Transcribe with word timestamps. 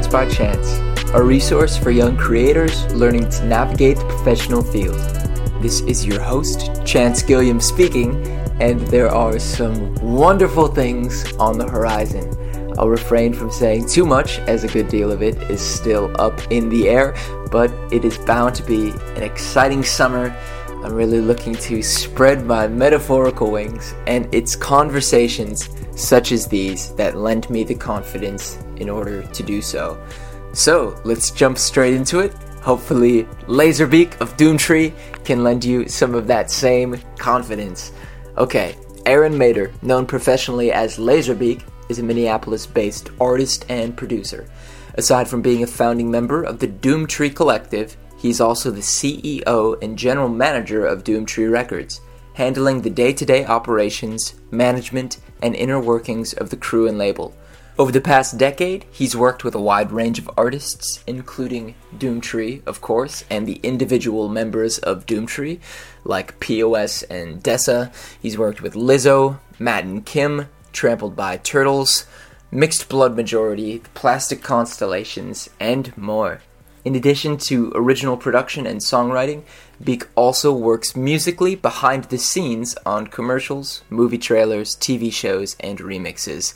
Chance 0.00 0.12
by 0.12 0.28
Chance, 0.30 1.10
a 1.10 1.22
resource 1.22 1.76
for 1.76 1.90
young 1.90 2.16
creators 2.16 2.86
learning 2.94 3.28
to 3.28 3.44
navigate 3.44 3.98
the 3.98 4.04
professional 4.06 4.62
field. 4.62 4.96
This 5.60 5.82
is 5.82 6.06
your 6.06 6.18
host, 6.18 6.70
Chance 6.86 7.22
Gilliam 7.22 7.60
speaking, 7.60 8.16
and 8.62 8.80
there 8.86 9.10
are 9.10 9.38
some 9.38 9.94
wonderful 9.96 10.68
things 10.68 11.30
on 11.34 11.58
the 11.58 11.68
horizon. 11.68 12.34
I'll 12.78 12.88
refrain 12.88 13.34
from 13.34 13.50
saying 13.50 13.88
too 13.88 14.06
much, 14.06 14.38
as 14.38 14.64
a 14.64 14.68
good 14.68 14.88
deal 14.88 15.12
of 15.12 15.22
it 15.22 15.36
is 15.50 15.60
still 15.60 16.10
up 16.18 16.40
in 16.50 16.70
the 16.70 16.88
air, 16.88 17.14
but 17.52 17.70
it 17.92 18.02
is 18.02 18.16
bound 18.16 18.54
to 18.54 18.62
be 18.62 18.92
an 19.16 19.22
exciting 19.22 19.82
summer. 19.82 20.34
I'm 20.82 20.94
really 20.94 21.20
looking 21.20 21.54
to 21.56 21.82
spread 21.82 22.46
my 22.46 22.68
metaphorical 22.68 23.50
wings, 23.50 23.92
and 24.06 24.34
it's 24.34 24.56
conversations 24.56 25.68
such 25.94 26.32
as 26.32 26.46
these 26.46 26.94
that 26.94 27.18
lend 27.18 27.50
me 27.50 27.64
the 27.64 27.74
confidence 27.74 28.56
in 28.80 28.88
order 28.88 29.22
to 29.22 29.42
do 29.42 29.62
so. 29.62 30.02
So, 30.52 31.00
let's 31.04 31.30
jump 31.30 31.58
straight 31.58 31.94
into 31.94 32.18
it. 32.18 32.32
Hopefully, 32.62 33.24
Laserbeak 33.46 34.20
of 34.20 34.36
Doomtree 34.36 34.92
can 35.24 35.44
lend 35.44 35.64
you 35.64 35.88
some 35.88 36.14
of 36.14 36.26
that 36.26 36.50
same 36.50 37.00
confidence. 37.18 37.92
Okay, 38.36 38.76
Aaron 39.06 39.34
Mader, 39.34 39.70
known 39.82 40.06
professionally 40.06 40.72
as 40.72 40.98
Laserbeak, 40.98 41.62
is 41.88 41.98
a 41.98 42.02
Minneapolis 42.02 42.66
based 42.66 43.10
artist 43.20 43.64
and 43.68 43.96
producer. 43.96 44.46
Aside 44.94 45.28
from 45.28 45.42
being 45.42 45.62
a 45.62 45.66
founding 45.66 46.10
member 46.10 46.42
of 46.42 46.58
the 46.58 46.68
Doomtree 46.68 47.34
Collective, 47.34 47.96
he's 48.18 48.40
also 48.40 48.70
the 48.70 48.80
CEO 48.80 49.82
and 49.82 49.96
general 49.96 50.28
manager 50.28 50.84
of 50.84 51.04
Doomtree 51.04 51.50
Records, 51.50 52.00
handling 52.34 52.82
the 52.82 52.90
day 52.90 53.12
to 53.12 53.24
day 53.24 53.44
operations, 53.44 54.34
management, 54.50 55.18
and 55.42 55.54
inner 55.54 55.80
workings 55.80 56.32
of 56.34 56.50
the 56.50 56.56
crew 56.56 56.86
and 56.86 56.98
label. 56.98 57.34
Over 57.80 57.92
the 57.92 58.00
past 58.02 58.36
decade, 58.36 58.84
he's 58.90 59.16
worked 59.16 59.42
with 59.42 59.54
a 59.54 59.58
wide 59.58 59.90
range 59.90 60.18
of 60.18 60.28
artists, 60.36 61.02
including 61.06 61.76
Doomtree, 61.96 62.62
of 62.66 62.82
course, 62.82 63.24
and 63.30 63.46
the 63.46 63.58
individual 63.62 64.28
members 64.28 64.78
of 64.80 65.06
Doomtree, 65.06 65.60
like 66.04 66.38
POS 66.40 67.04
and 67.04 67.42
Dessa. 67.42 67.90
He's 68.20 68.36
worked 68.36 68.60
with 68.60 68.74
Lizzo, 68.74 69.38
Matt 69.58 69.84
and 69.84 70.04
Kim, 70.04 70.48
Trampled 70.74 71.16
by 71.16 71.38
Turtles, 71.38 72.04
Mixed 72.50 72.86
Blood 72.90 73.16
Majority, 73.16 73.78
the 73.78 73.88
Plastic 73.94 74.42
Constellations, 74.42 75.48
and 75.58 75.96
more. 75.96 76.42
In 76.84 76.94
addition 76.94 77.38
to 77.48 77.72
original 77.74 78.18
production 78.18 78.66
and 78.66 78.80
songwriting, 78.80 79.42
Beak 79.82 80.06
also 80.16 80.52
works 80.52 80.94
musically 80.94 81.54
behind 81.54 82.04
the 82.04 82.18
scenes 82.18 82.76
on 82.84 83.06
commercials, 83.06 83.80
movie 83.88 84.18
trailers, 84.18 84.76
TV 84.76 85.10
shows, 85.10 85.56
and 85.60 85.78
remixes. 85.78 86.52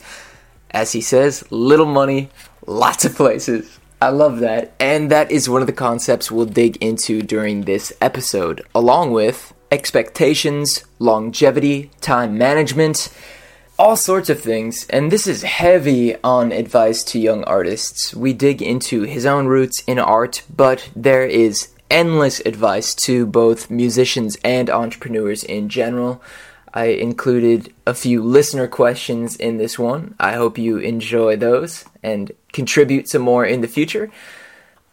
As 0.71 0.91
he 0.91 1.01
says, 1.01 1.49
little 1.51 1.85
money, 1.85 2.29
lots 2.65 3.05
of 3.05 3.15
places. 3.15 3.79
I 4.01 4.09
love 4.09 4.39
that. 4.39 4.73
And 4.79 5.09
that 5.09 5.31
is 5.31 5.49
one 5.49 5.61
of 5.61 5.67
the 5.67 5.73
concepts 5.73 6.29
we'll 6.29 6.45
dig 6.45 6.77
into 6.77 7.21
during 7.21 7.61
this 7.61 7.93
episode, 8.01 8.61
along 8.75 9.11
with 9.11 9.53
expectations, 9.71 10.83
longevity, 10.99 11.91
time 12.01 12.37
management, 12.37 13.09
all 13.79 13.95
sorts 13.95 14.29
of 14.29 14.39
things. 14.39 14.85
And 14.89 15.11
this 15.11 15.27
is 15.27 15.43
heavy 15.43 16.15
on 16.23 16.51
advice 16.51 17.03
to 17.05 17.19
young 17.19 17.43
artists. 17.45 18.13
We 18.13 18.33
dig 18.33 18.61
into 18.61 19.03
his 19.03 19.25
own 19.25 19.47
roots 19.47 19.83
in 19.87 19.99
art, 19.99 20.43
but 20.53 20.89
there 20.95 21.25
is 21.25 21.69
endless 21.89 22.39
advice 22.45 22.95
to 22.95 23.25
both 23.25 23.69
musicians 23.69 24.37
and 24.43 24.69
entrepreneurs 24.69 25.43
in 25.43 25.69
general. 25.69 26.21
I 26.75 26.87
included 26.87 27.73
a 27.87 27.93
few 27.93 28.21
listener 28.21 28.67
questions 28.67 29.37
in 29.37 29.55
this 29.55 29.79
one. 29.79 30.13
I 30.19 30.33
hope 30.33 30.57
you 30.57 30.77
enjoy 30.77 31.37
those 31.37 31.85
and 32.03 32.33
contribute 32.51 33.07
some 33.07 33.21
more 33.21 33.45
in 33.45 33.61
the 33.61 33.69
future. 33.69 34.11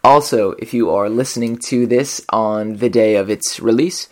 Also, 0.05 0.53
if 0.53 0.73
you 0.73 0.91
are 0.91 1.09
listening 1.09 1.57
to 1.57 1.87
this 1.89 2.25
on 2.29 2.77
the 2.77 2.89
day 2.89 3.17
of 3.17 3.29
its 3.29 3.59
release, 3.59 4.09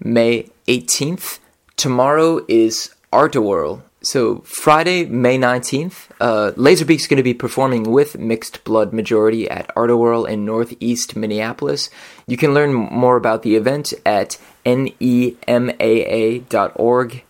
May 0.00 0.50
18th, 0.66 1.38
tomorrow 1.76 2.44
is 2.48 2.92
Art-A-Whirl. 3.12 3.84
So, 4.02 4.38
Friday, 4.40 5.04
May 5.04 5.38
19th, 5.38 6.08
uh, 6.20 6.50
Laserbeak's 6.56 7.06
going 7.06 7.18
to 7.18 7.22
be 7.22 7.34
performing 7.34 7.84
with 7.84 8.18
Mixed 8.18 8.64
Blood 8.64 8.92
Majority 8.92 9.48
at 9.48 9.70
Art-A-Whirl 9.76 10.24
in 10.24 10.44
Northeast 10.44 11.14
Minneapolis. 11.14 11.88
You 12.26 12.36
can 12.36 12.52
learn 12.52 12.72
more 12.72 13.16
about 13.16 13.44
the 13.44 13.54
event 13.54 13.94
at 14.04 14.38
nemaa.org. 14.64 16.44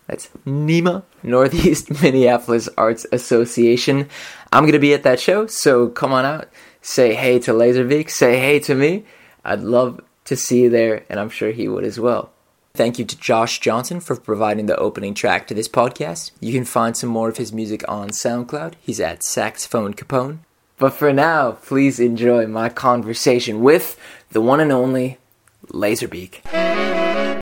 That's 0.07 0.29
NEMA, 0.45 1.03
Northeast 1.23 2.01
Minneapolis 2.01 2.69
Arts 2.77 3.05
Association. 3.11 4.09
I'm 4.51 4.63
going 4.63 4.73
to 4.73 4.79
be 4.79 4.93
at 4.93 5.03
that 5.03 5.19
show, 5.19 5.47
so 5.47 5.89
come 5.89 6.13
on 6.13 6.25
out. 6.25 6.49
Say 6.81 7.13
hey 7.15 7.39
to 7.39 7.51
Laserbeak, 7.51 8.09
say 8.09 8.37
hey 8.37 8.59
to 8.59 8.75
me. 8.75 9.05
I'd 9.45 9.61
love 9.61 10.01
to 10.25 10.35
see 10.35 10.63
you 10.63 10.69
there, 10.69 11.03
and 11.09 11.19
I'm 11.19 11.29
sure 11.29 11.51
he 11.51 11.67
would 11.67 11.83
as 11.83 11.99
well. 11.99 12.31
Thank 12.75 12.97
you 12.97 13.05
to 13.05 13.17
Josh 13.17 13.59
Johnson 13.59 13.99
for 13.99 14.15
providing 14.15 14.65
the 14.65 14.75
opening 14.77 15.13
track 15.13 15.45
to 15.47 15.53
this 15.53 15.67
podcast. 15.67 16.31
You 16.39 16.51
can 16.53 16.65
find 16.65 16.97
some 16.97 17.09
more 17.09 17.29
of 17.29 17.37
his 17.37 17.53
music 17.53 17.83
on 17.87 18.09
SoundCloud. 18.09 18.73
He's 18.81 18.99
at 18.99 19.23
Saxophone 19.23 19.93
Capone. 19.93 20.39
But 20.77 20.93
for 20.93 21.13
now, 21.13 21.51
please 21.51 21.99
enjoy 21.99 22.47
my 22.47 22.69
conversation 22.69 23.61
with 23.61 23.99
the 24.31 24.41
one 24.41 24.59
and 24.59 24.71
only 24.71 25.19
Laserbeak. 25.67 26.92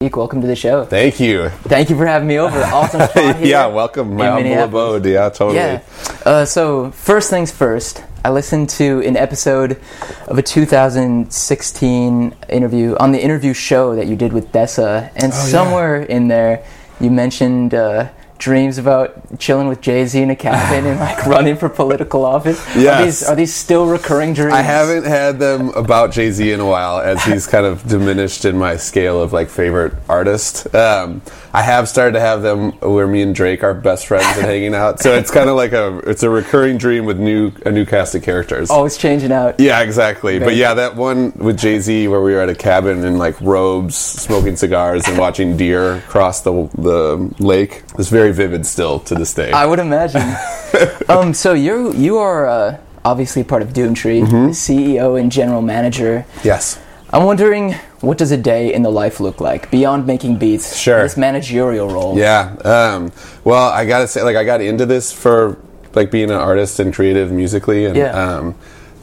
Beak, 0.01 0.17
welcome 0.17 0.41
to 0.41 0.47
the 0.47 0.55
show. 0.55 0.83
Thank 0.83 1.19
you. 1.19 1.49
Thank 1.69 1.91
you 1.91 1.95
for 1.95 2.07
having 2.07 2.27
me 2.27 2.39
over. 2.39 2.59
Awesome 2.59 3.01
spot 3.07 3.35
here. 3.35 3.45
yeah, 3.45 3.67
welcome. 3.67 4.15
My 4.15 4.31
humble 4.31 4.63
abode. 4.63 5.05
Yeah, 5.05 5.29
totally. 5.29 5.57
Yeah. 5.57 5.83
Uh, 6.25 6.43
so 6.43 6.89
first 6.89 7.29
things 7.29 7.51
first, 7.51 8.03
I 8.25 8.31
listened 8.31 8.71
to 8.81 9.01
an 9.05 9.15
episode 9.15 9.79
of 10.27 10.39
a 10.39 10.41
2016 10.41 12.35
interview 12.49 12.95
on 12.99 13.11
the 13.11 13.21
interview 13.21 13.53
show 13.53 13.95
that 13.95 14.07
you 14.07 14.15
did 14.15 14.33
with 14.33 14.51
Dessa, 14.51 15.11
and 15.13 15.25
Oh, 15.31 15.35
yeah. 15.35 15.43
somewhere 15.51 16.01
in 16.01 16.29
there 16.29 16.65
you 16.99 17.11
mentioned 17.11 17.75
uh, 17.75 18.09
dreams 18.41 18.79
about 18.79 19.37
chilling 19.39 19.67
with 19.67 19.79
Jay 19.81 20.03
Z 20.05 20.19
in 20.19 20.31
a 20.31 20.35
cabin 20.35 20.85
and 20.87 20.99
like 20.99 21.25
running 21.27 21.55
for 21.55 21.69
political 21.69 22.25
office. 22.25 22.59
Are 22.75 22.79
Yes. 22.79 23.03
these 23.05 23.29
are 23.29 23.35
these 23.35 23.53
still 23.53 23.85
recurring 23.85 24.33
dreams? 24.33 24.53
I 24.53 24.61
haven't 24.63 25.05
had 25.05 25.37
them 25.39 25.69
about 25.69 26.11
Jay 26.11 26.31
Z 26.31 26.51
in 26.51 26.59
a 26.59 26.65
while, 26.65 26.99
as 26.99 27.23
he's 27.23 27.45
kind 27.47 27.65
of 27.65 27.87
diminished 27.87 28.43
in 28.43 28.57
my 28.57 28.75
scale 28.77 29.21
of 29.21 29.31
like 29.31 29.47
favorite 29.49 29.93
artist. 30.09 30.73
Um, 30.75 31.21
I 31.53 31.61
have 31.63 31.89
started 31.89 32.13
to 32.13 32.19
have 32.21 32.41
them 32.41 32.71
where 32.79 33.07
me 33.07 33.21
and 33.21 33.35
Drake 33.35 33.63
are 33.63 33.73
best 33.73 34.05
friends 34.07 34.25
and 34.37 34.45
hanging 34.45 34.73
out. 34.73 34.99
So 35.01 35.13
it's 35.15 35.31
kind 35.31 35.49
of 35.49 35.55
like 35.57 35.73
a 35.73 35.97
it's 36.09 36.23
a 36.23 36.29
recurring 36.29 36.77
dream 36.77 37.05
with 37.05 37.19
new 37.19 37.51
a 37.65 37.71
new 37.71 37.85
cast 37.85 38.15
of 38.15 38.23
characters. 38.23 38.69
Always 38.69 38.95
changing 38.97 39.31
out. 39.31 39.59
Yeah, 39.59 39.81
exactly. 39.81 40.39
But 40.39 40.55
yeah, 40.55 40.73
that 40.75 40.95
one 40.95 41.33
with 41.35 41.57
Jay 41.59 41.79
Z 41.79 42.07
where 42.07 42.21
we 42.21 42.33
were 42.33 42.39
at 42.39 42.49
a 42.49 42.55
cabin 42.55 43.03
in 43.03 43.17
like 43.17 43.39
robes, 43.41 43.95
smoking 43.97 44.55
cigars, 44.55 45.07
and 45.07 45.17
watching 45.17 45.57
deer 45.57 46.01
cross 46.07 46.41
the 46.41 46.69
the 46.77 47.33
lake 47.39 47.83
is 47.99 48.09
very 48.09 48.31
vivid 48.31 48.65
still 48.65 48.99
to 49.01 49.15
this 49.15 49.33
day. 49.33 49.51
I 49.51 49.65
would 49.65 49.79
imagine. 49.79 50.23
um, 51.09 51.33
so 51.33 51.53
you 51.53 51.91
you 51.93 52.17
are 52.17 52.47
uh, 52.47 52.77
obviously 53.03 53.43
part 53.43 53.61
of 53.61 53.69
Doomtree, 53.73 54.21
Mm-hmm. 54.25 54.49
CEO 54.51 55.19
and 55.19 55.31
general 55.31 55.61
manager. 55.61 56.25
yes. 56.43 56.79
I'm 57.13 57.23
wondering 57.25 57.73
what 57.99 58.17
does 58.17 58.31
a 58.31 58.37
day 58.37 58.73
in 58.73 58.83
the 58.83 58.89
life 58.89 59.19
look 59.19 59.41
like 59.41 59.69
beyond 59.69 60.07
making 60.07 60.37
beats? 60.37 60.77
Sure. 60.77 61.03
This 61.03 61.17
managerial 61.17 61.87
role. 61.89 62.17
Yeah. 62.17 62.55
Um, 62.63 63.11
well, 63.43 63.69
I 63.69 63.85
gotta 63.85 64.07
say, 64.07 64.21
like, 64.23 64.37
I 64.37 64.43
got 64.43 64.61
into 64.61 64.85
this 64.85 65.11
for 65.11 65.57
like 65.93 66.09
being 66.09 66.29
an 66.31 66.37
artist 66.37 66.79
and 66.79 66.93
creative 66.93 67.31
musically, 67.31 67.85
and 67.85 67.97
Yeah. 67.97 68.11
um, 68.37 68.55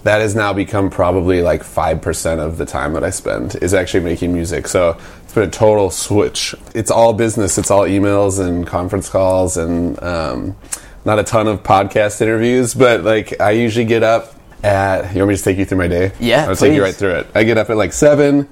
that 0.04 0.20
has 0.22 0.34
now 0.34 0.54
become 0.54 0.88
probably 0.88 1.42
like 1.42 1.62
five 1.62 2.00
percent 2.00 2.40
of 2.40 2.56
the 2.56 2.64
time 2.64 2.94
that 2.94 3.04
I 3.04 3.10
spend 3.10 3.56
is 3.60 3.74
actually 3.74 4.04
making 4.04 4.32
music. 4.32 4.68
So 4.68 4.96
it's 5.24 5.34
been 5.34 5.42
a 5.46 5.50
total 5.50 5.90
switch. 5.90 6.54
It's 6.74 6.90
all 6.90 7.12
business. 7.12 7.58
It's 7.58 7.70
all 7.70 7.82
emails 7.82 8.40
and 8.40 8.66
conference 8.66 9.10
calls 9.10 9.58
and 9.58 10.02
um, 10.02 10.56
not 11.04 11.18
a 11.18 11.24
ton 11.24 11.46
of 11.46 11.62
podcast 11.62 12.22
interviews, 12.22 12.72
but 12.72 13.02
like 13.04 13.38
I 13.38 13.50
usually 13.50 13.84
get 13.84 14.02
up 14.02 14.32
at. 14.62 15.14
You 15.14 15.20
want 15.20 15.28
me 15.28 15.32
to 15.32 15.34
just 15.34 15.44
take 15.44 15.58
you 15.58 15.64
through 15.64 15.78
my 15.78 15.88
day? 15.88 16.12
Yeah, 16.20 16.46
I'll 16.48 16.56
take 16.56 16.74
you 16.74 16.82
right 16.82 16.94
through 16.94 17.16
it. 17.16 17.26
I 17.34 17.44
get 17.44 17.58
up 17.58 17.70
at 17.70 17.76
like 17.76 17.92
seven. 17.92 18.48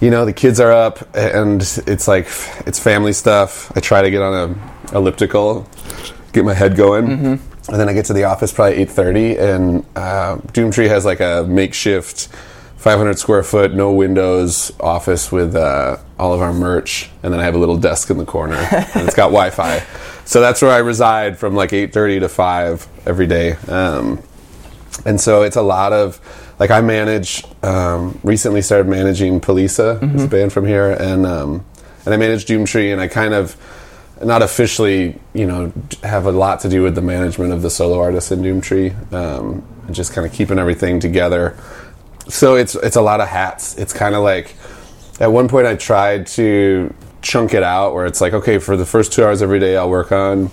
You 0.00 0.10
know 0.10 0.24
the 0.24 0.32
kids 0.32 0.58
are 0.58 0.72
up 0.72 0.98
and 1.14 1.62
it's 1.86 2.08
like 2.08 2.26
it's 2.66 2.78
family 2.78 3.12
stuff. 3.12 3.70
I 3.76 3.80
try 3.80 4.02
to 4.02 4.10
get 4.10 4.20
on 4.20 4.34
a 4.34 4.96
elliptical 4.98 5.68
get 6.32 6.44
my 6.44 6.54
head 6.54 6.76
going. 6.76 7.08
And 7.68 7.80
then 7.80 7.88
i 7.88 7.92
get 7.92 8.06
to 8.06 8.12
the 8.12 8.24
office 8.24 8.52
probably 8.52 8.84
8.30 8.86 9.38
and 9.38 9.86
uh, 9.94 10.36
doomtree 10.52 10.88
has 10.88 11.04
like 11.04 11.20
a 11.20 11.46
makeshift 11.48 12.28
500 12.76 13.18
square 13.18 13.44
foot 13.44 13.72
no 13.72 13.92
windows 13.92 14.72
office 14.80 15.30
with 15.30 15.54
uh, 15.54 15.98
all 16.18 16.32
of 16.32 16.42
our 16.42 16.52
merch. 16.52 17.08
And 17.22 17.32
then 17.32 17.40
i 17.40 17.44
have 17.44 17.54
a 17.54 17.58
little 17.58 17.76
desk 17.76 18.10
in 18.10 18.18
the 18.18 18.24
corner 18.24 18.56
and 18.56 19.06
it's 19.06 19.14
got 19.14 19.28
wi-fi. 19.32 19.84
So 20.24 20.40
that's 20.40 20.60
where 20.60 20.72
i 20.72 20.78
reside 20.78 21.38
from 21.38 21.54
like 21.54 21.70
8.30 21.70 22.20
to 22.20 22.28
5 22.28 22.88
every 23.06 23.26
day. 23.26 23.52
Um, 23.68 24.22
and 25.04 25.20
so 25.20 25.42
it's 25.42 25.56
a 25.56 25.62
lot 25.62 25.92
of 25.92 26.20
like 26.58 26.70
I 26.70 26.80
manage. 26.80 27.44
Um, 27.62 28.18
recently 28.22 28.62
started 28.62 28.88
managing 28.88 29.40
Poliça, 29.40 30.02
it's 30.14 30.24
a 30.24 30.28
band 30.28 30.52
from 30.52 30.66
here, 30.66 30.90
and 30.90 31.26
um, 31.26 31.64
and 32.04 32.14
I 32.14 32.16
manage 32.16 32.46
Doomtree, 32.46 32.92
and 32.92 33.00
I 33.00 33.08
kind 33.08 33.34
of 33.34 33.56
not 34.22 34.42
officially, 34.42 35.18
you 35.34 35.46
know, 35.46 35.72
have 36.04 36.26
a 36.26 36.32
lot 36.32 36.60
to 36.60 36.68
do 36.68 36.82
with 36.82 36.94
the 36.94 37.02
management 37.02 37.52
of 37.52 37.62
the 37.62 37.70
solo 37.70 38.00
artists 38.00 38.30
in 38.30 38.40
Doomtree. 38.40 39.12
Um, 39.12 39.64
and 39.86 39.94
just 39.94 40.12
kind 40.12 40.26
of 40.26 40.32
keeping 40.32 40.58
everything 40.58 41.00
together. 41.00 41.56
So 42.28 42.54
it's 42.54 42.74
it's 42.74 42.96
a 42.96 43.02
lot 43.02 43.20
of 43.20 43.28
hats. 43.28 43.76
It's 43.76 43.92
kind 43.92 44.14
of 44.14 44.22
like 44.22 44.54
at 45.20 45.32
one 45.32 45.48
point 45.48 45.66
I 45.66 45.76
tried 45.76 46.26
to 46.28 46.92
chunk 47.20 47.54
it 47.54 47.62
out 47.62 47.94
where 47.94 48.06
it's 48.06 48.20
like 48.20 48.32
okay 48.32 48.58
for 48.58 48.76
the 48.76 48.86
first 48.86 49.12
two 49.12 49.24
hours 49.24 49.42
every 49.42 49.60
day 49.60 49.76
I'll 49.76 49.90
work 49.90 50.10
on 50.10 50.50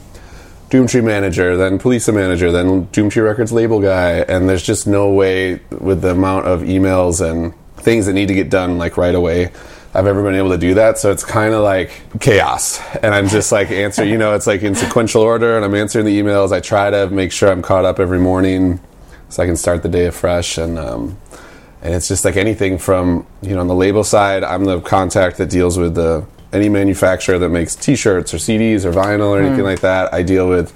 Doomtree 0.70 1.04
manager, 1.04 1.58
then 1.58 1.80
Poliça 1.80 2.14
manager, 2.14 2.52
then 2.52 2.86
Doomtree 2.88 3.24
Records 3.24 3.52
label 3.52 3.80
guy, 3.80 4.20
and 4.20 4.48
there's 4.48 4.62
just 4.62 4.86
no 4.86 5.10
way 5.12 5.60
with 5.72 6.02
the 6.02 6.12
amount 6.12 6.46
of 6.46 6.62
emails 6.62 7.28
and 7.28 7.54
things 7.78 8.06
that 8.06 8.14
need 8.14 8.28
to 8.28 8.36
get 8.36 8.50
done 8.52 8.78
like 8.78 8.96
right 8.96 9.16
away. 9.16 9.52
I've 9.92 10.06
ever 10.06 10.22
been 10.22 10.36
able 10.36 10.52
to 10.52 10.58
do 10.60 10.76
that, 10.76 11.00
so 11.00 11.12
it's 11.12 11.24
kind 11.24 11.56
of 11.56 11.64
like 11.64 12.04
chaos. 12.20 12.80
And 13.02 13.16
I'm 13.16 13.28
just 13.28 13.52
like 13.52 13.72
answer, 13.72 14.06
you 14.06 14.20
know, 14.20 14.36
it's 14.36 14.46
like 14.46 14.62
in 14.62 14.76
sequential 14.76 15.24
order, 15.24 15.56
and 15.56 15.66
I'm 15.66 15.74
answering 15.74 16.06
the 16.06 16.20
emails. 16.20 16.52
I 16.52 16.60
try 16.60 16.92
to 16.92 17.10
make 17.10 17.32
sure 17.32 17.52
I'm 17.52 17.64
caught 17.64 17.86
up 17.86 18.00
every 18.00 18.20
morning, 18.20 18.80
so 19.30 19.42
I 19.42 19.48
can 19.48 19.58
start 19.58 19.82
the 19.82 19.90
day 19.90 20.06
afresh. 20.06 20.60
And 20.60 20.78
um, 20.78 21.18
and 21.82 21.96
it's 21.96 22.08
just 22.08 22.24
like 22.24 22.38
anything 22.38 22.78
from 22.78 23.26
you 23.42 23.56
know 23.56 23.62
on 23.62 23.68
the 23.68 23.74
label 23.76 24.04
side, 24.04 24.44
I'm 24.44 24.66
the 24.66 24.80
contact 24.82 25.38
that 25.38 25.50
deals 25.50 25.80
with 25.80 25.96
the 25.96 26.24
any 26.52 26.70
manufacturer 26.70 27.38
that 27.38 27.50
makes 27.50 27.76
T-shirts 27.76 28.34
or 28.34 28.38
CDs 28.38 28.86
or 28.86 28.92
vinyl 28.92 29.30
or 29.30 29.42
anything 29.42 29.64
like 29.64 29.82
that. 29.82 30.14
I 30.14 30.24
deal 30.24 30.48
with 30.50 30.74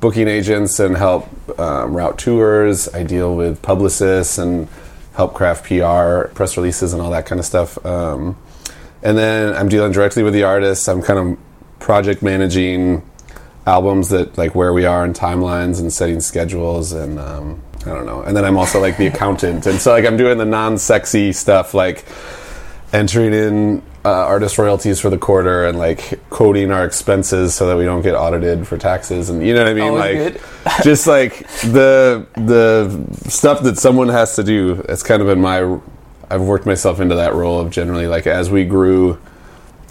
booking 0.00 0.26
agents 0.26 0.80
and 0.80 0.96
help 0.96 1.28
um, 1.60 1.94
route 1.94 2.18
tours. 2.18 2.92
I 2.92 3.04
deal 3.04 3.36
with 3.36 3.62
publicists 3.62 4.38
and 4.38 4.68
help 5.14 5.34
craft 5.34 5.64
PR, 5.66 6.34
press 6.34 6.56
releases, 6.56 6.92
and 6.92 7.00
all 7.00 7.10
that 7.10 7.26
kind 7.26 7.38
of 7.38 7.44
stuff. 7.44 7.84
Um, 7.86 8.36
and 9.02 9.16
then 9.16 9.54
I'm 9.54 9.68
dealing 9.68 9.92
directly 9.92 10.22
with 10.22 10.32
the 10.34 10.42
artists. 10.42 10.88
I'm 10.88 11.02
kind 11.02 11.18
of 11.18 11.38
project 11.78 12.22
managing 12.22 13.08
albums 13.66 14.08
that 14.08 14.36
like 14.36 14.54
where 14.54 14.72
we 14.72 14.84
are 14.84 15.04
in 15.04 15.12
timelines 15.12 15.80
and 15.80 15.92
setting 15.92 16.20
schedules 16.20 16.92
and 16.92 17.18
um, 17.18 17.62
I 17.86 17.90
don't 17.90 18.06
know. 18.06 18.22
And 18.22 18.36
then 18.36 18.44
I'm 18.44 18.56
also 18.56 18.80
like 18.80 18.96
the 18.96 19.06
accountant, 19.12 19.66
and 19.66 19.80
so 19.80 19.92
like 19.92 20.04
I'm 20.04 20.16
doing 20.16 20.38
the 20.38 20.44
non-sexy 20.44 21.32
stuff 21.32 21.74
like 21.74 22.04
entering 22.92 23.32
in 23.32 23.82
uh, 24.04 24.08
artist 24.08 24.58
royalties 24.58 24.98
for 24.98 25.10
the 25.10 25.18
quarter 25.18 25.64
and 25.64 25.78
like 25.78 26.18
coding 26.28 26.72
our 26.72 26.84
expenses 26.84 27.54
so 27.54 27.68
that 27.68 27.76
we 27.76 27.84
don't 27.84 28.02
get 28.02 28.14
audited 28.14 28.66
for 28.66 28.76
taxes 28.76 29.30
and 29.30 29.46
you 29.46 29.54
know 29.54 29.60
what 29.60 29.70
I 29.70 29.74
mean? 29.74 29.84
Always 29.84 30.34
like 30.34 30.82
just 30.82 31.06
like 31.06 31.48
the 31.60 32.26
the 32.34 33.30
stuff 33.30 33.62
that 33.62 33.78
someone 33.78 34.08
has 34.08 34.34
to 34.36 34.42
do 34.42 34.84
it's 34.88 35.04
kind 35.04 35.22
of 35.22 35.28
been 35.28 35.40
my 35.40 35.78
I've 36.28 36.42
worked 36.42 36.66
myself 36.66 36.98
into 36.98 37.14
that 37.16 37.34
role 37.34 37.60
of 37.60 37.70
generally 37.70 38.08
like 38.08 38.26
as 38.26 38.50
we 38.50 38.64
grew 38.64 39.20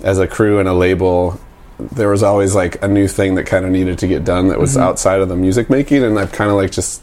as 0.04 0.19
a 0.19 0.28
crew 0.28 0.60
and 0.60 0.68
a 0.68 0.74
label 0.74 1.40
there 1.80 2.10
was 2.10 2.22
always 2.22 2.54
like 2.54 2.81
a 2.84 2.88
new 2.88 3.08
thing 3.08 3.36
that 3.36 3.46
kind 3.46 3.66
of 3.66 3.72
needed 3.72 3.98
to 4.00 4.08
get 4.08 4.25
done 4.25 4.50
that 4.50 4.60
was 4.60 4.75
outside 4.78 5.22
of 5.22 5.30
the 5.30 5.36
music 5.38 5.69
making 5.69 6.04
and 6.04 6.19
I've 6.19 6.31
kind 6.34 6.50
of 6.52 6.58
like 6.58 6.72
just 6.72 7.02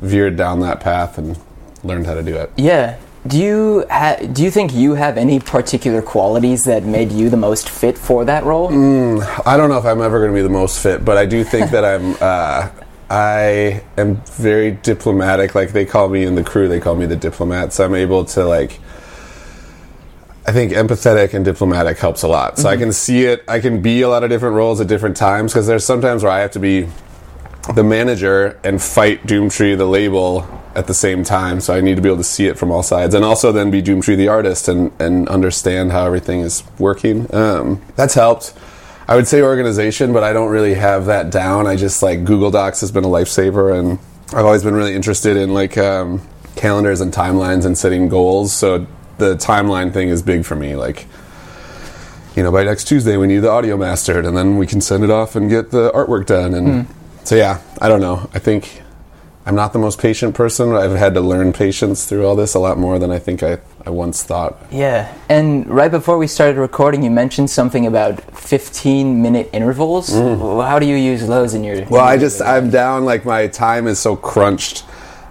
veered 0.00 0.36
down 0.36 0.60
that 0.60 0.80
path 0.80 1.18
and 1.18 1.38
learned 1.84 2.06
how 2.06 2.14
to 2.14 2.22
do 2.22 2.36
it. 2.36 2.50
Yeah. 2.56 2.98
Do 3.26 3.38
you 3.38 3.84
ha- 3.90 4.18
do 4.32 4.42
you 4.42 4.50
think 4.50 4.74
you 4.74 4.94
have 4.94 5.16
any 5.16 5.40
particular 5.40 6.02
qualities 6.02 6.64
that 6.64 6.84
made 6.84 7.10
you 7.10 7.30
the 7.30 7.36
most 7.36 7.68
fit 7.68 7.96
for 7.96 8.24
that 8.24 8.44
role? 8.44 8.68
I 9.46 9.56
don't 9.56 9.70
know 9.70 9.78
if 9.78 9.84
I'm 9.84 10.02
ever 10.02 10.18
going 10.18 10.30
to 10.30 10.34
be 10.34 10.42
the 10.42 10.48
most 10.48 10.82
fit, 10.82 11.04
but 11.04 11.16
I 11.16 11.26
do 11.26 11.44
think 11.44 11.70
that 11.70 11.84
I'm. 11.84 12.16
Uh, 12.26 12.70
I 13.08 13.84
am 13.96 14.16
very 14.32 14.72
diplomatic. 14.72 15.54
Like 15.54 15.72
they 15.72 15.84
call 15.84 16.08
me 16.08 16.24
in 16.24 16.34
the 16.34 16.42
crew, 16.42 16.66
they 16.66 16.80
call 16.80 16.96
me 16.96 17.06
the 17.06 17.14
diplomat. 17.14 17.72
So 17.72 17.84
I'm 17.84 17.94
able 17.94 18.24
to 18.26 18.44
like. 18.44 18.80
I 20.44 20.52
think 20.52 20.72
empathetic 20.72 21.34
and 21.34 21.44
diplomatic 21.44 21.98
helps 21.98 22.22
a 22.22 22.28
lot. 22.28 22.58
So 22.58 22.68
I 22.68 22.76
can 22.76 22.92
see 22.92 23.24
it. 23.24 23.44
I 23.48 23.60
can 23.60 23.80
be 23.82 24.02
a 24.02 24.08
lot 24.08 24.24
of 24.24 24.30
different 24.30 24.56
roles 24.56 24.80
at 24.80 24.86
different 24.86 25.16
times 25.16 25.52
because 25.52 25.66
there's 25.66 25.84
sometimes 25.84 26.22
where 26.22 26.32
I 26.32 26.40
have 26.40 26.52
to 26.52 26.60
be 26.60 26.88
the 27.74 27.82
manager 27.82 28.58
and 28.62 28.80
fight 28.80 29.26
Doomtree 29.26 29.76
the 29.76 29.86
label 29.86 30.46
at 30.74 30.86
the 30.86 30.94
same 30.94 31.24
time. 31.24 31.60
So 31.60 31.74
I 31.74 31.80
need 31.80 31.96
to 31.96 32.02
be 32.02 32.08
able 32.08 32.18
to 32.18 32.24
see 32.24 32.46
it 32.46 32.58
from 32.58 32.70
all 32.70 32.82
sides, 32.82 33.14
and 33.14 33.24
also 33.24 33.50
then 33.52 33.70
be 33.70 33.82
Doomtree 33.82 34.16
the 34.16 34.28
artist 34.28 34.68
and 34.68 34.92
and 35.00 35.28
understand 35.28 35.92
how 35.92 36.06
everything 36.06 36.40
is 36.40 36.62
working. 36.78 37.32
Um, 37.34 37.82
that's 37.96 38.14
helped. 38.14 38.54
I 39.08 39.14
would 39.14 39.28
say 39.28 39.40
organization, 39.40 40.12
but 40.12 40.24
I 40.24 40.32
don't 40.32 40.50
really 40.50 40.74
have 40.74 41.06
that 41.06 41.30
down. 41.30 41.66
I 41.66 41.76
just 41.76 42.02
like 42.02 42.24
Google 42.24 42.50
Docs 42.50 42.80
has 42.80 42.90
been 42.90 43.04
a 43.04 43.08
lifesaver, 43.08 43.78
and 43.78 43.98
I've 44.32 44.44
always 44.44 44.64
been 44.64 44.74
really 44.74 44.94
interested 44.94 45.36
in 45.36 45.54
like 45.54 45.78
um, 45.78 46.26
calendars 46.56 47.00
and 47.00 47.12
timelines 47.12 47.64
and 47.64 47.78
setting 47.78 48.08
goals. 48.08 48.52
So 48.52 48.86
the 49.18 49.36
timeline 49.36 49.92
thing 49.92 50.08
is 50.08 50.22
big 50.22 50.44
for 50.44 50.56
me. 50.56 50.76
Like 50.76 51.06
you 52.34 52.42
know, 52.42 52.52
by 52.52 52.64
next 52.64 52.84
Tuesday 52.84 53.16
we 53.16 53.26
need 53.26 53.38
the 53.38 53.50
audio 53.50 53.76
mastered, 53.76 54.26
and 54.26 54.36
then 54.36 54.58
we 54.58 54.66
can 54.66 54.80
send 54.80 55.04
it 55.04 55.10
off 55.10 55.36
and 55.36 55.48
get 55.48 55.70
the 55.70 55.90
artwork 55.92 56.26
done. 56.26 56.52
And 56.52 56.86
so, 57.26 57.34
yeah, 57.34 57.60
I 57.80 57.88
don't 57.88 58.00
know. 58.00 58.30
I 58.32 58.38
think 58.38 58.82
I'm 59.46 59.54
not 59.54 59.72
the 59.72 59.78
most 59.78 60.00
patient 60.00 60.34
person. 60.34 60.72
I've 60.72 60.96
had 60.96 61.14
to 61.14 61.20
learn 61.20 61.52
patience 61.52 62.04
through 62.04 62.26
all 62.26 62.34
this 62.34 62.54
a 62.54 62.58
lot 62.58 62.78
more 62.78 62.98
than 62.98 63.12
I 63.12 63.20
think 63.20 63.44
I, 63.44 63.58
I 63.84 63.90
once 63.90 64.24
thought. 64.24 64.60
Yeah. 64.72 65.14
And 65.28 65.68
right 65.68 65.90
before 65.90 66.18
we 66.18 66.26
started 66.26 66.58
recording, 66.58 67.04
you 67.04 67.10
mentioned 67.10 67.48
something 67.48 67.86
about 67.86 68.20
15 68.36 69.22
minute 69.22 69.48
intervals. 69.52 70.10
How 70.12 70.80
do 70.80 70.86
you 70.86 70.96
use 70.96 71.24
those 71.28 71.54
in 71.54 71.62
your? 71.62 71.84
Well, 71.86 72.04
I 72.04 72.16
just 72.16 72.42
I'm 72.42 72.70
down. 72.70 73.04
Like 73.04 73.24
my 73.24 73.46
time 73.46 73.86
is 73.86 74.00
so 74.00 74.16
crunched 74.16 74.84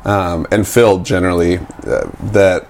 um, 0.06 0.48
and 0.50 0.66
filled 0.66 1.06
generally 1.06 1.58
uh, 1.58 2.10
that 2.32 2.68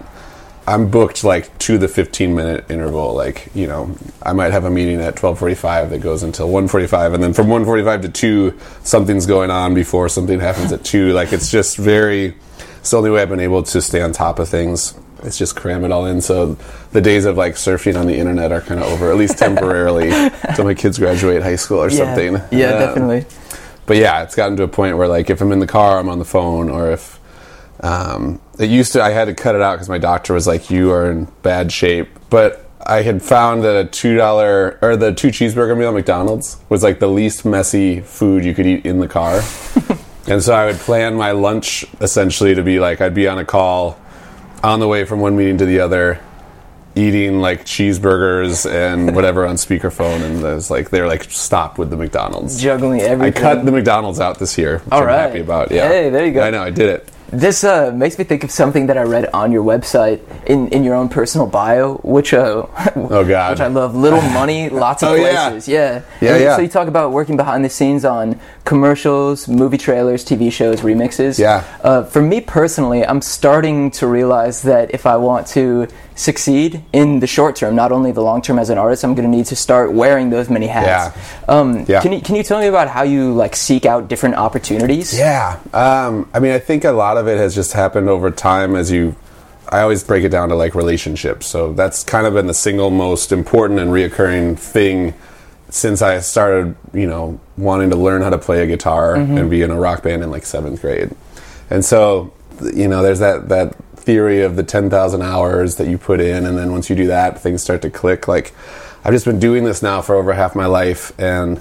I'm 0.68 0.90
booked 0.90 1.22
like 1.22 1.56
to 1.60 1.78
the 1.78 1.86
15 1.88 2.34
minute 2.34 2.70
interval. 2.70 3.14
Like 3.14 3.48
you 3.54 3.66
know, 3.66 3.94
I 4.22 4.32
might 4.32 4.52
have 4.52 4.64
a 4.64 4.70
meeting 4.70 5.00
at 5.00 5.14
12:45 5.16 5.90
that 5.90 5.98
goes 6.00 6.22
until 6.22 6.48
1:45, 6.48 7.14
and 7.14 7.22
then 7.22 7.32
from 7.32 7.46
1:45 7.48 8.02
to 8.02 8.08
two, 8.08 8.58
something's 8.82 9.26
going 9.26 9.50
on 9.50 9.74
before 9.74 10.08
something 10.08 10.40
happens 10.40 10.72
at 10.72 10.84
two. 10.84 11.12
Like 11.12 11.32
it's 11.32 11.50
just 11.50 11.76
very. 11.76 12.34
It's 12.80 12.90
the 12.90 12.98
only 12.98 13.10
way 13.10 13.22
I've 13.22 13.28
been 13.28 13.40
able 13.40 13.62
to 13.64 13.80
stay 13.82 14.00
on 14.00 14.12
top 14.12 14.38
of 14.38 14.48
things. 14.48 14.94
It's 15.24 15.36
just 15.38 15.56
cram 15.56 15.84
it 15.84 15.90
all 15.90 16.06
in. 16.06 16.20
So 16.20 16.56
the 16.92 17.00
days 17.00 17.24
of 17.24 17.36
like 17.36 17.54
surfing 17.54 17.98
on 17.98 18.06
the 18.06 18.16
internet 18.16 18.52
are 18.52 18.60
kind 18.60 18.78
of 18.80 18.86
over, 18.92 19.10
at 19.10 19.16
least 19.16 19.38
temporarily, 19.46 20.10
until 20.10 20.64
my 20.64 20.74
kids 20.74 20.98
graduate 20.98 21.42
high 21.42 21.56
school 21.56 21.78
or 21.82 21.90
yeah. 21.90 21.96
something. 21.96 22.34
Yeah, 22.56 22.70
Um, 22.74 22.78
definitely. 22.78 23.24
but 23.86 23.96
yeah, 23.96 24.22
it's 24.22 24.34
gotten 24.36 24.56
to 24.58 24.62
a 24.62 24.68
point 24.68 24.96
where 24.96 25.08
like 25.08 25.30
if 25.30 25.40
I'm 25.40 25.50
in 25.52 25.58
the 25.58 25.66
car, 25.66 25.98
I'm 25.98 26.08
on 26.08 26.18
the 26.20 26.24
phone, 26.24 26.68
or 26.70 26.92
if 26.92 27.18
um, 27.80 28.40
it 28.58 28.70
used 28.70 28.92
to, 28.92 29.02
I 29.02 29.10
had 29.10 29.26
to 29.26 29.34
cut 29.34 29.54
it 29.54 29.60
out 29.62 29.74
because 29.74 29.88
my 29.88 29.98
doctor 29.98 30.32
was 30.34 30.46
like, 30.46 30.70
"You 30.70 30.90
are 30.92 31.10
in 31.10 31.26
bad 31.42 31.72
shape." 31.72 32.08
But 32.30 32.68
I 32.84 33.02
had 33.02 33.22
found 33.22 33.64
that 33.64 33.76
a 33.76 33.84
two 33.84 34.16
dollar 34.16 34.78
or 34.80 34.96
the 34.96 35.12
two 35.12 35.28
cheeseburger 35.28 35.76
meal 35.76 35.88
at 35.88 35.94
McDonald's 35.94 36.58
was 36.68 36.82
like 36.82 37.00
the 37.00 37.08
least 37.08 37.44
messy 37.44 38.00
food 38.00 38.44
you 38.44 38.54
could 38.54 38.66
eat 38.66 38.86
in 38.86 39.00
the 39.00 39.08
car. 39.08 39.42
and 40.28 40.42
so 40.42 40.54
I 40.54 40.66
would 40.66 40.76
plan 40.76 41.16
my 41.16 41.32
lunch 41.32 41.84
essentially 42.00 42.54
to 42.54 42.62
be 42.62 42.78
like 42.78 43.00
I'd 43.00 43.14
be 43.14 43.26
on 43.26 43.38
a 43.38 43.44
call 43.44 43.98
on 44.62 44.80
the 44.80 44.88
way 44.88 45.04
from 45.04 45.20
one 45.20 45.36
meeting 45.36 45.58
to 45.58 45.66
the 45.66 45.80
other 45.80 46.20
eating 46.94 47.40
like 47.40 47.64
cheeseburgers 47.64 48.70
and 48.70 49.14
whatever 49.16 49.44
on 49.46 49.56
speakerphone 49.56 50.22
and 50.22 50.42
there's 50.42 50.70
like 50.70 50.88
they're 50.90 51.06
like 51.06 51.24
stop 51.24 51.78
with 51.78 51.90
the 51.90 51.96
McDonald's. 51.96 52.60
Juggling 52.62 53.00
everything. 53.00 53.44
I 53.44 53.54
cut 53.54 53.64
the 53.64 53.72
McDonald's 53.72 54.20
out 54.20 54.38
this 54.38 54.56
year, 54.56 54.78
which 54.78 54.92
All 54.92 55.00
I'm 55.00 55.06
right. 55.06 55.18
happy 55.18 55.40
about. 55.40 55.70
Yeah. 55.70 55.88
Hey, 55.88 56.08
there 56.08 56.24
you 56.24 56.32
go. 56.32 56.42
I 56.42 56.50
know, 56.50 56.62
I 56.62 56.70
did 56.70 56.88
it. 56.88 57.12
This 57.28 57.64
uh, 57.64 57.90
makes 57.92 58.18
me 58.18 58.24
think 58.24 58.44
of 58.44 58.50
something 58.52 58.86
that 58.86 58.96
I 58.96 59.02
read 59.02 59.26
on 59.34 59.50
your 59.50 59.64
website 59.64 60.20
in, 60.46 60.68
in 60.68 60.84
your 60.84 60.94
own 60.94 61.08
personal 61.08 61.46
bio, 61.48 61.94
which 62.04 62.32
uh, 62.32 62.66
Oh, 62.94 63.24
God. 63.26 63.50
which 63.50 63.60
I 63.60 63.66
love. 63.66 63.96
Little 63.96 64.22
money, 64.22 64.68
lots 64.84 65.02
of 65.02 65.08
Oh, 65.10 65.14
yeah. 65.14 65.50
places. 65.50 65.68
Yeah, 65.68 66.02
Yeah, 66.20 66.34
And 66.34 66.42
yeah. 66.42 66.56
So 66.56 66.62
you 66.62 66.68
talk 66.68 66.86
about 66.86 67.10
working 67.10 67.36
behind 67.36 67.64
the 67.64 67.68
scenes 67.68 68.04
on 68.04 68.38
commercials, 68.64 69.48
movie 69.48 69.78
trailers, 69.78 70.24
TV 70.24 70.52
shows, 70.52 70.82
remixes. 70.82 71.38
Yeah. 71.38 71.64
Uh, 71.82 72.04
for 72.04 72.22
me 72.22 72.40
personally, 72.40 73.04
I'm 73.04 73.20
starting 73.20 73.90
to 73.92 74.06
realize 74.06 74.62
that 74.62 74.94
if 74.94 75.04
I 75.06 75.16
want 75.16 75.46
to 75.48 75.88
succeed 76.16 76.82
in 76.92 77.20
the 77.20 77.26
short 77.26 77.54
term, 77.56 77.76
not 77.76 77.92
only 77.92 78.10
the 78.10 78.22
long 78.22 78.42
term 78.42 78.58
as 78.58 78.70
an 78.70 78.78
artist, 78.78 79.04
I'm 79.04 79.14
going 79.14 79.30
to 79.30 79.36
need 79.36 79.46
to 79.46 79.56
start 79.56 79.92
wearing 79.92 80.30
those 80.30 80.50
many 80.50 80.66
hats. 80.66 81.16
Um, 81.48 81.84
Yeah. 81.86 82.00
Can 82.00 82.12
you 82.12 82.20
can 82.20 82.34
you 82.34 82.42
tell 82.42 82.58
me 82.58 82.66
about 82.66 82.88
how 82.88 83.02
you 83.04 83.32
like 83.34 83.54
seek 83.54 83.86
out 83.86 84.08
different 84.08 84.34
opportunities? 84.36 85.16
Yeah. 85.16 85.60
Um, 85.72 86.28
I 86.34 86.40
mean, 86.40 86.52
I 86.52 86.58
think 86.58 86.84
a 86.84 86.90
lot 86.92 87.16
of 87.16 87.28
it 87.28 87.36
has 87.38 87.54
just 87.54 87.72
happened 87.72 88.08
over 88.08 88.30
time 88.30 88.74
as 88.74 88.90
you. 88.90 89.14
I 89.68 89.80
always 89.80 90.04
break 90.04 90.24
it 90.24 90.28
down 90.28 90.48
to 90.50 90.54
like 90.54 90.74
relationships. 90.74 91.46
So 91.46 91.72
that's 91.72 92.04
kind 92.04 92.26
of 92.26 92.34
been 92.34 92.46
the 92.46 92.54
single 92.54 92.90
most 92.90 93.32
important 93.32 93.80
and 93.80 93.90
reoccurring 93.90 94.58
thing 94.58 95.12
since 95.70 96.02
I 96.02 96.20
started, 96.20 96.76
you 96.94 97.08
know, 97.08 97.40
wanting 97.58 97.90
to 97.90 97.96
learn 97.96 98.22
how 98.22 98.30
to 98.30 98.38
play 98.38 98.62
a 98.62 98.66
guitar 98.68 99.16
and 99.16 99.50
be 99.50 99.62
in 99.62 99.72
a 99.72 99.78
rock 99.78 100.04
band 100.04 100.22
in 100.22 100.30
like 100.30 100.46
seventh 100.46 100.80
grade. 100.80 101.10
And 101.68 101.84
so, 101.84 102.32
you 102.72 102.86
know, 102.86 103.02
there's 103.02 103.18
that 103.18 103.48
that 103.48 103.74
theory 104.06 104.42
of 104.42 104.56
the 104.56 104.62
ten 104.62 104.88
thousand 104.88 105.22
hours 105.22 105.76
that 105.76 105.88
you 105.88 105.98
put 105.98 106.20
in, 106.20 106.46
and 106.46 106.56
then 106.56 106.72
once 106.72 106.88
you 106.88 106.96
do 106.96 107.08
that, 107.08 107.38
things 107.38 107.62
start 107.62 107.82
to 107.82 107.90
click. 107.90 108.26
Like, 108.26 108.54
I've 109.04 109.12
just 109.12 109.26
been 109.26 109.38
doing 109.38 109.64
this 109.64 109.82
now 109.82 110.00
for 110.00 110.14
over 110.14 110.32
half 110.32 110.54
my 110.54 110.66
life, 110.66 111.12
and 111.18 111.60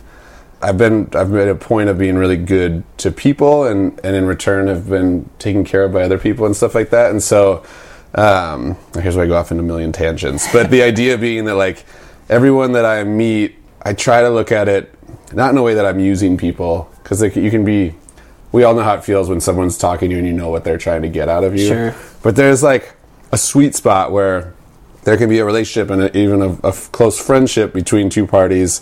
I've 0.62 0.78
been 0.78 1.10
I've 1.14 1.30
made 1.30 1.50
a 1.50 1.56
point 1.56 1.90
of 1.90 1.98
being 1.98 2.16
really 2.16 2.38
good 2.38 2.84
to 3.00 3.12
people, 3.12 3.66
and 3.66 4.00
and 4.06 4.16
in 4.16 4.26
return 4.26 4.68
have 4.68 4.88
been 4.88 5.30
taken 5.40 5.66
care 5.66 5.84
of 5.84 5.92
by 5.92 6.04
other 6.04 6.20
people 6.20 6.46
and 6.46 6.56
stuff 6.56 6.76
like 6.76 6.92
that. 6.92 7.12
And 7.12 7.22
so, 7.22 7.66
um, 8.14 8.78
here's 8.94 9.16
where 9.16 9.26
I 9.26 9.28
go 9.28 9.36
off 9.36 9.52
into 9.52 9.64
a 9.64 9.68
million 9.68 9.92
tangents. 9.92 10.48
But 10.54 10.70
the 10.70 10.84
idea 10.92 11.18
being 11.18 11.46
that 11.46 11.56
like 11.56 11.84
everyone 12.30 12.72
that 12.74 12.86
I 12.86 13.04
meet, 13.04 13.56
I 13.82 13.94
try 13.94 14.22
to 14.22 14.30
look 14.30 14.52
at 14.52 14.70
it 14.70 14.94
not 15.34 15.52
in 15.52 15.58
a 15.58 15.64
way 15.64 15.74
that 15.74 15.86
I'm 15.86 16.00
using 16.00 16.38
people 16.38 16.90
because 17.04 17.22
like, 17.22 17.36
you 17.36 17.52
can 17.52 17.66
be 17.66 17.96
we 18.56 18.64
all 18.64 18.74
know 18.74 18.84
how 18.84 18.96
it 18.96 19.04
feels 19.04 19.28
when 19.28 19.42
someone's 19.42 19.78
talking 19.78 20.10
to 20.10 20.14
you 20.14 20.20
and 20.20 20.26
you 20.26 20.32
know 20.32 20.50
what 20.50 20.64
they're 20.64 20.78
trying 20.78 21.02
to 21.02 21.10
get 21.10 21.28
out 21.28 21.44
of 21.44 21.58
you. 21.58 21.68
Sure. 21.68 21.96
But 22.24 22.38
there's 22.38 22.64
like 22.64 22.96
a 23.34 23.38
sweet 23.38 23.76
spot 23.76 24.14
where 24.14 24.54
there 25.04 25.18
can 25.18 25.28
be 25.28 25.40
a 25.40 25.46
relationship 25.46 25.92
and 25.92 26.04
a, 26.04 26.18
even 26.18 26.42
a 26.42 26.72
close 26.72 27.22
friendship 27.22 27.74
between 27.74 28.10
two 28.10 28.26
parties. 28.26 28.82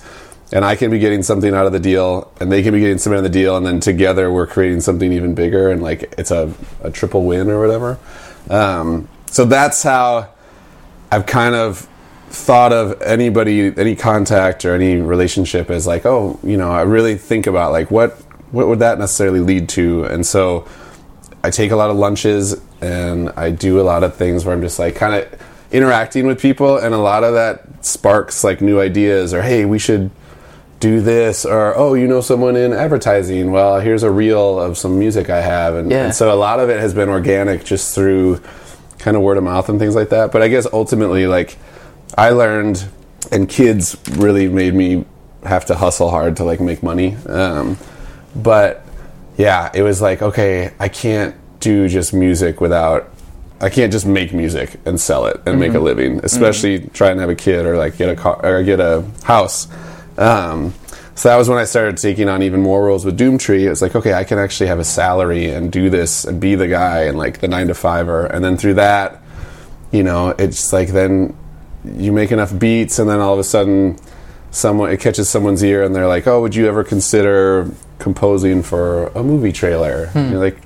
And 0.52 0.64
I 0.64 0.76
can 0.76 0.92
be 0.92 1.00
getting 1.00 1.24
something 1.24 1.56
out 1.56 1.66
of 1.66 1.72
the 1.72 1.80
deal, 1.80 2.32
and 2.40 2.52
they 2.52 2.62
can 2.62 2.72
be 2.76 2.82
getting 2.82 3.00
something 3.00 3.18
out 3.18 3.26
of 3.26 3.32
the 3.32 3.40
deal, 3.40 3.58
and 3.58 3.66
then 3.66 3.80
together 3.80 4.32
we're 4.32 4.46
creating 4.46 4.82
something 4.82 5.12
even 5.12 5.34
bigger, 5.34 5.72
and 5.72 5.82
like 5.82 6.14
it's 6.20 6.30
a, 6.30 6.54
a 6.84 6.92
triple 6.92 7.24
win 7.26 7.50
or 7.50 7.60
whatever. 7.60 7.98
Um, 8.52 9.10
so 9.26 9.46
that's 9.46 9.82
how 9.82 10.30
I've 11.12 11.26
kind 11.26 11.56
of 11.56 11.90
thought 12.30 12.72
of 12.72 13.02
anybody, 13.02 13.74
any 13.78 13.96
contact 13.96 14.66
or 14.66 14.76
any 14.76 14.98
relationship 14.98 15.72
as 15.72 15.88
like, 15.88 16.06
oh, 16.06 16.40
you 16.44 16.58
know, 16.58 16.72
I 16.72 16.82
really 16.82 17.18
think 17.18 17.48
about 17.48 17.72
like 17.72 17.90
what 17.90 18.23
what 18.54 18.68
would 18.70 18.80
that 18.80 18.98
necessarily 19.00 19.42
lead 19.42 19.68
to, 19.70 20.06
and 20.06 20.26
so 20.26 20.66
I 21.44 21.50
take 21.50 21.72
a 21.72 21.76
lot 21.76 21.90
of 21.90 21.98
lunches 21.98 22.56
and 22.80 23.30
I 23.36 23.50
do 23.50 23.82
a 23.82 23.84
lot 23.84 24.04
of 24.04 24.16
things 24.16 24.46
where 24.46 24.56
I'm 24.56 24.62
just 24.62 24.80
like 24.80 24.96
kind 24.96 25.14
of 25.16 25.42
interacting 25.72 26.26
with 26.28 26.40
people, 26.40 26.78
and 26.78 26.94
a 26.94 26.98
lot 27.00 27.24
of 27.26 27.34
that 27.34 27.86
sparks 27.86 28.44
like 28.44 28.62
new 28.62 28.80
ideas 28.80 29.34
or 29.34 29.42
hey, 29.42 29.66
we 29.66 29.78
should 29.80 30.10
do 30.80 31.00
this 31.02 31.46
or 31.46 31.74
oh 31.78 31.94
you 31.94 32.08
know 32.08 32.20
someone 32.22 32.56
in 32.58 32.74
advertising? 32.74 33.52
Well 33.52 33.80
here's 33.80 34.04
a 34.04 34.12
reel 34.12 34.60
of 34.60 34.78
some 34.78 35.00
music 35.00 35.30
i 35.30 35.40
have. 35.40 35.76
And, 35.76 35.90
Yeah. 35.90 36.06
and 36.06 36.16
so 36.16 36.34
a 36.34 36.36
lot 36.36 36.60
of 36.60 36.70
it 36.70 36.80
has 36.82 36.94
been 36.94 37.08
organic 37.08 37.64
just 37.64 37.96
through 37.96 38.42
kind 39.00 39.16
of 39.16 39.24
word 39.24 39.38
of 39.38 39.46
mouth 39.46 39.70
and 39.70 39.80
things 39.80 39.96
like 39.96 40.10
that. 40.10 40.34
But 40.34 40.42
i 40.42 40.50
guess 40.50 40.68
ultimately 40.74 41.26
like 41.26 41.58
i 42.18 42.32
learned 42.32 42.84
and 43.32 43.48
kids 43.48 43.96
really 44.18 44.50
made 44.50 44.74
me 44.74 45.06
have 45.46 45.66
to 45.68 45.76
hustle 45.76 46.10
hard 46.10 46.36
to 46.38 46.44
like 46.44 46.60
make 46.60 46.84
money. 46.84 47.16
Um, 47.28 47.78
but 48.36 48.86
yeah 49.38 49.70
it 49.74 49.82
was 49.82 50.02
like 50.02 50.22
okay 50.22 50.74
i 50.80 50.88
can't 50.88 51.36
do 51.60 51.88
just 51.88 52.14
music 52.14 52.60
without 52.60 53.10
I 53.64 53.70
can't 53.70 53.94
just 53.94 54.06
make 54.06 54.34
music 54.34 54.78
and 54.86 55.00
sell 55.00 55.26
it 55.26 55.42
and 55.46 55.58
make 55.58 55.74
a 55.74 55.80
living, 55.80 56.20
especially 56.22 56.90
trying 56.90 57.16
to 57.16 57.22
have 57.22 57.30
a 57.30 57.36
kid 57.36 57.66
or 57.66 57.78
like 57.78 57.96
get 57.96 58.10
a 58.10 58.16
car 58.16 58.38
or 58.44 58.62
get 58.62 58.82
a 58.82 59.06
house. 59.24 59.70
Um, 60.18 60.74
so 61.16 61.30
that 61.30 61.38
was 61.38 61.48
when 61.48 61.60
I 61.60 61.64
started 61.64 61.96
taking 61.96 62.28
on 62.28 62.44
even 62.44 62.62
more 62.62 62.84
roles 62.84 63.06
with 63.06 63.18
Doomtree. 63.18 63.62
It 63.62 63.70
was 63.70 63.82
like, 63.82 63.96
okay, 63.96 64.14
I 64.14 64.26
can 64.26 64.38
actually 64.38 64.68
have 64.68 64.80
a 64.80 64.84
salary 64.84 65.50
and 65.50 65.72
do 65.72 65.90
this 65.90 66.26
and 66.26 66.42
be 66.42 66.56
the 66.56 66.68
guy 66.68 67.04
and 67.04 67.18
like 67.18 67.40
the 67.40 67.48
nine 67.48 67.68
to 67.68 67.74
fiver. 67.74 68.26
And 68.26 68.44
then 68.44 68.58
through 68.58 68.74
that, 68.74 69.22
you 69.94 70.04
know, 70.04 70.36
it's 70.38 70.74
like 70.74 70.90
then 70.90 71.34
you 71.86 72.12
make 72.12 72.34
enough 72.34 72.58
beats 72.60 73.00
and 73.00 73.10
then 73.10 73.22
all 73.22 73.32
of 73.32 73.40
a 73.40 73.46
sudden 73.46 73.98
someone 74.52 74.92
it 74.92 75.00
catches 75.00 75.30
someone's 75.30 75.64
ear 75.64 75.84
and 75.84 75.96
they're 75.96 76.08
like, 76.08 76.28
"Oh, 76.28 76.42
would 76.42 76.54
you 76.54 76.68
ever 76.68 76.84
consider 76.84 77.72
composing 78.04 78.62
for 78.62 79.08
a 79.16 79.24
movie 79.24 79.52
trailer?" 79.52 80.12
And 80.14 80.32
You're 80.32 80.40
like, 80.40 80.58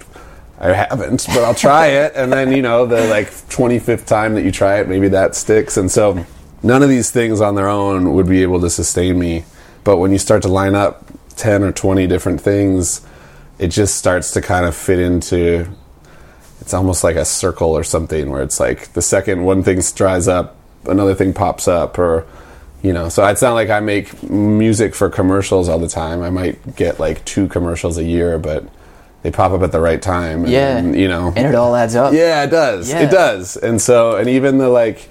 "I 0.59 0.73
haven't, 0.73 1.25
but 1.27 1.43
I'll 1.43 1.55
try 1.55 1.87
it." 1.87 2.13
And 2.15 2.33
then, 2.33 2.51
you 2.51 2.61
know, 2.61 2.85
the 2.85 3.07
like 3.07 3.29
25th 3.49 4.05
time 4.05 4.33
that 4.35 4.43
you 4.43 4.51
try 4.51 4.79
it, 4.79 4.89
maybe 4.89 5.07
that 5.09 5.35
sticks. 5.35 5.77
And 5.77 5.89
so 5.89 6.25
none 6.63 6.83
of 6.83 6.89
these 6.89 7.11
things 7.11 7.39
on 7.39 7.55
their 7.55 7.69
own 7.69 8.13
would 8.13 8.27
be 8.27 8.41
able 8.41 8.59
to 8.61 8.69
sustain 8.69 9.17
me. 9.19 9.45
But 9.83 9.97
when 9.97 10.11
you 10.11 10.17
start 10.17 10.41
to 10.41 10.49
line 10.49 10.75
up 10.75 11.05
10 11.37 11.63
or 11.63 11.71
20 11.71 12.07
different 12.07 12.41
things, 12.41 13.01
it 13.59 13.67
just 13.67 13.95
starts 13.95 14.31
to 14.31 14.41
kind 14.41 14.65
of 14.65 14.75
fit 14.75 14.99
into 14.99 15.67
it's 16.61 16.73
almost 16.73 17.03
like 17.03 17.15
a 17.15 17.23
circle 17.23 17.77
or 17.77 17.83
something 17.83 18.29
where 18.29 18.41
it's 18.41 18.59
like 18.59 18.91
the 18.93 19.01
second 19.01 19.43
one 19.43 19.63
thing 19.63 19.81
dries 19.95 20.27
up, 20.27 20.57
another 20.85 21.15
thing 21.15 21.33
pops 21.33 21.67
up, 21.67 21.97
or 21.97 22.25
you 22.81 22.93
know. 22.93 23.09
So 23.09 23.25
it's 23.27 23.41
not 23.41 23.53
like 23.53 23.69
I 23.69 23.79
make 23.79 24.21
music 24.29 24.95
for 24.95 25.09
commercials 25.09 25.69
all 25.69 25.79
the 25.79 25.87
time. 25.89 26.21
I 26.21 26.29
might 26.29 26.75
get 26.75 26.99
like 26.99 27.23
two 27.25 27.47
commercials 27.47 27.97
a 27.97 28.03
year, 28.03 28.37
but 28.39 28.63
they 29.23 29.31
pop 29.31 29.51
up 29.51 29.61
at 29.61 29.71
the 29.71 29.79
right 29.81 30.01
time. 30.01 30.43
And, 30.43 30.51
Yeah. 30.51 30.81
you 30.81 31.07
know. 31.07 31.33
And 31.35 31.47
it 31.47 31.55
all 31.55 31.75
adds 31.75 31.95
up. 31.95 32.13
Yeah, 32.13 32.43
it 32.43 32.49
does. 32.51 32.89
Yeah. 32.89 33.01
It 33.01 33.11
does. 33.11 33.57
And 33.57 33.81
so, 33.81 34.15
and 34.15 34.29
even 34.29 34.57
the 34.57 34.69
like, 34.69 35.09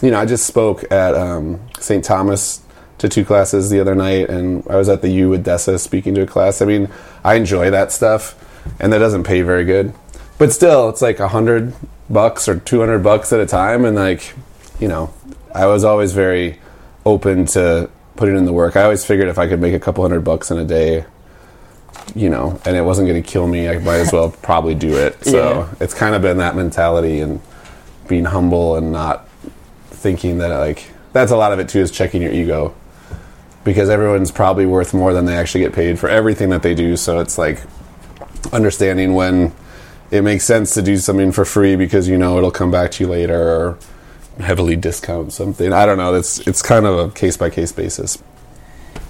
you 0.00 0.10
know, 0.10 0.18
I 0.20 0.26
just 0.26 0.46
spoke 0.46 0.84
at 0.92 1.14
um, 1.14 1.60
St. 1.80 2.04
Thomas 2.04 2.60
to 2.98 3.08
two 3.08 3.24
classes 3.24 3.70
the 3.70 3.78
other 3.80 3.94
night, 3.94 4.28
and 4.28 4.64
I 4.68 4.76
was 4.76 4.88
at 4.88 5.02
the 5.02 5.08
U 5.10 5.28
with 5.30 5.44
Dessa 5.44 5.78
speaking 5.78 6.14
to 6.16 6.22
a 6.22 6.26
class. 6.26 6.60
I 6.62 6.64
mean, 6.66 6.88
I 7.24 7.34
enjoy 7.34 7.70
that 7.70 7.92
stuff, 7.92 8.34
and 8.80 8.92
that 8.92 8.98
doesn't 8.98 9.22
pay 9.24 9.42
very 9.42 9.64
good, 9.64 9.92
but 10.36 10.52
still, 10.52 10.88
it's 10.88 11.00
like 11.02 11.20
a 11.20 11.28
hundred 11.28 11.74
bucks 12.10 12.48
or 12.48 12.58
two 12.58 12.80
hundred 12.80 13.04
bucks 13.04 13.32
at 13.32 13.38
a 13.38 13.46
time, 13.46 13.84
and 13.84 13.94
like, 13.96 14.34
you 14.80 14.88
know, 14.88 15.12
I 15.54 15.66
was 15.66 15.84
always 15.84 16.12
very 16.12 16.58
open 17.08 17.46
to 17.46 17.88
putting 18.16 18.36
in 18.36 18.44
the 18.44 18.52
work. 18.52 18.76
I 18.76 18.82
always 18.82 19.04
figured 19.04 19.28
if 19.28 19.38
I 19.38 19.48
could 19.48 19.60
make 19.60 19.74
a 19.74 19.80
couple 19.80 20.04
hundred 20.04 20.20
bucks 20.20 20.50
in 20.50 20.58
a 20.58 20.64
day, 20.64 21.04
you 22.14 22.28
know, 22.28 22.60
and 22.64 22.76
it 22.76 22.82
wasn't 22.82 23.08
going 23.08 23.22
to 23.22 23.28
kill 23.28 23.46
me, 23.46 23.68
I 23.68 23.78
might 23.78 23.96
as 23.98 24.12
well 24.12 24.30
probably 24.42 24.74
do 24.74 24.96
it. 24.96 25.16
So 25.24 25.38
Yeah. 25.38 25.68
it's 25.80 25.94
kind 25.94 26.14
of 26.14 26.22
been 26.22 26.38
that 26.38 26.54
mentality 26.56 27.20
and 27.20 27.40
being 28.06 28.24
humble 28.24 28.76
and 28.76 28.92
not 28.92 29.28
thinking 29.90 30.38
that 30.38 30.48
like 30.48 30.90
that's 31.12 31.32
a 31.32 31.36
lot 31.36 31.52
of 31.52 31.58
it 31.58 31.68
too 31.68 31.80
is 31.80 31.90
checking 31.90 32.22
your 32.22 32.32
ego 32.32 32.74
because 33.64 33.88
everyone's 33.90 34.30
probably 34.30 34.64
worth 34.66 34.94
more 34.94 35.12
than 35.12 35.24
they 35.26 35.36
actually 35.36 35.60
get 35.62 35.72
paid 35.72 35.98
for 35.98 36.08
everything 36.08 36.50
that 36.50 36.62
they 36.62 36.74
do. 36.74 36.96
So 36.96 37.18
it's 37.20 37.36
like 37.38 37.60
understanding 38.52 39.14
when 39.14 39.52
it 40.10 40.22
makes 40.22 40.44
sense 40.44 40.72
to 40.74 40.82
do 40.82 40.96
something 40.96 41.32
for 41.32 41.44
free 41.44 41.76
because 41.76 42.08
you 42.08 42.16
know 42.16 42.38
it'll 42.38 42.50
come 42.50 42.70
back 42.70 42.90
to 42.92 43.04
you 43.04 43.10
later 43.10 43.40
or 43.40 43.78
heavily 44.40 44.76
discount 44.76 45.32
something. 45.32 45.72
I 45.72 45.86
don't 45.86 45.98
know. 45.98 46.14
It's 46.14 46.46
it's 46.46 46.62
kind 46.62 46.86
of 46.86 46.98
a 46.98 47.12
case 47.12 47.36
by 47.36 47.50
case 47.50 47.72
basis. 47.72 48.22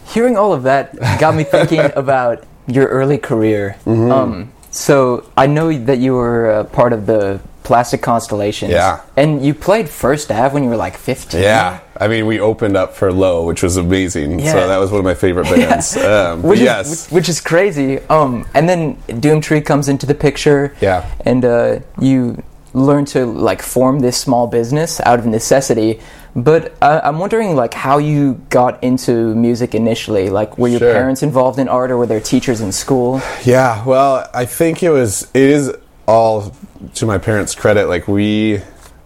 Hearing 0.07 0.37
all 0.37 0.53
of 0.53 0.63
that 0.63 0.97
got 1.21 1.35
me 1.35 1.45
thinking 1.45 1.81
about 1.97 2.45
your 2.67 2.87
early 2.87 3.19
career. 3.19 3.77
Mm-hmm. 3.85 4.11
Um, 4.11 4.53
so 4.71 5.31
I 5.37 5.47
know 5.47 5.73
that 5.73 5.99
you 5.99 6.15
were 6.15 6.51
uh, 6.51 6.65
part 6.65 6.93
of 6.93 7.07
the 7.07 7.41
Plastic 7.69 8.01
Constellations. 8.01 8.73
Yeah. 8.73 9.03
And 9.15 9.45
you 9.45 9.53
played 9.53 9.91
First 9.91 10.31
Ave 10.31 10.55
when 10.55 10.63
you 10.63 10.71
were 10.71 10.77
like 10.77 10.97
15. 10.97 11.43
Yeah, 11.43 11.81
I 12.01 12.09
mean, 12.09 12.25
we 12.25 12.41
opened 12.41 12.79
up 12.79 12.95
for 12.95 13.13
Low, 13.13 13.45
which 13.45 13.63
was 13.63 13.77
amazing. 13.77 14.41
Yeah. 14.41 14.53
So 14.53 14.69
that 14.69 14.79
was 14.79 14.91
one 14.91 15.01
of 15.01 15.05
my 15.05 15.15
favorite 15.15 15.45
bands. 15.55 15.95
Um, 15.95 16.43
Which 16.51 16.61
yes, 16.61 16.89
is, 16.91 17.13
which 17.13 17.29
is 17.29 17.43
crazy. 17.43 17.99
Um, 18.09 18.49
and 18.55 18.67
then 18.67 18.97
Doomtree 19.09 19.67
comes 19.67 19.91
into 19.91 20.07
the 20.07 20.15
picture. 20.15 20.75
Yeah. 20.81 21.11
And 21.27 21.45
uh, 21.45 21.81
you 22.01 22.43
learn 22.75 23.05
to 23.07 23.25
like 23.27 23.63
form 23.63 24.01
this 24.01 24.17
small 24.17 24.47
business 24.47 25.01
out 25.01 25.19
of 25.19 25.27
necessity. 25.27 26.01
But 26.37 26.75
uh, 26.83 27.01
I'm 27.03 27.19
wondering 27.19 27.57
like 27.57 27.75
how 27.75 27.99
you 27.99 28.35
got 28.51 28.83
into 28.85 29.35
music 29.35 29.75
initially. 29.75 30.31
Like, 30.31 30.59
were 30.59 30.69
your 30.69 30.79
Sure. 30.79 30.93
parents 30.93 31.23
involved 31.23 31.59
in 31.59 31.69
art, 31.69 31.91
or 31.91 31.97
were 31.97 32.07
there 32.07 32.21
teachers 32.21 32.61
in 32.61 32.71
school? 32.71 33.21
Yeah, 33.45 33.85
well, 33.85 34.29
I 34.35 34.45
think 34.45 34.83
it 34.83 34.91
was. 34.91 35.23
It 35.35 35.43
is 35.43 35.73
all 36.07 36.55
to 36.95 37.07
my 37.07 37.19
parents' 37.19 37.55
credit. 37.55 37.89
Like 37.89 38.07
we, 38.07 38.61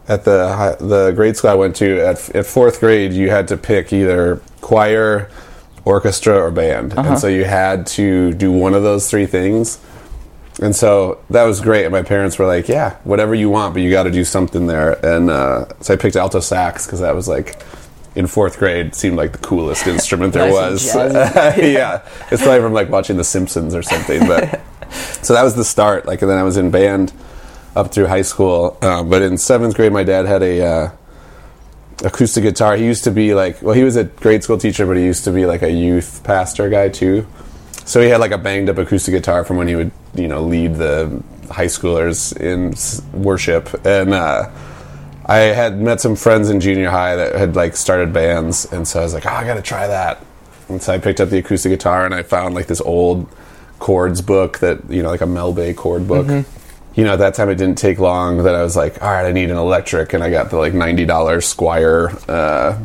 at 0.09 0.25
the 0.25 0.77
the 0.81 1.13
grade 1.13 1.37
school 1.37 1.51
I 1.51 1.55
went 1.55 1.77
to, 1.77 2.01
at, 2.05 2.29
at 2.35 2.45
fourth 2.45 2.81
grade, 2.81 3.13
you 3.13 3.31
had 3.31 3.49
to 3.49 3.57
pick 3.57 3.93
either 3.93 4.43
choir, 4.61 5.31
orchestra, 5.85 6.37
or 6.37 6.51
band, 6.51 6.93
and 6.99 7.19
so 7.19 7.29
you 7.29 7.45
had 7.45 7.87
to 7.99 8.35
do 8.35 8.53
one 8.53 8.75
of 8.75 8.83
those 8.83 9.09
three 9.09 9.27
things. 9.27 9.79
And 10.61 10.77
so 10.77 11.19
that 11.31 11.45
was 11.45 11.61
great. 11.61 11.85
And 11.85 11.93
my 11.93 12.03
parents 12.03 12.39
were 12.39 12.47
like, 12.47 12.69
"Yeah, 12.69 12.97
whatever 13.05 13.35
you 13.35 13.49
want, 13.49 13.73
but 13.75 13.83
you 13.83 13.91
got 13.91 14.03
to 14.03 14.11
do 14.11 14.25
something 14.25 14.67
there." 14.67 14.93
And 15.05 15.31
uh, 15.31 15.67
so 15.81 15.95
I 15.95 15.97
picked 15.97 16.17
alto 16.17 16.41
sax 16.41 16.87
because 16.87 17.01
that 17.01 17.15
was 17.15 17.29
like. 17.29 17.63
In 18.15 18.27
fourth 18.27 18.59
grade, 18.59 18.95
seemed 18.95 19.17
like 19.17 19.33
the 19.33 19.39
coolest 19.39 19.87
instrument 19.87 20.35
there 20.35 20.45
Nice 20.45 20.53
was. 20.53 20.83
jazzy. 20.93 21.73
yeah, 21.73 22.03
it's 22.31 22.43
probably 22.43 22.61
from 22.61 22.75
like 22.75 22.91
watching 22.91 23.17
The 23.17 23.25
Simpsons 23.25 23.75
or 23.75 23.83
something. 23.83 24.27
But 24.27 24.61
so 25.23 25.33
that 25.33 25.43
was 25.43 25.55
the 25.57 25.65
start. 25.65 26.05
Like, 26.05 26.21
and 26.21 26.31
then 26.31 26.37
I 26.37 26.43
was 26.43 26.59
in 26.59 26.71
band 26.71 27.11
up 27.75 27.91
through 27.91 28.09
high 28.09 28.21
school. 28.21 28.77
Um, 28.83 29.09
but 29.09 29.23
in 29.23 29.39
seventh 29.39 29.75
grade, 29.77 29.95
my 29.95 30.05
dad 30.05 30.27
had 30.27 30.43
a 30.43 30.63
uh, 30.63 30.91
acoustic 32.05 32.43
guitar. 32.43 32.77
He 32.77 32.85
used 32.85 33.05
to 33.05 33.11
be 33.11 33.33
like, 33.35 33.63
well, 33.63 33.75
he 33.75 33.83
was 33.83 33.97
a 33.97 34.05
grade 34.05 34.45
school 34.45 34.59
teacher, 34.59 34.85
but 34.85 34.99
he 34.99 35.05
used 35.05 35.25
to 35.25 35.31
be 35.33 35.47
like 35.47 35.63
a 35.63 35.71
youth 35.71 36.23
pastor 36.23 36.69
guy 36.69 36.91
too. 36.91 37.27
So 37.85 38.01
he 38.01 38.09
had 38.09 38.21
like 38.21 38.31
a 38.31 38.39
banged 38.39 38.69
up 38.69 38.79
acoustic 38.79 39.13
guitar 39.13 39.45
from 39.45 39.57
when 39.57 39.69
he 39.69 39.77
would, 39.77 39.91
you 40.15 40.29
know, 40.29 40.43
lead 40.43 40.77
the 40.77 41.23
high 41.51 41.67
schoolers 41.67 42.35
in 42.37 42.73
s- 42.73 43.03
worship. 43.13 43.85
And 43.85 44.15
uh, 44.15 44.51
I 45.27 45.37
had 45.39 45.81
met 45.81 46.01
some 46.01 46.17
friends 46.17 46.49
in 46.51 46.61
junior 46.61 46.91
high 46.91 47.17
that 47.17 47.35
had 47.35 47.55
like 47.57 47.77
started 47.77 48.13
bands, 48.13 48.65
and 48.73 48.87
so 48.87 49.01
I 49.01 49.03
was 49.03 49.15
like, 49.15 49.27
oh, 49.27 49.31
I 49.31 49.45
got 49.45 49.55
to 49.55 49.63
try 49.63 49.87
that. 49.87 50.25
And 50.69 50.81
so 50.83 50.93
I 50.93 50.99
picked 50.99 51.21
up 51.21 51.29
the 51.29 51.39
acoustic 51.39 51.71
guitar, 51.71 52.05
and 52.05 52.15
I 52.15 52.23
found 52.23 52.55
like 52.55 52.67
this 52.67 52.81
old 52.81 53.29
chords 53.79 54.21
book 54.23 54.59
that 54.61 54.89
you 54.89 55.03
know, 55.03 55.11
like 55.11 55.21
a 55.21 55.27
Mel 55.27 55.53
Bay 55.53 55.75
chord 55.75 56.07
book. 56.09 56.27
You 56.95 57.05
know, 57.05 57.15
at 57.15 57.21
that 57.21 57.35
time 57.35 57.49
it 57.49 57.55
didn't 57.57 57.79
take 57.79 57.99
long 57.99 58.45
that 58.45 58.55
I 58.55 58.63
was 58.63 58.77
like, 58.77 59.03
all 59.03 59.11
right, 59.11 59.25
I 59.27 59.33
need 59.33 59.51
an 59.51 59.57
electric, 59.57 60.13
and 60.13 60.23
I 60.23 60.31
got 60.31 60.51
the 60.51 60.57
like 60.59 60.75
ninety 60.75 61.05
dollars 61.05 61.53
Squier. 61.53 62.13
Uh, 62.29 62.79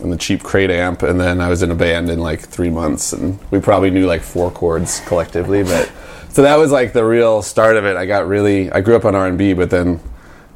and 0.00 0.12
the 0.12 0.16
cheap 0.16 0.42
crate 0.42 0.70
amp, 0.70 1.02
and 1.02 1.20
then 1.20 1.40
I 1.40 1.48
was 1.48 1.62
in 1.62 1.70
a 1.70 1.74
band 1.74 2.10
in 2.10 2.18
like 2.18 2.40
three 2.40 2.70
months, 2.70 3.12
and 3.12 3.38
we 3.50 3.60
probably 3.60 3.90
knew 3.90 4.06
like 4.06 4.22
four 4.22 4.50
chords 4.50 5.00
collectively. 5.06 5.62
But 5.62 5.90
so 6.28 6.42
that 6.42 6.56
was 6.56 6.70
like 6.70 6.92
the 6.92 7.04
real 7.04 7.42
start 7.42 7.76
of 7.76 7.84
it. 7.84 7.96
I 7.96 8.06
got 8.06 8.26
really, 8.26 8.70
I 8.70 8.80
grew 8.80 8.96
up 8.96 9.04
on 9.04 9.14
R 9.14 9.26
and 9.26 9.38
B, 9.38 9.52
but 9.52 9.70
then 9.70 10.00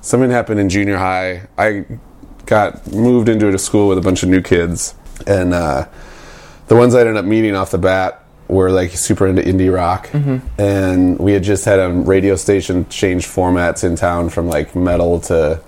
something 0.01 0.31
happened 0.31 0.61
in 0.61 0.69
junior 0.69 0.97
high. 0.97 1.49
I 1.57 1.87
got 2.47 2.93
moved 2.93 3.29
into 3.29 3.49
a 3.49 3.59
school 3.59 3.89
with 3.89 3.99
a 3.99 4.03
bunch 4.03 4.23
of 4.23 4.29
new 4.29 4.43
kids, 4.43 4.95
and 5.27 5.55
uh, 5.55 5.87
the 6.69 6.77
ones 6.77 6.95
I 6.95 7.01
ended 7.01 7.17
up 7.17 7.25
meeting 7.25 7.55
off 7.55 7.71
the 7.71 7.79
bat 7.79 8.25
were 8.49 8.71
like 8.71 8.91
super 8.91 9.27
into 9.27 9.43
indie 9.43 9.73
rock, 9.73 10.11
and 10.59 11.19
we 11.19 11.33
had 11.33 11.43
just 11.45 11.65
had 11.65 11.79
a 11.79 11.89
radio 11.89 12.35
station 12.37 12.89
change 12.89 13.27
formats 13.27 13.85
in 13.85 13.97
town 13.97 14.29
from 14.29 14.49
like 14.49 14.75
metal 14.75 15.21
to 15.21 15.63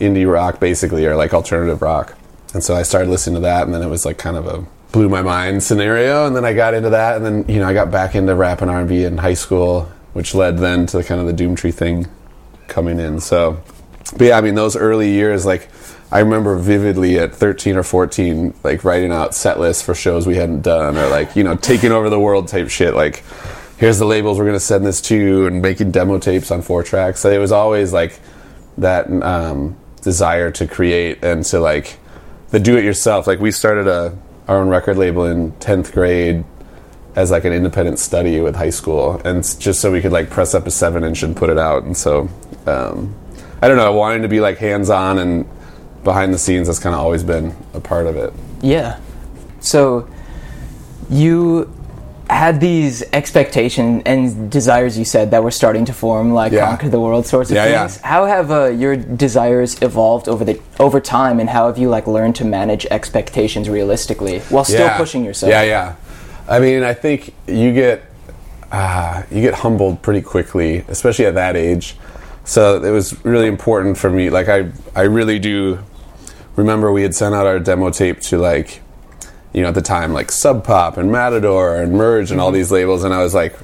indie 0.00 0.30
rock, 0.30 0.60
basically, 0.60 1.06
or 1.06 1.16
like 1.16 1.32
alternative 1.32 1.80
rock. 1.80 2.16
And 2.56 2.64
so 2.64 2.74
I 2.74 2.84
started 2.84 3.10
listening 3.10 3.34
to 3.34 3.40
that, 3.40 3.66
and 3.66 3.74
then 3.74 3.82
it 3.82 3.88
was 3.88 4.06
like 4.06 4.16
kind 4.16 4.34
of 4.34 4.46
a 4.46 4.64
blew 4.90 5.10
my 5.10 5.20
mind 5.20 5.62
scenario. 5.62 6.26
And 6.26 6.34
then 6.34 6.46
I 6.46 6.54
got 6.54 6.72
into 6.72 6.88
that, 6.88 7.16
and 7.16 7.22
then 7.22 7.44
you 7.54 7.60
know 7.60 7.68
I 7.68 7.74
got 7.74 7.90
back 7.90 8.14
into 8.14 8.34
rap 8.34 8.62
and 8.62 8.70
R 8.70 8.80
and 8.80 8.88
B 8.88 9.04
in 9.04 9.18
high 9.18 9.34
school, 9.34 9.82
which 10.14 10.34
led 10.34 10.56
then 10.56 10.86
to 10.86 11.04
kind 11.04 11.20
of 11.20 11.26
the 11.26 11.34
Doomtree 11.34 11.74
thing 11.74 12.06
coming 12.66 12.98
in. 12.98 13.20
So, 13.20 13.60
but 14.12 14.22
yeah, 14.22 14.38
I 14.38 14.40
mean 14.40 14.54
those 14.54 14.74
early 14.74 15.10
years, 15.10 15.44
like 15.44 15.68
I 16.10 16.20
remember 16.20 16.56
vividly 16.56 17.18
at 17.18 17.34
13 17.34 17.76
or 17.76 17.82
14, 17.82 18.54
like 18.64 18.84
writing 18.84 19.12
out 19.12 19.34
set 19.34 19.60
lists 19.60 19.82
for 19.82 19.94
shows 19.94 20.26
we 20.26 20.36
hadn't 20.36 20.62
done, 20.62 20.96
or 20.96 21.08
like 21.08 21.36
you 21.36 21.44
know 21.44 21.56
taking 21.56 21.92
over 21.92 22.08
the 22.08 22.18
world 22.18 22.48
type 22.48 22.70
shit. 22.70 22.94
Like 22.94 23.22
here's 23.76 23.98
the 23.98 24.06
labels 24.06 24.38
we're 24.38 24.46
gonna 24.46 24.60
send 24.60 24.86
this 24.86 25.02
to, 25.02 25.46
and 25.46 25.60
making 25.60 25.90
demo 25.90 26.18
tapes 26.18 26.50
on 26.50 26.62
four 26.62 26.82
tracks. 26.82 27.20
So 27.20 27.30
it 27.30 27.38
was 27.38 27.52
always 27.52 27.92
like 27.92 28.18
that 28.78 29.12
um, 29.22 29.76
desire 30.00 30.50
to 30.52 30.66
create 30.66 31.22
and 31.22 31.44
to 31.44 31.60
like 31.60 31.98
the 32.56 32.60
do 32.60 32.78
it 32.78 32.84
yourself. 32.84 33.26
Like 33.26 33.38
we 33.38 33.50
started 33.50 33.86
a 33.86 34.16
our 34.48 34.56
own 34.56 34.68
record 34.68 34.96
label 34.96 35.26
in 35.26 35.52
10th 35.52 35.92
grade 35.92 36.42
as 37.14 37.30
like 37.30 37.44
an 37.44 37.52
independent 37.52 37.98
study 37.98 38.40
with 38.40 38.56
high 38.56 38.70
school 38.70 39.20
and 39.26 39.42
just 39.58 39.80
so 39.80 39.92
we 39.92 40.00
could 40.00 40.12
like 40.12 40.30
press 40.30 40.54
up 40.54 40.66
a 40.66 40.70
seven 40.70 41.04
inch 41.04 41.22
and 41.22 41.36
put 41.36 41.50
it 41.50 41.58
out 41.58 41.82
and 41.82 41.96
so 41.96 42.28
um, 42.66 43.12
i 43.60 43.66
don't 43.66 43.76
know 43.76 43.90
wanting 43.92 44.22
to 44.22 44.28
be 44.28 44.38
like 44.38 44.58
hands 44.58 44.88
on 44.88 45.18
and 45.18 45.44
behind 46.04 46.32
the 46.32 46.38
scenes 46.38 46.68
that's 46.68 46.78
kind 46.78 46.94
of 46.94 47.00
always 47.00 47.24
been 47.24 47.56
a 47.74 47.80
part 47.80 48.06
of 48.06 48.16
it 48.16 48.32
Yeah. 48.62 49.00
So 49.60 50.08
you 51.10 51.75
had 52.28 52.60
these 52.60 53.04
expectations 53.12 54.02
and 54.04 54.50
desires 54.50 54.98
you 54.98 55.04
said 55.04 55.30
that 55.30 55.42
were 55.44 55.50
starting 55.50 55.84
to 55.84 55.92
form 55.92 56.32
like 56.32 56.52
Yeah. 56.52 56.66
conquer 56.66 56.88
the 56.88 56.98
world 57.00 57.26
sorts 57.26 57.50
of 57.50 57.56
Yeah, 57.56 57.66
yeah. 57.66 57.86
things. 57.86 58.00
How 58.00 58.24
have 58.26 58.50
uh, 58.50 58.64
your 58.66 58.96
desires 58.96 59.80
evolved 59.80 60.28
over 60.28 60.44
the 60.44 60.60
over 60.80 61.00
time 61.00 61.38
and 61.40 61.48
how 61.48 61.66
have 61.68 61.78
you 61.78 61.88
like 61.88 62.06
learned 62.06 62.34
to 62.36 62.44
manage 62.44 62.84
expectations 62.90 63.68
realistically 63.68 64.40
while 64.50 64.64
still 64.64 64.88
pushing 64.96 65.24
yourself? 65.24 65.50
Yeah 65.50 65.62
yeah. 65.62 65.94
I 66.48 66.58
mean 66.60 66.82
i 66.82 66.94
think 66.94 67.32
you 67.46 67.72
get 67.72 68.02
uh, 68.72 69.22
you 69.30 69.40
get 69.40 69.54
humbled 69.54 70.02
pretty 70.02 70.20
quickly 70.22 70.84
especially 70.88 71.26
at 71.26 71.34
that 71.34 71.56
age. 71.56 71.96
So 72.44 72.82
it 72.82 72.90
was 72.90 73.24
really 73.24 73.46
important 73.46 73.98
for 73.98 74.10
me 74.10 74.30
like 74.30 74.48
i 74.48 74.68
i 74.96 75.02
really 75.02 75.38
do 75.38 75.78
remember 76.56 76.90
we 76.92 77.02
had 77.02 77.14
sent 77.14 77.34
out 77.34 77.46
our 77.46 77.58
demo 77.60 77.90
tape 77.90 78.20
to 78.22 78.38
like 78.38 78.80
you 79.56 79.62
know 79.62 79.68
at 79.68 79.74
the 79.74 79.82
time 79.82 80.12
like 80.12 80.30
sub 80.30 80.62
pop 80.62 80.96
and 80.96 81.10
matador 81.10 81.74
and 81.74 81.92
merge 81.92 82.30
and 82.30 82.40
all 82.40 82.48
mm-hmm. 82.48 82.56
these 82.56 82.70
labels 82.70 83.02
and 83.02 83.12
i 83.12 83.20
was 83.20 83.34
like 83.34 83.56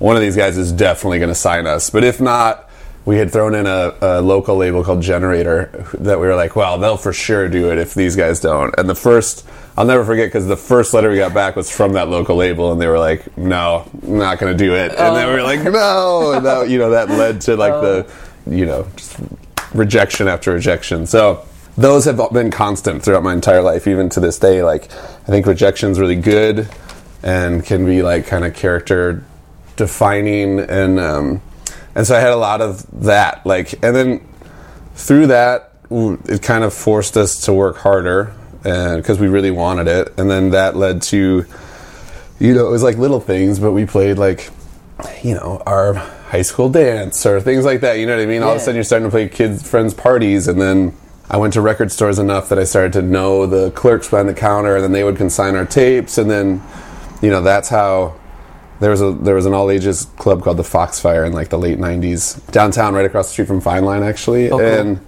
one 0.00 0.16
of 0.16 0.22
these 0.22 0.34
guys 0.34 0.56
is 0.56 0.72
definitely 0.72 1.18
going 1.18 1.28
to 1.28 1.34
sign 1.34 1.66
us. 1.66 1.90
But 1.90 2.04
if 2.04 2.20
not 2.20 2.68
we 3.04 3.16
had 3.16 3.30
thrown 3.30 3.54
in 3.54 3.66
a, 3.66 3.94
a 4.00 4.20
local 4.20 4.56
label 4.56 4.82
called 4.82 5.02
generator 5.02 5.86
that 5.94 6.18
we 6.18 6.26
were 6.26 6.34
like 6.34 6.54
well 6.56 6.78
they'll 6.78 6.98
for 6.98 7.14
sure 7.14 7.48
do 7.48 7.70
it 7.70 7.78
if 7.78 7.94
these 7.94 8.16
guys 8.16 8.40
don't. 8.40 8.74
And 8.78 8.88
the 8.88 8.94
first 8.94 9.46
i'll 9.76 9.86
never 9.86 10.04
forget 10.04 10.26
because 10.26 10.46
the 10.46 10.56
first 10.56 10.92
letter 10.92 11.10
we 11.10 11.16
got 11.16 11.32
back 11.32 11.54
was 11.54 11.70
from 11.70 11.92
that 11.92 12.08
local 12.08 12.36
label 12.36 12.72
and 12.72 12.80
they 12.80 12.88
were 12.88 12.98
like 12.98 13.36
no 13.38 13.88
not 14.02 14.38
going 14.38 14.56
to 14.56 14.64
do 14.64 14.74
it. 14.74 14.92
And 14.92 15.16
then 15.16 15.28
we 15.28 15.34
were 15.34 15.40
oh. 15.40 15.44
like 15.44 15.62
no 15.62 16.32
and 16.32 16.46
that, 16.46 16.68
you 16.68 16.78
know 16.78 16.90
that 16.90 17.08
led 17.08 17.40
to 17.42 17.56
like 17.56 17.72
oh. 17.74 18.02
the 18.02 18.56
you 18.56 18.66
know 18.66 18.86
just 18.96 19.18
rejection 19.74 20.28
after 20.28 20.52
rejection. 20.52 21.06
So 21.06 21.46
those 21.80 22.04
have 22.04 22.20
been 22.32 22.50
constant 22.50 23.02
throughout 23.02 23.22
my 23.22 23.32
entire 23.32 23.62
life 23.62 23.86
even 23.86 24.10
to 24.10 24.20
this 24.20 24.38
day. 24.38 24.62
Like 24.62 24.92
i 24.92 25.26
think 25.26 25.46
rejection's 25.46 25.98
really 25.98 26.16
good 26.16 26.68
and 27.22 27.64
can 27.64 27.86
be 27.86 28.02
like 28.02 28.26
kind 28.26 28.44
of 28.44 28.54
character 28.54 29.24
defining 29.76 30.60
and 30.60 31.00
um, 31.00 31.42
and 31.94 32.06
so 32.06 32.16
I 32.16 32.20
had 32.20 32.32
a 32.32 32.36
lot 32.36 32.60
of 32.60 32.86
that. 33.04 33.44
Like 33.46 33.72
and 33.82 33.96
then 33.96 34.28
through 34.94 35.28
that 35.28 35.72
it 35.90 36.42
kind 36.42 36.64
of 36.64 36.74
forced 36.74 37.16
us 37.16 37.44
to 37.46 37.52
work 37.52 37.78
harder 37.78 38.34
and 38.64 39.02
because 39.02 39.18
we 39.18 39.28
really 39.28 39.50
wanted 39.50 39.88
it. 39.88 40.12
And 40.18 40.30
then 40.30 40.50
that 40.50 40.76
led 40.76 41.00
to 41.02 41.46
you 42.38 42.54
know 42.54 42.66
it 42.66 42.70
was 42.70 42.82
like 42.82 42.98
little 42.98 43.20
things 43.20 43.58
but 43.58 43.72
we 43.72 43.86
played 43.86 44.18
like 44.18 44.50
you 45.22 45.34
know 45.34 45.62
our 45.64 45.94
high 45.94 46.42
school 46.42 46.68
dance 46.68 47.24
or 47.24 47.40
things 47.40 47.64
like 47.64 47.80
that. 47.80 47.94
You 47.94 48.04
know 48.04 48.16
what 48.16 48.22
I 48.22 48.26
mean? 48.26 48.42
All 48.42 48.50
of 48.50 48.58
a 48.58 48.60
sudden 48.60 48.74
you're 48.74 48.84
starting 48.84 49.08
to 49.08 49.10
play 49.10 49.30
kids 49.30 49.66
friends 49.66 49.94
parties 49.94 50.46
and 50.46 50.60
then 50.60 50.94
I 51.30 51.36
went 51.36 51.52
to 51.54 51.60
record 51.60 51.92
stores 51.92 52.18
enough 52.18 52.48
that 52.48 52.58
I 52.58 52.64
started 52.64 52.92
to 52.94 53.02
know 53.02 53.46
the 53.46 53.70
clerks 53.70 54.08
behind 54.10 54.28
the 54.28 54.34
counter 54.34 54.74
and 54.74 54.82
then 54.84 54.92
they 54.92 55.04
would 55.04 55.16
consign 55.16 55.54
our 55.54 55.64
tapes 55.64 56.18
and 56.18 56.28
then 56.28 56.60
you 57.22 57.30
know 57.30 57.40
that's 57.40 57.68
how 57.68 58.16
there 58.80 58.90
was 58.90 59.00
a 59.00 59.12
there 59.12 59.34
was 59.34 59.46
an 59.46 59.52
all 59.54 59.70
ages 59.70 60.06
club 60.16 60.42
called 60.42 60.56
the 60.56 60.64
Foxfire 60.64 61.24
in 61.26 61.32
like 61.32 61.50
the 61.50 61.58
late 61.58 61.78
'90s 61.78 62.50
downtown, 62.50 62.94
right 62.94 63.04
across 63.04 63.26
the 63.26 63.32
street 63.32 63.46
from 63.46 63.60
Fine 63.60 63.84
Line, 63.84 64.02
actually, 64.02 64.50
Oh, 64.50 64.56
cool. 64.56 64.66
and 64.66 65.00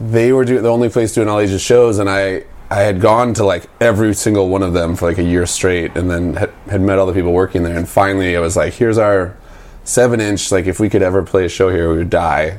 they 0.00 0.32
were 0.32 0.44
do, 0.44 0.60
the 0.60 0.68
only 0.68 0.88
place 0.88 1.14
doing 1.14 1.28
all 1.28 1.38
ages 1.38 1.62
shows, 1.62 2.00
and 2.00 2.10
I 2.10 2.42
I 2.68 2.80
had 2.80 3.00
gone 3.00 3.32
to 3.34 3.44
like 3.44 3.70
every 3.80 4.12
single 4.12 4.48
one 4.48 4.64
of 4.64 4.72
them 4.72 4.96
for 4.96 5.06
like 5.08 5.18
a 5.18 5.22
year 5.22 5.46
straight, 5.46 5.96
and 5.96 6.10
then 6.10 6.34
had, 6.34 6.50
had 6.68 6.80
met 6.80 6.98
all 6.98 7.06
the 7.06 7.12
people 7.12 7.32
working 7.32 7.62
there, 7.62 7.76
and 7.78 7.88
finally 7.88 8.36
I 8.36 8.40
was 8.40 8.56
like, 8.56 8.74
here's 8.74 8.98
our 8.98 9.36
seven 9.84 10.20
inch. 10.20 10.50
Like 10.50 10.66
if 10.66 10.80
we 10.80 10.88
could 10.90 11.02
ever 11.02 11.22
play 11.22 11.44
a 11.44 11.48
show 11.48 11.70
here, 11.70 11.88
we 11.92 11.98
would 11.98 12.10
die. 12.10 12.58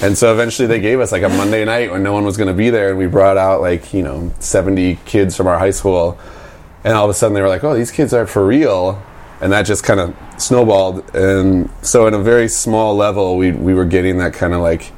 And 0.00 0.18
so 0.18 0.32
eventually 0.32 0.66
they 0.66 0.80
gave 0.80 1.00
us 1.00 1.12
like 1.12 1.22
a 1.22 1.28
Monday 1.28 1.64
night 1.64 1.90
when 1.90 2.02
no 2.02 2.12
one 2.12 2.24
was 2.24 2.36
going 2.36 2.48
to 2.48 2.54
be 2.54 2.70
there, 2.70 2.90
and 2.90 2.98
we 2.98 3.06
brought 3.06 3.36
out 3.36 3.60
like 3.60 3.94
you 3.94 4.02
know 4.02 4.32
70 4.40 4.96
kids 5.04 5.36
from 5.36 5.46
our 5.46 5.58
high 5.58 5.70
school, 5.70 6.18
and 6.82 6.94
all 6.94 7.04
of 7.04 7.10
a 7.10 7.14
sudden 7.14 7.34
they 7.34 7.40
were 7.40 7.48
like, 7.48 7.62
"Oh, 7.62 7.74
these 7.74 7.92
kids 7.92 8.12
are 8.12 8.26
for 8.26 8.44
real," 8.44 9.00
and 9.40 9.52
that 9.52 9.62
just 9.62 9.84
kind 9.84 10.00
of 10.00 10.14
snowballed. 10.36 11.14
And 11.14 11.70
so, 11.82 12.06
in 12.06 12.14
a 12.14 12.18
very 12.18 12.48
small 12.48 12.96
level, 12.96 13.36
we 13.36 13.52
we 13.52 13.72
were 13.72 13.84
getting 13.84 14.18
that 14.18 14.34
kind 14.34 14.52
of 14.52 14.60
like 14.60 14.92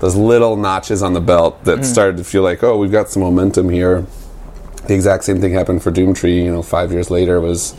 those 0.00 0.16
little 0.16 0.56
notches 0.56 1.02
on 1.02 1.12
the 1.12 1.20
belt 1.20 1.64
that 1.64 1.76
mm-hmm. 1.76 1.84
started 1.84 2.16
to 2.16 2.24
feel 2.24 2.42
like, 2.42 2.62
"Oh, 2.64 2.76
we've 2.76 2.92
got 2.92 3.08
some 3.08 3.22
momentum 3.22 3.68
here." 3.70 4.04
The 4.86 4.94
exact 4.94 5.24
same 5.24 5.40
thing 5.40 5.52
happened 5.52 5.82
for 5.82 5.92
Doomtree. 5.92 6.42
You 6.42 6.50
know, 6.50 6.62
five 6.62 6.90
years 6.90 7.08
later 7.10 7.40
was 7.40 7.72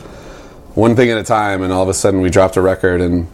one 0.74 0.96
thing 0.96 1.10
at 1.10 1.18
a 1.18 1.22
time, 1.22 1.62
and 1.62 1.70
all 1.70 1.82
of 1.82 1.88
a 1.90 1.94
sudden 1.94 2.22
we 2.22 2.30
dropped 2.30 2.56
a 2.56 2.62
record 2.62 3.02
and. 3.02 3.28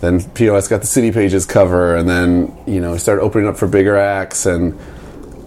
Then 0.00 0.22
POS 0.30 0.68
got 0.68 0.80
the 0.80 0.86
City 0.86 1.10
Pages 1.10 1.44
cover, 1.44 1.96
and 1.96 2.08
then 2.08 2.56
you 2.66 2.80
know 2.80 2.96
started 2.96 3.22
opening 3.22 3.48
up 3.48 3.56
for 3.56 3.66
bigger 3.66 3.96
acts, 3.96 4.46
and 4.46 4.78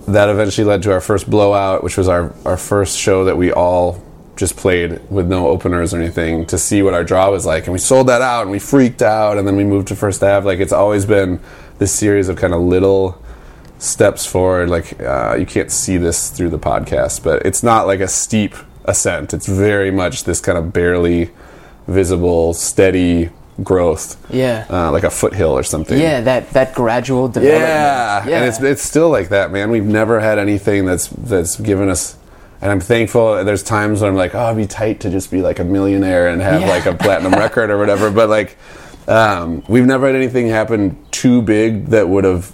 that 0.08 0.30
eventually 0.30 0.66
led 0.66 0.84
to 0.84 0.92
our 0.92 1.02
first 1.02 1.30
blowout, 1.30 1.84
which 1.84 1.98
was 1.98 2.08
our, 2.08 2.34
our 2.46 2.58
first 2.58 2.98
show 2.98 3.26
that 3.26 3.38
we 3.38 3.52
all 3.52 4.02
just 4.36 4.58
played 4.58 5.00
with 5.10 5.28
no 5.28 5.48
openers 5.48 5.94
or 5.94 6.00
anything 6.00 6.46
to 6.48 6.58
see 6.58 6.82
what 6.82 6.94
our 6.94 7.04
draw 7.04 7.30
was 7.30 7.46
like. 7.46 7.66
And 7.66 7.74
we 7.74 7.80
sold 7.80 8.08
that 8.08 8.22
out 8.22 8.44
and 8.44 8.52
we 8.52 8.60
freaked 8.60 9.02
out 9.02 9.38
and 9.38 9.48
then 9.48 9.56
we 9.56 9.64
moved 9.64 9.90
to 9.90 9.96
First 9.96 10.24
Ave. 10.24 10.46
Like 10.46 10.60
it's 10.60 10.74
always 10.74 11.06
been 11.06 11.40
this 11.78 11.94
series 11.94 12.28
of 12.30 12.38
kind 12.38 12.54
of 12.54 12.62
little 12.62 13.22
steps 13.78 14.26
forward. 14.26 14.70
Like 14.70 15.00
uh, 15.02 15.36
you 15.38 15.46
can't 15.46 15.72
see 15.72 15.98
this 15.98 16.30
through 16.30 16.50
the 16.50 16.60
podcast, 16.60 17.24
but 17.24 17.46
it's 17.46 17.62
not 17.62 17.86
like 17.88 18.00
a 18.00 18.08
steep 18.08 18.56
ascent. 18.86 19.34
It's 19.34 19.48
very 19.48 19.92
much 19.92 20.24
this 20.24 20.40
kind 20.40 20.58
of 20.58 20.74
barely 20.74 21.30
visible, 21.88 22.54
steady 22.54 23.30
growth. 23.64 24.18
Yeah. 24.34 24.66
Uh, 24.70 24.92
like 24.92 25.04
a 25.04 25.10
foothill 25.10 25.52
or 25.58 25.64
something. 25.64 26.00
yeah, 26.00 26.22
that 26.22 26.50
that 26.52 26.74
gradual 26.76 27.28
development. 27.28 27.62
Yeah, 27.62 28.38
and 28.38 28.46
it's 28.46 28.62
it's 28.62 28.82
still 28.84 29.10
like 29.10 29.30
that, 29.30 29.52
man. 29.52 29.70
We've 29.72 29.86
never 29.86 30.20
had 30.20 30.40
anything 30.40 30.86
that's 30.86 31.08
that's 31.10 31.60
given 31.60 31.90
us. 31.90 32.18
And 32.62 32.70
I'm 32.72 32.80
thankful. 32.80 33.44
There's 33.44 33.64
times 33.64 34.02
when 34.02 34.12
I'm 34.12 34.16
like, 34.16 34.36
oh, 34.36 34.46
it'd 34.52 34.58
be 34.58 34.68
tight 34.68 35.00
to 35.02 35.10
just 35.10 35.32
be 35.32 35.42
like 35.42 35.58
a 35.60 35.64
millionaire 35.64 36.28
and 36.28 36.42
have 36.42 36.62
Yeah. 36.62 36.70
like 36.70 36.86
a 36.86 36.94
platinum 36.94 37.32
record 37.34 37.72
or 37.72 37.78
whatever. 37.80 38.12
But 38.12 38.30
like, 38.30 38.56
um, 39.08 39.64
we've 39.68 39.86
never 39.86 40.06
had 40.06 40.16
anything 40.16 40.48
happen 40.48 40.96
too 41.10 41.42
big 41.42 41.88
that 41.88 42.08
would 42.08 42.24
have. 42.24 42.54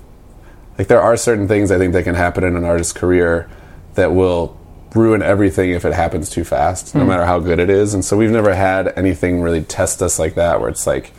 Like, 0.78 0.88
there 0.88 1.02
are 1.02 1.18
certain 1.18 1.48
things 1.48 1.72
I 1.72 1.78
think 1.78 1.92
that 1.94 2.04
can 2.04 2.16
happen 2.16 2.44
in 2.46 2.56
an 2.56 2.64
artist's 2.64 2.94
career 2.94 3.50
that 3.96 4.14
will 4.14 4.56
ruin 4.96 5.22
everything 5.22 5.72
if 5.72 5.86
it 5.86 5.94
happens 5.94 6.30
too 6.30 6.44
fast, 6.44 6.96
no 6.96 7.06
matter 7.06 7.26
how 7.26 7.40
good 7.40 7.60
it 7.60 7.70
is. 7.70 7.94
And 7.94 8.04
so 8.04 8.16
we've 8.18 8.32
never 8.32 8.54
had 8.56 8.94
anything 8.98 9.42
really 9.42 9.62
test 9.62 10.02
us 10.02 10.18
like 10.20 10.36
that, 10.36 10.60
where 10.60 10.70
it's 10.70 10.88
like 10.88 11.12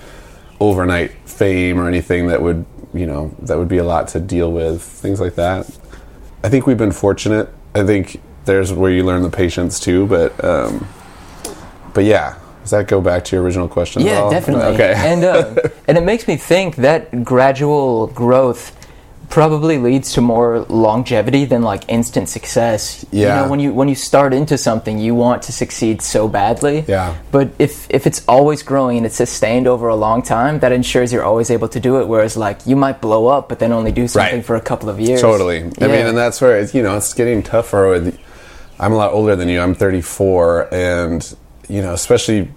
overnight 0.61 1.13
fame 1.29 1.79
or 1.79 1.87
anything 1.87 2.27
that 2.29 2.43
would 2.43 2.65
you 2.95 3.07
know 3.07 3.33
that 3.41 3.59
would 3.59 3.69
be 3.69 3.79
a 3.79 3.85
lot 3.85 4.09
to 4.09 4.19
deal 4.19 4.51
with 4.51 4.83
things 4.83 5.21
like 5.21 5.35
that 5.35 5.67
i 6.43 6.49
think 6.49 6.67
we've 6.67 6.79
been 6.79 6.91
fortunate 6.91 7.49
i 7.75 7.85
think 7.85 8.19
there's 8.47 8.73
where 8.73 8.91
you 8.91 9.05
learn 9.05 9.23
the 9.23 9.29
patience 9.31 9.79
too 9.79 10.07
but 10.07 10.43
um 10.43 10.89
but 11.95 12.03
yeah 12.05 12.37
does 12.63 12.71
that 12.71 12.89
go 12.89 13.01
back 13.01 13.25
to 13.25 13.37
your 13.37 13.45
original 13.45 13.69
question 13.69 14.03
at 14.03 14.09
Yeah, 14.09 14.21
all? 14.21 14.31
definitely. 14.31 14.75
okay 14.75 14.95
And 14.97 15.23
uh, 15.23 15.55
and 15.87 15.97
it 15.99 16.03
makes 16.03 16.27
me 16.27 16.37
think 16.37 16.77
that 16.77 17.25
gradual 17.25 18.07
growth 18.09 18.75
probably 19.29 19.77
leads 19.79 20.13
to 20.15 20.21
more 20.21 20.61
longevity 20.69 21.45
than 21.45 21.63
like 21.63 21.85
instant 21.89 22.29
success. 22.29 23.05
You 23.13 23.27
Yeah. 23.27 23.43
know, 23.43 23.49
when 23.51 23.61
you 23.61 23.73
when 23.73 23.89
you 23.89 23.95
start 23.95 24.33
into 24.33 24.57
something, 24.57 24.99
you 24.99 25.15
want 25.15 25.43
to 25.43 25.53
succeed 25.53 26.01
so 26.03 26.29
badly. 26.29 26.85
Yeah. 26.89 27.15
But 27.31 27.49
if 27.59 27.87
if 27.91 28.07
it's 28.07 28.23
always 28.27 28.63
growing 28.63 28.97
and 28.99 29.07
it's 29.07 29.17
sustained 29.17 29.67
over 29.67 29.89
a 29.89 29.97
long 29.97 30.23
time, 30.23 30.61
that 30.61 30.73
ensures 30.73 31.13
you're 31.13 31.25
always 31.25 31.51
able 31.51 31.69
to 31.69 31.81
do 31.81 32.01
it. 32.01 32.09
Whereas 32.09 32.37
like 32.37 32.67
you 32.67 32.75
might 32.77 33.01
blow 33.01 33.27
up, 33.27 33.49
but 33.49 33.59
then 33.59 33.73
only 33.73 33.93
do 33.93 34.09
something 34.09 34.37
Right. 34.37 34.45
for 34.45 34.57
a 34.57 34.61
couple 34.63 34.89
of 34.89 34.99
years. 34.99 35.21
Totally. 35.21 35.59
I 35.81 35.87
mean, 35.89 36.07
and 36.07 36.17
that's 36.17 36.41
where 36.41 36.59
it's, 36.59 36.75
you 36.75 36.83
know 36.83 36.97
it's 36.97 37.13
getting 37.13 37.43
tougher. 37.43 37.89
With 37.91 38.17
I'm 38.81 38.93
a 38.93 38.97
lot 38.97 39.13
older 39.13 39.37
than 39.37 39.49
you. 39.49 39.61
I'm 39.61 39.75
34, 39.75 40.69
and 40.73 41.35
you 41.69 41.83
know, 41.83 41.93
especially 41.93 42.49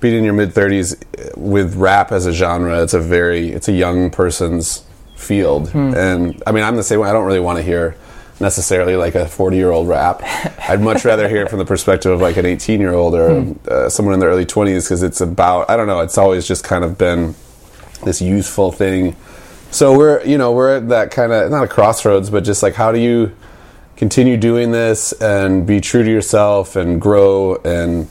being 0.00 0.16
in 0.18 0.24
your 0.24 0.34
mid 0.34 0.52
30s 0.54 0.96
eh, 1.18 1.28
with 1.36 1.76
rap 1.76 2.10
as 2.12 2.26
a 2.26 2.32
genre, 2.32 2.82
it's 2.82 2.94
a 2.94 3.00
very 3.00 3.50
it's 3.52 3.68
a 3.68 3.72
young 3.72 4.10
person's 4.10 4.82
field, 5.20 5.70
hmm. 5.70 5.94
and 5.94 6.42
I 6.46 6.52
mean 6.52 6.64
I'm 6.64 6.76
the 6.76 6.82
same 6.82 7.00
way. 7.00 7.08
I 7.08 7.12
don't 7.12 7.26
really 7.26 7.40
want 7.40 7.58
to 7.58 7.62
hear 7.62 7.96
necessarily 8.40 8.96
like 8.96 9.14
a 9.14 9.28
40 9.28 9.56
year 9.56 9.70
old 9.70 9.88
rap. 9.88 10.22
I'd 10.68 10.80
much 10.80 11.04
rather 11.04 11.28
hear 11.28 11.42
it 11.42 11.50
from 11.50 11.58
the 11.58 11.64
perspective 11.64 12.10
of 12.10 12.20
like 12.20 12.36
an 12.38 12.46
18 12.46 12.80
year 12.80 12.94
old 12.94 13.14
or 13.14 13.42
hmm. 13.42 13.52
uh, 13.68 13.88
someone 13.88 14.14
in 14.14 14.20
their 14.20 14.30
early 14.30 14.46
20s 14.46 14.84
because 14.84 15.02
it's 15.02 15.20
about 15.20 15.68
I 15.70 15.76
don't 15.76 15.86
know. 15.86 16.00
It's 16.00 16.18
always 16.18 16.46
just 16.46 16.64
kind 16.64 16.84
of 16.84 16.98
been 16.98 17.34
this 18.04 18.20
youthful 18.20 18.72
thing. 18.72 19.14
So 19.70 19.96
we're 19.96 20.24
you 20.24 20.38
know 20.38 20.52
we're 20.52 20.76
at 20.76 20.88
that 20.88 21.10
kind 21.10 21.32
of 21.32 21.50
not 21.50 21.64
a 21.64 21.68
crossroads, 21.68 22.30
but 22.30 22.44
just 22.44 22.62
like 22.62 22.74
how 22.74 22.92
do 22.92 22.98
you 22.98 23.36
continue 24.00 24.38
doing 24.38 24.70
this 24.70 25.12
and 25.20 25.66
be 25.66 25.78
true 25.78 26.02
to 26.02 26.10
yourself 26.10 26.74
and 26.74 26.98
grow 26.98 27.56
and 27.56 28.08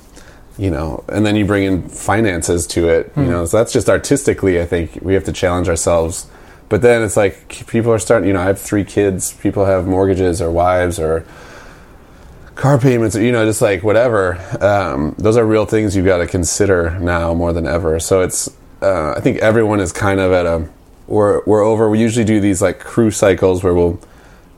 you 0.55 0.69
know 0.69 1.03
and 1.07 1.25
then 1.25 1.35
you 1.35 1.43
bring 1.45 1.63
in 1.63 1.89
finances 1.89 2.67
to 2.67 2.87
it 2.87 3.11
you 3.17 3.23
hmm. 3.23 3.29
know 3.31 3.45
so 3.45 3.57
that's 3.57 3.73
just 3.73 3.89
artistically 3.89 4.61
i 4.61 4.65
think 4.67 4.99
we 5.01 5.15
have 5.15 5.23
to 5.23 5.31
challenge 5.31 5.67
ourselves 5.67 6.27
but 6.69 6.81
then 6.81 7.01
it's 7.01 7.17
like 7.17 7.65
people 7.67 7.91
are 7.91 7.99
starting 7.99 8.27
you 8.27 8.33
know 8.33 8.41
i 8.41 8.45
have 8.45 8.59
three 8.59 8.83
kids 8.83 9.33
people 9.33 9.65
have 9.65 9.85
mortgages 9.87 10.41
or 10.41 10.49
wives 10.51 10.99
or 10.99 11.25
car 12.59 12.77
payments 12.77 13.15
or 13.15 13.21
you 13.21 13.31
know 13.31 13.45
just 13.45 13.61
like 13.61 13.83
whatever. 13.83 14.37
Um, 14.61 15.15
those 15.17 15.37
are 15.37 15.45
real 15.45 15.65
things 15.65 15.95
you've 15.95 16.05
got 16.05 16.17
to 16.17 16.27
consider 16.27 16.99
now 16.99 17.33
more 17.33 17.53
than 17.53 17.65
ever. 17.65 17.99
So 17.99 18.21
it's 18.21 18.49
uh, 18.81 19.13
i 19.17 19.19
think 19.19 19.37
everyone 19.39 19.79
is 19.79 19.91
kind 19.91 20.19
of 20.19 20.31
at 20.31 20.45
a 20.45 20.69
we're, 21.07 21.43
we're 21.45 21.63
over 21.63 21.89
we 21.89 21.99
usually 21.99 22.23
do 22.23 22.39
these 22.39 22.61
like 22.61 22.79
crew 22.79 23.11
cycles 23.11 23.61
where 23.63 23.73
we'll 23.73 23.99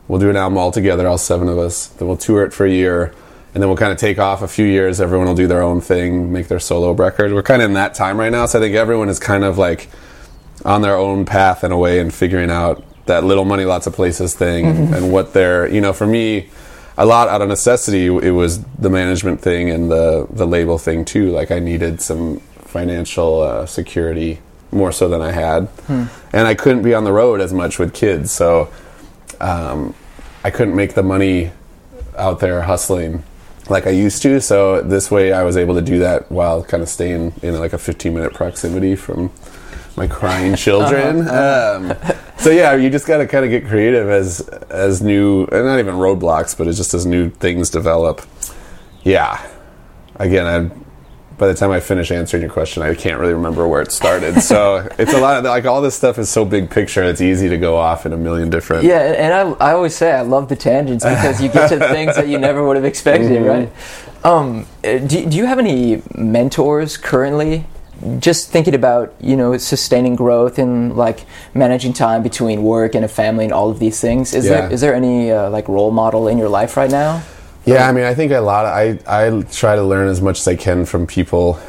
we'll 0.06 0.20
do 0.20 0.30
an 0.30 0.36
album 0.36 0.58
all 0.58 0.70
together 0.70 1.08
all 1.08 1.18
seven 1.18 1.48
of 1.48 1.58
us. 1.58 1.86
Then 1.86 2.08
we'll 2.08 2.16
tour 2.16 2.44
it 2.44 2.52
for 2.52 2.66
a 2.66 2.70
year 2.70 3.14
and 3.54 3.62
then 3.62 3.68
we'll 3.68 3.76
kind 3.76 3.92
of 3.92 3.98
take 3.98 4.18
off 4.18 4.42
a 4.42 4.48
few 4.48 4.66
years 4.66 5.00
everyone 5.00 5.28
will 5.28 5.34
do 5.34 5.46
their 5.46 5.62
own 5.62 5.80
thing 5.80 6.32
make 6.32 6.48
their 6.48 6.60
solo 6.60 6.92
record. 6.92 7.32
We're 7.32 7.42
kind 7.42 7.62
of 7.62 7.70
in 7.70 7.74
that 7.74 7.94
time 7.94 8.18
right 8.18 8.32
now 8.32 8.46
so 8.46 8.58
i 8.58 8.62
think 8.62 8.74
everyone 8.74 9.08
is 9.08 9.20
kind 9.20 9.44
of 9.44 9.58
like 9.58 9.88
on 10.64 10.82
their 10.82 10.96
own 10.96 11.24
path 11.24 11.64
in 11.64 11.72
a 11.72 11.78
way 11.78 11.98
and 12.00 12.12
figuring 12.12 12.50
out 12.50 12.84
that 13.06 13.24
little 13.24 13.44
money 13.44 13.64
lots 13.64 13.86
of 13.86 13.92
places 13.92 14.34
thing 14.34 14.64
and 14.66 15.12
what 15.12 15.32
they're 15.32 15.66
you 15.68 15.80
know 15.80 15.92
for 15.92 16.06
me 16.06 16.48
a 16.98 17.06
lot 17.06 17.28
out 17.28 17.42
of 17.42 17.48
necessity 17.48 18.06
it 18.06 18.30
was 18.30 18.62
the 18.78 18.90
management 18.90 19.40
thing 19.40 19.70
and 19.70 19.90
the 19.90 20.26
the 20.30 20.46
label 20.46 20.78
thing 20.78 21.04
too. 21.04 21.30
Like 21.30 21.50
i 21.50 21.58
needed 21.58 22.00
some 22.00 22.40
financial 22.58 23.40
uh, 23.42 23.66
security 23.66 24.40
more 24.70 24.92
so 24.92 25.08
than 25.08 25.20
i 25.20 25.32
had. 25.32 25.68
And 26.32 26.46
i 26.46 26.54
couldn't 26.54 26.82
be 26.82 26.94
on 26.94 27.04
the 27.04 27.12
road 27.12 27.40
as 27.40 27.52
much 27.52 27.78
with 27.78 27.92
kids. 27.94 28.30
So 28.30 28.70
um, 29.40 29.94
i 30.44 30.50
couldn't 30.50 30.76
make 30.76 30.94
the 30.94 31.02
money 31.02 31.50
out 32.16 32.40
there 32.40 32.62
hustling 32.62 33.22
like 33.70 33.86
i 33.86 33.90
used 33.90 34.22
to. 34.22 34.40
So 34.40 34.82
this 34.82 35.10
way 35.10 35.32
i 35.32 35.42
was 35.42 35.56
able 35.56 35.74
to 35.74 35.82
do 35.82 35.98
that 36.00 36.30
while 36.30 36.62
kind 36.62 36.82
of 36.82 36.88
staying 36.88 37.32
in 37.42 37.58
like 37.58 37.72
a 37.72 37.78
15 37.78 38.12
minute 38.14 38.34
proximity 38.34 38.96
from 38.96 39.30
my 39.96 40.06
crying 40.06 40.54
children. 40.56 41.28
Um, 41.28 41.94
so 42.38 42.50
yeah, 42.50 42.74
you 42.74 42.90
just 42.90 43.06
got 43.06 43.18
to 43.18 43.26
kind 43.26 43.44
of 43.44 43.50
get 43.50 43.66
creative 43.66 44.08
as 44.08 44.40
as 44.70 45.02
new, 45.02 45.44
and 45.46 45.66
not 45.66 45.78
even 45.78 45.94
roadblocks, 45.96 46.56
but 46.56 46.66
it's 46.66 46.78
just 46.78 46.94
as 46.94 47.06
new 47.06 47.30
things 47.30 47.70
develop. 47.70 48.22
Yeah. 49.02 49.44
Again, 50.16 50.46
I 50.46 50.82
by 51.38 51.48
the 51.48 51.54
time 51.54 51.70
I 51.72 51.80
finish 51.80 52.12
answering 52.12 52.42
your 52.42 52.52
question, 52.52 52.82
I 52.84 52.94
can't 52.94 53.18
really 53.18 53.32
remember 53.32 53.66
where 53.66 53.82
it 53.82 53.90
started. 53.90 54.40
So 54.42 54.86
it's 54.98 55.12
a 55.12 55.18
lot 55.18 55.38
of 55.38 55.44
like 55.44 55.64
all 55.64 55.80
this 55.80 55.94
stuff 55.96 56.18
is 56.18 56.28
so 56.28 56.44
big 56.44 56.70
picture. 56.70 57.02
It's 57.02 57.20
easy 57.20 57.48
to 57.48 57.58
go 57.58 57.76
off 57.76 58.06
in 58.06 58.12
a 58.12 58.16
million 58.16 58.48
different. 58.50 58.84
Yeah, 58.84 59.00
and 59.00 59.32
I, 59.34 59.70
I 59.70 59.72
always 59.72 59.94
say 59.96 60.12
I 60.12 60.20
love 60.20 60.48
the 60.48 60.56
tangents 60.56 61.04
because 61.04 61.42
you 61.42 61.48
get 61.48 61.68
to 61.70 61.78
things 61.88 62.14
that 62.16 62.28
you 62.28 62.38
never 62.38 62.64
would 62.64 62.76
have 62.76 62.84
expected, 62.84 63.30
Mm-hmm. 63.32 63.48
right? 63.48 63.72
Um, 64.24 64.66
uh, 64.84 64.98
do, 64.98 65.26
do 65.28 65.36
you 65.36 65.46
have 65.46 65.58
any 65.58 66.02
mentors 66.14 66.96
currently? 66.96 67.66
Just 68.18 68.48
thinking 68.50 68.74
about 68.74 69.14
you 69.20 69.36
know 69.36 69.56
sustaining 69.58 70.16
growth 70.16 70.58
and 70.58 70.96
like 70.96 71.24
managing 71.54 71.92
time 71.92 72.22
between 72.22 72.62
work 72.62 72.94
and 72.94 73.04
a 73.04 73.08
family 73.08 73.44
and 73.44 73.52
all 73.52 73.70
of 73.70 73.78
these 73.78 74.00
things. 74.00 74.34
Is 74.34 74.44
Yeah. 74.44 74.50
there 74.62 74.72
is 74.72 74.80
there 74.80 74.94
any 74.94 75.30
uh, 75.30 75.50
like 75.50 75.68
role 75.68 75.90
model 75.92 76.26
in 76.28 76.36
your 76.38 76.48
life 76.48 76.76
right 76.76 76.90
now? 76.90 77.22
Yeah, 77.64 77.88
I 77.88 77.92
mean, 77.92 78.04
I 78.04 78.14
think 78.14 78.32
a 78.32 78.40
lot. 78.40 78.64
Of, 78.66 78.72
I 78.72 79.26
I 79.26 79.42
try 79.52 79.76
to 79.76 79.82
learn 79.84 80.08
as 80.08 80.20
much 80.20 80.40
as 80.40 80.48
I 80.48 80.56
can 80.56 80.84
from 80.84 81.06
people, 81.06 81.60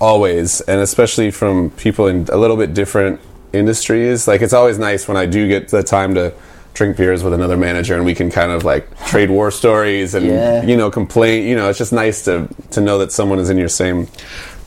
always, 0.00 0.62
and 0.62 0.80
especially 0.80 1.30
from 1.30 1.70
people 1.70 2.06
in 2.06 2.26
a 2.32 2.36
little 2.38 2.56
bit 2.56 2.72
different 2.72 3.20
industries. 3.52 4.26
Like 4.26 4.40
it's 4.42 4.54
always 4.54 4.78
nice 4.78 5.06
when 5.06 5.16
I 5.18 5.26
do 5.26 5.46
get 5.48 5.68
the 5.68 5.82
time 5.82 6.14
to 6.14 6.32
drink 6.72 6.96
beers 6.96 7.22
with 7.22 7.32
another 7.34 7.56
manager 7.56 7.94
and 7.94 8.04
we 8.04 8.14
can 8.16 8.30
kind 8.30 8.50
of 8.50 8.64
like 8.64 8.84
trade 9.06 9.30
war 9.30 9.50
stories 9.52 10.14
and 10.14 10.26
Yeah. 10.26 10.62
you 10.64 10.76
know 10.76 10.90
complain. 10.90 11.46
You 11.46 11.56
know, 11.56 11.68
it's 11.68 11.78
just 11.78 11.92
nice 11.92 12.24
to 12.24 12.48
to 12.70 12.80
know 12.80 12.96
that 12.98 13.12
someone 13.12 13.38
is 13.38 13.50
in 13.50 13.58
your 13.58 13.68
same 13.68 14.08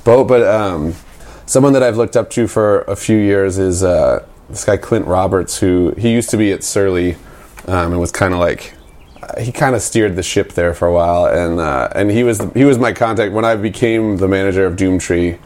boat. 0.03 0.25
But 0.27 0.43
um, 0.43 0.93
someone 1.47 1.73
that 1.73 1.81
I've 1.81 1.97
looked 1.97 2.15
up 2.15 2.29
to 2.31 2.47
for 2.47 2.81
a 2.81 2.95
few 2.95 3.17
years 3.17 3.57
is 3.57 3.83
uh, 3.83 4.25
this 4.49 4.63
guy 4.63 4.77
Clint 4.77 5.07
Roberts, 5.07 5.57
who 5.57 5.93
he 5.97 6.12
used 6.12 6.29
to 6.29 6.38
be 6.38 6.51
at 6.51 6.63
Surly 6.63 7.15
um, 7.67 7.93
and 7.93 7.99
was 7.99 8.12
kind 8.12 8.33
of 8.33 8.39
like 8.39 8.73
he 9.39 9.51
kind 9.51 9.75
of 9.75 9.81
steered 9.81 10.15
the 10.15 10.23
ship 10.23 10.53
there 10.53 10.73
for 10.73 10.88
a 10.88 10.93
while, 10.93 11.25
and 11.25 11.60
uh, 11.60 11.89
and 11.95 12.12
he 12.12 12.23
was 12.23 12.41
he 12.53 12.65
was 12.65 12.77
my 12.77 12.93
contact 12.93 13.33
when 13.33 13.45
I 13.45 13.55
became 13.55 14.17
the 14.17 14.27
manager 14.27 14.65
of 14.65 14.75
Doomtree. 14.75 15.39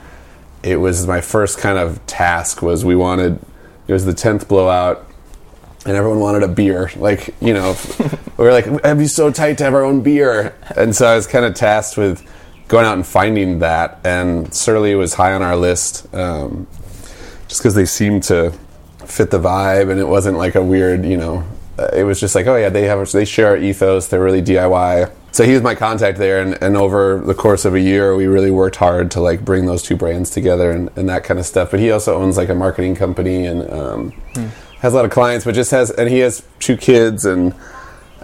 It 0.64 0.78
was 0.78 1.08
my 1.08 1.22
first 1.22 1.58
kind 1.58 1.80
of 1.80 2.06
task 2.06 2.62
was 2.62 2.86
we 2.86 2.96
wanted 2.96 3.40
it 3.88 3.94
was 3.94 4.06
the 4.06 4.14
tenth 4.14 4.48
blowout, 4.48 5.08
and 5.86 5.96
everyone 5.96 6.20
wanted 6.20 6.44
a 6.44 6.48
beer. 6.48 6.92
Like 6.96 7.34
you 7.42 7.54
know, 7.54 7.76
we 8.38 8.46
were 8.46 8.52
like 8.52 8.68
it'd 8.68 8.98
be 8.98 9.08
so 9.08 9.32
tight 9.32 9.58
to 9.60 9.64
have 9.64 9.74
our 9.74 9.84
own 9.84 10.02
beer, 10.02 10.56
and 10.76 10.96
so 10.96 11.08
I 11.08 11.16
was 11.16 11.26
kind 11.26 11.46
of 11.46 11.56
tasked 11.56 11.98
with 11.98 12.28
going 12.72 12.86
out 12.86 12.94
and 12.94 13.06
finding 13.06 13.60
that. 13.60 14.00
And 14.06 14.52
Surly 14.54 14.96
was 14.96 15.14
high 15.14 15.34
on 15.34 15.42
our 15.42 15.58
list, 15.58 16.12
um, 16.16 16.68
just 17.50 17.62
because 17.62 17.76
they 17.76 17.86
seemed 17.86 18.24
to 18.24 18.52
fit 19.06 19.30
the 19.30 19.40
vibe, 19.40 19.92
and 19.92 20.00
it 20.00 20.08
wasn't 20.08 20.38
like 20.38 20.56
a 20.56 20.64
weird 20.64 21.06
you 21.06 21.18
know 21.18 21.44
uh, 21.78 21.90
it 21.94 22.04
was 22.04 22.20
just 22.20 22.34
like, 22.34 22.48
oh 22.48 22.56
yeah, 22.56 22.70
they 22.70 22.84
have 22.84 23.12
they 23.12 23.26
share 23.26 23.48
our 23.48 23.58
ethos. 23.58 24.08
They're 24.08 24.24
really 24.24 24.42
DIY. 24.42 25.12
So 25.34 25.46
he 25.46 25.54
was 25.54 25.62
my 25.62 25.76
contact 25.76 26.18
there, 26.18 26.42
and, 26.42 26.62
and 26.62 26.76
over 26.76 27.20
the 27.20 27.34
course 27.34 27.64
of 27.64 27.74
a 27.74 27.80
year, 27.80 28.16
we 28.16 28.28
really 28.28 28.52
worked 28.52 28.76
hard 28.76 29.12
to 29.12 29.22
like 29.22 29.46
bring 29.46 29.66
those 29.66 29.82
two 29.82 29.96
brands 29.96 30.30
together 30.30 30.72
and, 30.72 30.90
and 30.98 31.08
that 31.08 31.24
kind 31.24 31.40
of 31.40 31.46
stuff. 31.46 31.72
But 31.72 31.80
he 31.80 31.92
also 31.92 32.18
owns 32.18 32.36
like 32.36 32.50
a 32.50 32.56
marketing 32.56 32.96
company 32.96 33.46
and 33.46 33.70
um, 33.72 34.12
has 34.80 34.94
a 34.94 34.96
lot 34.96 35.06
of 35.06 35.12
clients, 35.12 35.46
but 35.46 35.56
just 35.56 35.72
has 35.72 35.90
and 35.92 36.10
he 36.10 36.20
has 36.20 36.44
two 36.60 36.78
kids 36.78 37.26
and 37.26 37.54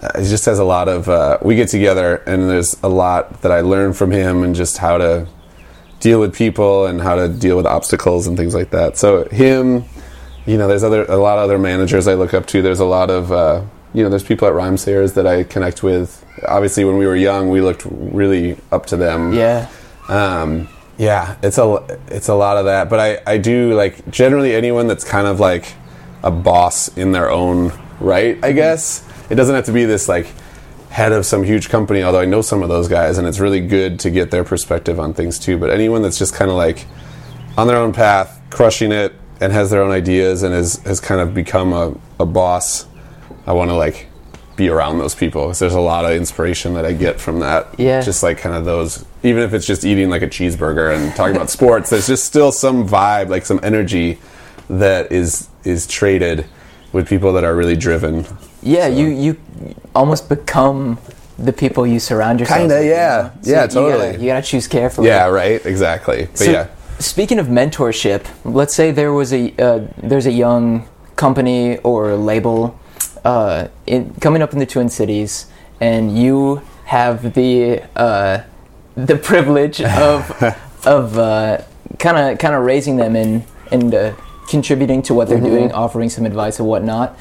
uh, 0.02 0.20
he 0.20 0.28
just 0.28 0.46
has 0.46 0.60
a 0.60 0.64
lot 0.64 0.88
of. 0.88 1.10
Uh, 1.10 1.38
we 1.42 1.56
get 1.56 1.70
together, 1.70 2.18
and 2.28 2.50
there's 2.50 2.76
a 2.84 2.90
lot 2.90 3.42
that 3.42 3.52
I 3.52 3.62
learn 3.62 3.94
from 3.94 4.12
him 4.12 4.44
and 4.44 4.56
just 4.56 4.78
how 4.78 4.98
to 4.98 5.28
deal 6.00 6.20
with 6.20 6.36
people 6.36 6.86
and 6.86 7.02
how 7.02 7.16
to 7.16 7.28
deal 7.28 7.58
with 7.58 7.66
obstacles 7.66 8.28
and 8.28 8.38
things 8.38 8.54
like 8.54 8.70
that. 8.70 8.98
So 8.98 9.28
him 9.30 9.86
you 10.48 10.58
know, 10.58 10.68
there's 10.68 10.84
other 10.84 11.04
a 11.04 11.18
lot 11.18 11.38
of 11.38 11.44
other 11.44 11.60
managers 11.60 12.08
I 12.08 12.14
look 12.16 12.34
up 12.34 12.48
to. 12.48 12.62
There's 12.62 12.80
a 12.80 12.86
lot 12.86 13.12
of 13.12 13.32
uh, 13.32 13.64
you 13.94 14.02
know, 14.02 14.10
there's 14.10 14.24
people 14.24 14.48
at 14.48 14.54
Rhymesayers 14.54 15.14
that 15.16 15.28
I 15.28 15.44
connect 15.44 15.84
with. 15.84 16.26
Obviously, 16.48 16.86
when 16.86 16.98
we 16.98 17.06
were 17.06 17.16
young, 17.16 17.50
we 17.50 17.62
looked 17.62 17.86
really 17.86 18.58
up 18.72 18.86
to 18.88 18.98
them. 18.98 19.34
Yeah, 19.34 19.70
Um, 20.08 20.70
yeah, 20.98 21.36
it's 21.44 21.58
a 21.58 22.00
it's 22.08 22.30
a 22.30 22.34
lot 22.34 22.58
of 22.58 22.66
that. 22.66 22.90
But 22.90 23.00
I 23.00 23.34
I 23.34 23.38
do 23.38 23.74
like 23.76 24.10
generally 24.10 24.56
anyone 24.56 24.88
that's 24.88 25.04
kind 25.04 25.28
of 25.28 25.40
like 25.40 25.74
a 26.24 26.32
boss 26.32 26.88
in 26.98 27.12
their 27.12 27.30
own 27.30 27.78
right. 28.00 28.40
I 28.42 28.54
guess 28.54 29.07
it 29.30 29.36
doesn't 29.36 29.56
have 29.56 29.66
to 29.66 29.72
be 29.72 29.86
this 29.86 30.08
like 30.08 30.28
head 30.90 31.12
of 31.12 31.26
some 31.26 31.44
huge 31.44 31.70
company. 31.70 32.04
Although 32.04 32.22
I 32.22 32.26
know 32.26 32.42
some 32.42 32.64
of 32.64 32.70
those 32.70 32.88
guys, 32.88 33.18
and 33.18 33.28
it's 33.28 33.40
really 33.40 33.60
good 33.60 34.00
to 34.02 34.10
get 34.10 34.32
their 34.32 34.44
perspective 34.44 35.00
on 35.00 35.14
things 35.14 35.38
too. 35.40 35.58
But 35.58 35.70
anyone 35.70 36.02
that's 36.02 36.18
just 36.18 36.34
kind 36.34 36.50
of 36.50 36.58
like 36.58 36.86
on 37.58 37.68
their 37.68 37.78
own 37.78 37.94
path, 37.94 38.42
crushing 38.50 38.92
it, 38.92 39.14
and 39.40 39.52
has 39.54 39.70
their 39.70 39.82
own 39.82 39.92
ideas, 39.92 40.44
and 40.44 40.54
has 40.54 40.78
has 40.78 41.00
kind 41.00 41.22
of 41.22 41.34
become 41.34 41.74
a, 41.74 41.96
a 42.20 42.26
boss. 42.26 42.88
I 43.46 43.54
want 43.54 43.70
to 43.70 43.76
like 43.76 44.08
be 44.58 44.70
around 44.70 44.98
those 44.98 45.14
people 45.16 45.44
because 45.46 45.60
there's 45.60 45.76
a 45.76 45.80
lot 45.80 46.04
of 46.04 46.12
inspiration 46.12 46.74
that 46.74 46.86
I 46.86 46.92
get 46.92 47.22
from 47.22 47.40
that. 47.40 47.80
Yeah. 47.80 48.02
just 48.02 48.24
like 48.24 48.40
kind 48.40 48.56
of 48.56 48.66
those. 48.66 49.06
Even 49.24 49.44
if 49.44 49.54
it's 49.54 49.66
just 49.66 49.86
eating 49.86 50.10
like 50.10 50.24
a 50.24 50.28
cheeseburger 50.28 50.94
and 50.96 51.16
talking 51.16 51.36
about 51.36 51.50
sports, 51.60 51.90
there's 51.90 52.08
just 52.08 52.26
still 52.26 52.52
some 52.52 52.88
vibe, 52.88 53.30
like 53.30 53.46
some 53.46 53.60
energy 53.64 54.20
that 54.70 55.12
is 55.12 55.48
is 55.64 55.88
traded 55.88 56.46
with 56.92 57.08
people 57.08 57.34
that 57.34 57.44
are 57.44 57.56
really 57.56 57.76
driven. 57.76 58.26
Yeah. 58.62 58.88
You 58.88 59.08
you 59.08 59.38
almost 59.96 60.30
become 60.30 60.98
the 61.38 61.54
people 61.54 61.86
you 61.86 62.00
surround 62.00 62.40
yourself. 62.40 62.60
Kinda, 62.60 62.76
with, 62.76 62.86
you 62.86 62.92
yeah. 62.92 63.32
know? 63.36 63.40
Yeah, 63.44 63.64
you 63.64 63.68
totally. 63.70 64.12
Gotta, 64.12 64.20
you 64.24 64.26
gotta 64.28 64.42
choose 64.42 64.68
carefully. 64.68 65.08
Yeah, 65.08 65.28
right. 65.28 65.64
Exactly. 65.66 66.26
But 66.26 66.38
So, 66.38 66.52
yeah, 66.52 66.68
Speaking 67.00 67.38
of 67.38 67.48
mentorship, 67.48 68.26
let's 68.44 68.74
say 68.74 68.90
there 68.92 69.14
was 69.14 69.32
a 69.34 69.54
uh, 69.60 69.88
there's 70.02 70.26
a 70.26 70.32
young 70.32 70.88
company 71.16 71.78
or 71.80 72.16
label 72.16 72.80
uh, 73.24 73.68
in, 73.86 74.14
coming 74.16 74.42
up 74.42 74.52
in 74.54 74.60
the 74.60 74.66
Twin 74.66 74.90
Cities, 74.90 75.46
and 75.80 76.18
you 76.18 76.62
have 76.86 77.34
the 77.36 77.84
uh, 77.96 78.42
the 78.96 79.16
privilege 79.16 79.80
of 79.82 80.32
of 80.88 81.14
kind 82.00 82.18
of 82.18 82.38
kind 82.40 82.56
of 82.56 82.64
raising 82.64 82.98
them 82.98 83.16
and 83.16 83.44
and 83.72 83.94
uh, 83.94 84.14
contributing 84.50 85.02
to 85.04 85.14
what 85.14 85.28
they're 85.28 85.38
Mm-hmm. 85.38 85.46
doing, 85.56 85.72
offering 85.74 86.10
some 86.10 86.26
advice 86.26 86.58
and 86.60 86.68
whatnot. 86.68 87.16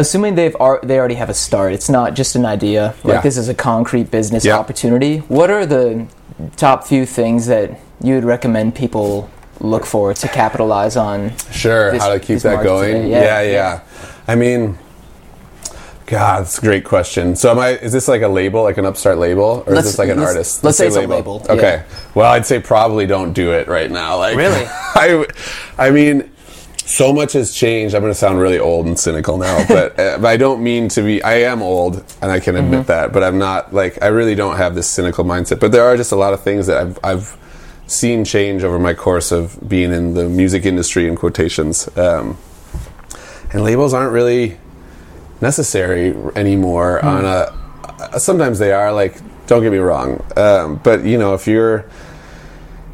Assuming 0.00 0.34
they've 0.34 0.56
ar- 0.58 0.80
they 0.82 0.98
already 0.98 1.16
have 1.16 1.28
a 1.28 1.34
start, 1.34 1.74
it's 1.74 1.90
not 1.90 2.14
just 2.14 2.34
an 2.34 2.46
idea. 2.46 2.94
Like 3.04 3.16
Yeah. 3.16 3.20
this 3.20 3.36
is 3.36 3.50
a 3.50 3.54
concrete 3.54 4.10
business 4.10 4.46
Yeah. 4.46 4.56
opportunity. 4.56 5.18
What 5.28 5.50
are 5.50 5.66
the 5.66 6.06
top 6.56 6.86
few 6.86 7.04
things 7.04 7.46
that 7.48 7.70
you 8.02 8.14
would 8.14 8.24
recommend 8.24 8.74
people 8.74 9.28
look 9.60 9.84
for 9.84 10.14
to 10.14 10.26
capitalize 10.28 10.96
on? 10.96 11.32
Sure, 11.50 11.92
this- 11.92 12.02
how 12.02 12.08
to 12.14 12.18
keep 12.18 12.38
that 12.40 12.62
going? 12.64 13.08
Yeah, 13.08 13.42
Yeah, 13.42 13.42
yeah. 13.42 13.78
I 14.26 14.36
mean, 14.36 14.78
God, 16.06 16.40
that's 16.44 16.56
a 16.56 16.62
great 16.62 16.84
question. 16.84 17.36
So, 17.36 17.50
am 17.50 17.58
I? 17.58 17.72
Is 17.76 17.92
this 17.92 18.08
like 18.08 18.22
a 18.22 18.28
label, 18.28 18.62
like 18.62 18.78
an 18.78 18.86
upstart 18.86 19.18
label, 19.18 19.62
or 19.66 19.74
Let's- 19.74 19.86
is 19.88 19.92
this 19.92 19.98
like 19.98 20.08
an 20.08 20.18
let's- 20.18 20.30
artist? 20.30 20.64
let's 20.64 20.78
say 20.78 20.86
it's 20.86 20.96
a 20.96 21.02
label, 21.02 21.42
yeah. 21.44 21.52
Okay. 21.52 21.82
Well, 22.14 22.32
I'd 22.32 22.46
say 22.46 22.58
probably 22.58 23.06
don't 23.06 23.32
do 23.34 23.52
it 23.52 23.68
right 23.68 23.90
now. 23.90 24.16
Like, 24.16 24.34
Really? 24.34 24.64
I, 24.96 25.24
I 25.78 25.90
mean, 25.90 26.29
so 26.90 27.12
much 27.12 27.32
has 27.34 27.54
changed. 27.54 27.94
I'm 27.94 28.02
going 28.02 28.12
to 28.12 28.18
sound 28.18 28.38
really 28.40 28.58
old 28.58 28.86
and 28.86 28.98
cynical 28.98 29.38
now, 29.38 29.64
but, 29.68 29.98
uh, 29.98 30.18
but 30.18 30.26
I 30.26 30.36
don't 30.36 30.62
mean 30.62 30.88
to 30.90 31.02
be. 31.02 31.22
I 31.22 31.34
am 31.42 31.62
old, 31.62 32.04
and 32.20 32.30
I 32.30 32.40
can 32.40 32.56
admit 32.56 32.80
Mm-hmm. 32.80 32.86
that. 32.88 33.12
But 33.12 33.22
I'm 33.22 33.38
not 33.38 33.72
like 33.72 34.02
I 34.02 34.08
really 34.08 34.34
don't 34.34 34.56
have 34.56 34.74
this 34.74 34.88
cynical 34.88 35.24
mindset. 35.24 35.60
But 35.60 35.72
there 35.72 35.84
are 35.84 35.96
just 35.96 36.12
a 36.12 36.16
lot 36.16 36.32
of 36.32 36.42
things 36.42 36.66
that 36.66 36.76
I've 36.78 36.98
I've 37.04 37.36
seen 37.86 38.24
change 38.24 38.62
over 38.64 38.78
my 38.78 38.94
course 38.94 39.32
of 39.32 39.58
being 39.68 39.92
in 39.92 40.14
the 40.14 40.28
music 40.28 40.64
industry 40.66 41.08
in 41.08 41.16
quotations. 41.16 41.88
Um, 41.96 42.36
and 43.52 43.64
labels 43.64 43.92
aren't 43.94 44.12
really 44.12 44.58
necessary 45.40 46.14
anymore 46.36 47.02
on 47.04 47.24
a 47.24 48.20
sometimes 48.20 48.58
they 48.58 48.72
are 48.72 48.92
like 48.92 49.18
don't 49.46 49.62
get 49.62 49.72
me 49.72 49.78
wrong 49.78 50.22
um, 50.36 50.76
but 50.84 51.02
you 51.04 51.16
know 51.18 51.32
if 51.34 51.46
you're 51.46 51.84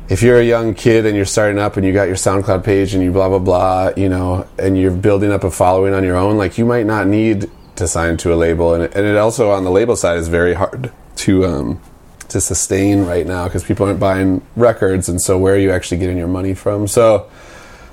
if 0.09 0.23
you're 0.23 0.39
a 0.39 0.45
young 0.45 0.75
kid 0.75 1.05
and 1.05 1.17
you're 1.17 1.25
starting 1.25 1.59
up 1.59 1.77
and 1.77 1.85
you 1.85 1.93
got 1.93 2.07
your 2.07 2.17
SoundCloud 2.17 2.65
page 2.65 2.95
and 2.95 3.03
you 3.03 3.11
blah 3.11 3.29
blah 3.29 3.39
blah, 3.39 3.91
you 3.97 4.09
know, 4.09 4.47
and 4.59 4.79
you're 4.79 4.93
building 4.93 5.33
up 5.33 5.45
a 5.45 5.51
following 5.51 5.95
on 5.95 6.05
your 6.05 6.17
own, 6.17 6.37
like 6.37 6.59
you 6.59 6.65
might 6.65 6.87
not 6.87 7.07
need 7.07 7.51
to 7.77 7.89
sign 7.89 8.17
to 8.19 8.33
a 8.33 8.37
label, 8.37 8.75
and 8.75 8.85
it, 8.85 8.95
and 8.95 9.05
it 9.07 9.17
also 9.17 9.51
on 9.51 9.65
the 9.65 9.71
label 9.71 9.97
side 9.97 10.19
is 10.19 10.29
very 10.29 10.55
hard 10.55 10.93
to 11.17 11.45
um, 11.45 11.81
to 12.29 12.41
sustain 12.41 13.05
right 13.05 13.27
now 13.27 13.45
because 13.45 13.65
people 13.65 13.87
aren't 13.87 14.01
buying 14.01 14.43
records, 14.55 15.09
and 15.09 15.21
so 15.21 15.39
where 15.39 15.55
are 15.55 15.59
you 15.59 15.73
actually 15.73 15.99
getting 15.99 16.17
your 16.17 16.29
money 16.29 16.55
from? 16.55 16.87
So 16.87 17.29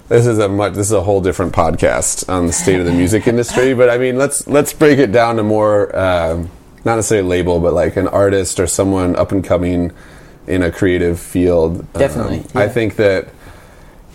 this 0.07 0.27
is 0.27 0.37
a 0.37 0.47
much 0.47 0.73
this 0.73 0.87
is 0.87 0.93
a 0.93 1.01
whole 1.01 1.21
different 1.21 1.53
podcast 1.53 2.29
on 2.29 2.47
the 2.47 2.53
state 2.53 2.79
of 2.79 2.85
the 2.85 2.91
music 2.91 3.27
industry, 3.27 3.73
but 3.73 3.89
I 3.89 3.97
mean 3.97 4.17
let's 4.17 4.47
let's 4.47 4.71
break 4.71 4.99
it 4.99 5.11
down 5.11 5.37
to 5.37 5.43
more 5.43 5.95
um, 5.97 6.51
not 6.85 6.95
necessarily 6.97 7.27
label, 7.27 7.59
but 7.59 7.73
like 7.73 7.95
an 7.95 8.07
artist 8.07 8.59
or 8.59 8.67
someone 8.67 9.15
up 9.15 9.31
and 9.31 9.43
coming 9.43 9.91
in 10.47 10.63
a 10.63 10.71
creative 10.71 11.19
field. 11.19 11.91
Definitely, 11.93 12.39
Um, 12.39 12.61
I 12.61 12.67
think 12.67 12.95
that 12.97 13.29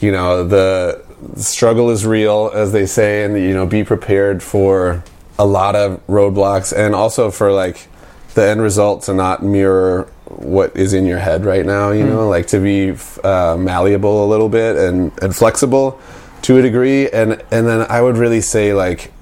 you 0.01 0.13
know 0.13 0.47
the 0.47 1.03
struggle 1.37 1.91
is 1.91 2.07
real, 2.07 2.51
as 2.55 2.73
they 2.73 2.87
say, 2.87 3.25
and 3.25 3.37
you 3.37 3.53
know 3.53 3.67
be 3.67 3.85
prepared 3.85 4.43
for 4.43 5.03
a 5.39 5.47
lot 5.47 5.75
of 5.77 6.01
roadblocks, 6.09 6.77
and 6.77 6.95
also 6.95 7.31
for 7.31 7.53
like 7.53 7.89
the 8.35 8.43
end 8.43 8.63
result 8.63 9.03
to 9.05 9.15
not 9.15 9.43
mirror 9.43 10.09
what 10.27 10.77
is 10.77 10.93
in 10.93 11.07
your 11.07 11.19
head 11.19 11.45
right 11.45 11.65
now. 11.67 11.91
You 11.91 12.05
know, 12.05 12.29
like 12.29 12.47
to 12.49 12.61
be 12.61 12.97
uh, 13.25 13.57
malleable 13.59 14.25
a 14.25 14.29
little 14.29 14.49
bit 14.49 14.77
and 14.77 15.13
and 15.23 15.35
flexible 15.35 15.99
to 16.43 16.59
a 16.59 16.63
degree, 16.63 17.09
and 17.11 17.33
and 17.51 17.67
then 17.67 17.87
I 17.89 18.01
would 18.01 18.17
really 18.17 18.41
say 18.41 18.75
like 18.75 19.13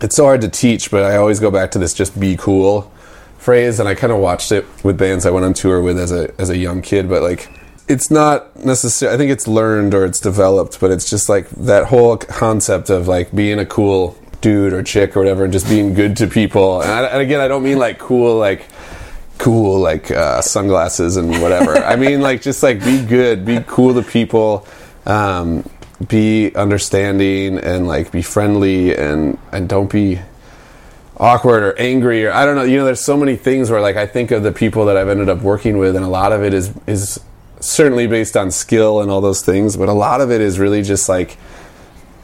it's 0.00 0.16
so 0.16 0.24
hard 0.24 0.40
to 0.42 0.48
teach, 0.48 0.90
but 0.90 1.04
I 1.04 1.16
always 1.16 1.40
go 1.40 1.50
back 1.50 1.70
to 1.72 1.78
this 1.78 1.94
just 1.94 2.18
be 2.18 2.36
cool 2.36 2.92
phrase 3.38 3.78
and 3.80 3.88
I 3.88 3.94
kind 3.94 4.12
of 4.12 4.18
watched 4.18 4.52
it 4.52 4.64
with 4.84 4.98
bands 4.98 5.26
I 5.26 5.30
went 5.30 5.44
on 5.44 5.54
tour 5.54 5.80
with 5.80 5.98
as 5.98 6.12
a 6.12 6.32
as 6.40 6.50
a 6.50 6.56
young 6.56 6.82
kid, 6.82 7.08
but 7.08 7.22
like 7.22 7.48
it's 7.88 8.10
not 8.10 8.56
necessary 8.64 9.14
I 9.14 9.16
think 9.16 9.30
it's 9.30 9.46
learned 9.46 9.94
or 9.94 10.04
it's 10.04 10.20
developed, 10.20 10.80
but 10.80 10.90
it's 10.90 11.08
just 11.08 11.28
like 11.28 11.48
that 11.50 11.86
whole 11.86 12.16
concept 12.16 12.90
of 12.90 13.08
like 13.08 13.34
being 13.34 13.58
a 13.58 13.66
cool 13.66 14.16
dude 14.40 14.72
or 14.72 14.82
chick 14.82 15.16
or 15.16 15.20
whatever 15.20 15.44
and 15.44 15.52
just 15.52 15.68
being 15.68 15.94
good 15.94 16.16
to 16.18 16.26
people. 16.26 16.82
And, 16.82 16.90
I, 16.90 17.04
and 17.06 17.22
again, 17.22 17.40
I 17.40 17.48
don't 17.48 17.62
mean 17.62 17.78
like 17.78 17.98
cool 17.98 18.36
like 18.36 18.66
cool 19.38 19.80
like 19.80 20.10
uh, 20.10 20.40
sunglasses 20.40 21.16
and 21.16 21.30
whatever. 21.42 21.76
I 21.76 21.96
mean 21.96 22.20
like 22.20 22.42
just 22.42 22.62
like 22.62 22.84
be 22.84 23.04
good, 23.04 23.44
be 23.44 23.62
cool 23.66 23.94
to 23.94 24.02
people. 24.02 24.66
Um, 25.04 25.64
be 26.08 26.54
understanding 26.54 27.58
and 27.58 27.86
like 27.86 28.12
be 28.12 28.22
friendly 28.22 28.94
and 28.94 29.38
and 29.52 29.68
don't 29.68 29.90
be 29.90 30.20
awkward 31.18 31.62
or 31.62 31.78
angry 31.78 32.26
or 32.26 32.32
I 32.32 32.44
don't 32.44 32.56
know. 32.56 32.62
You 32.62 32.78
know, 32.78 32.84
there's 32.84 33.04
so 33.04 33.16
many 33.16 33.36
things 33.36 33.70
where 33.70 33.80
like 33.80 33.96
I 33.96 34.06
think 34.06 34.30
of 34.30 34.42
the 34.42 34.52
people 34.52 34.86
that 34.86 34.96
I've 34.96 35.08
ended 35.08 35.28
up 35.28 35.40
working 35.40 35.78
with, 35.78 35.96
and 35.96 36.04
a 36.04 36.08
lot 36.08 36.32
of 36.32 36.42
it 36.42 36.52
is 36.52 36.72
is 36.86 37.20
certainly 37.60 38.06
based 38.06 38.36
on 38.36 38.50
skill 38.50 39.00
and 39.00 39.10
all 39.10 39.20
those 39.20 39.42
things, 39.42 39.76
but 39.76 39.88
a 39.88 39.92
lot 39.92 40.20
of 40.20 40.30
it 40.30 40.40
is 40.40 40.58
really 40.58 40.82
just 40.82 41.08
like 41.08 41.38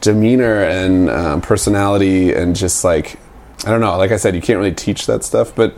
demeanor 0.00 0.62
and 0.62 1.08
um, 1.08 1.40
personality 1.40 2.32
and 2.32 2.54
just 2.54 2.84
like 2.84 3.18
I 3.64 3.70
don't 3.70 3.80
know. 3.80 3.96
Like 3.96 4.10
I 4.10 4.16
said, 4.16 4.34
you 4.34 4.42
can't 4.42 4.58
really 4.58 4.74
teach 4.74 5.06
that 5.06 5.24
stuff, 5.24 5.54
but 5.54 5.76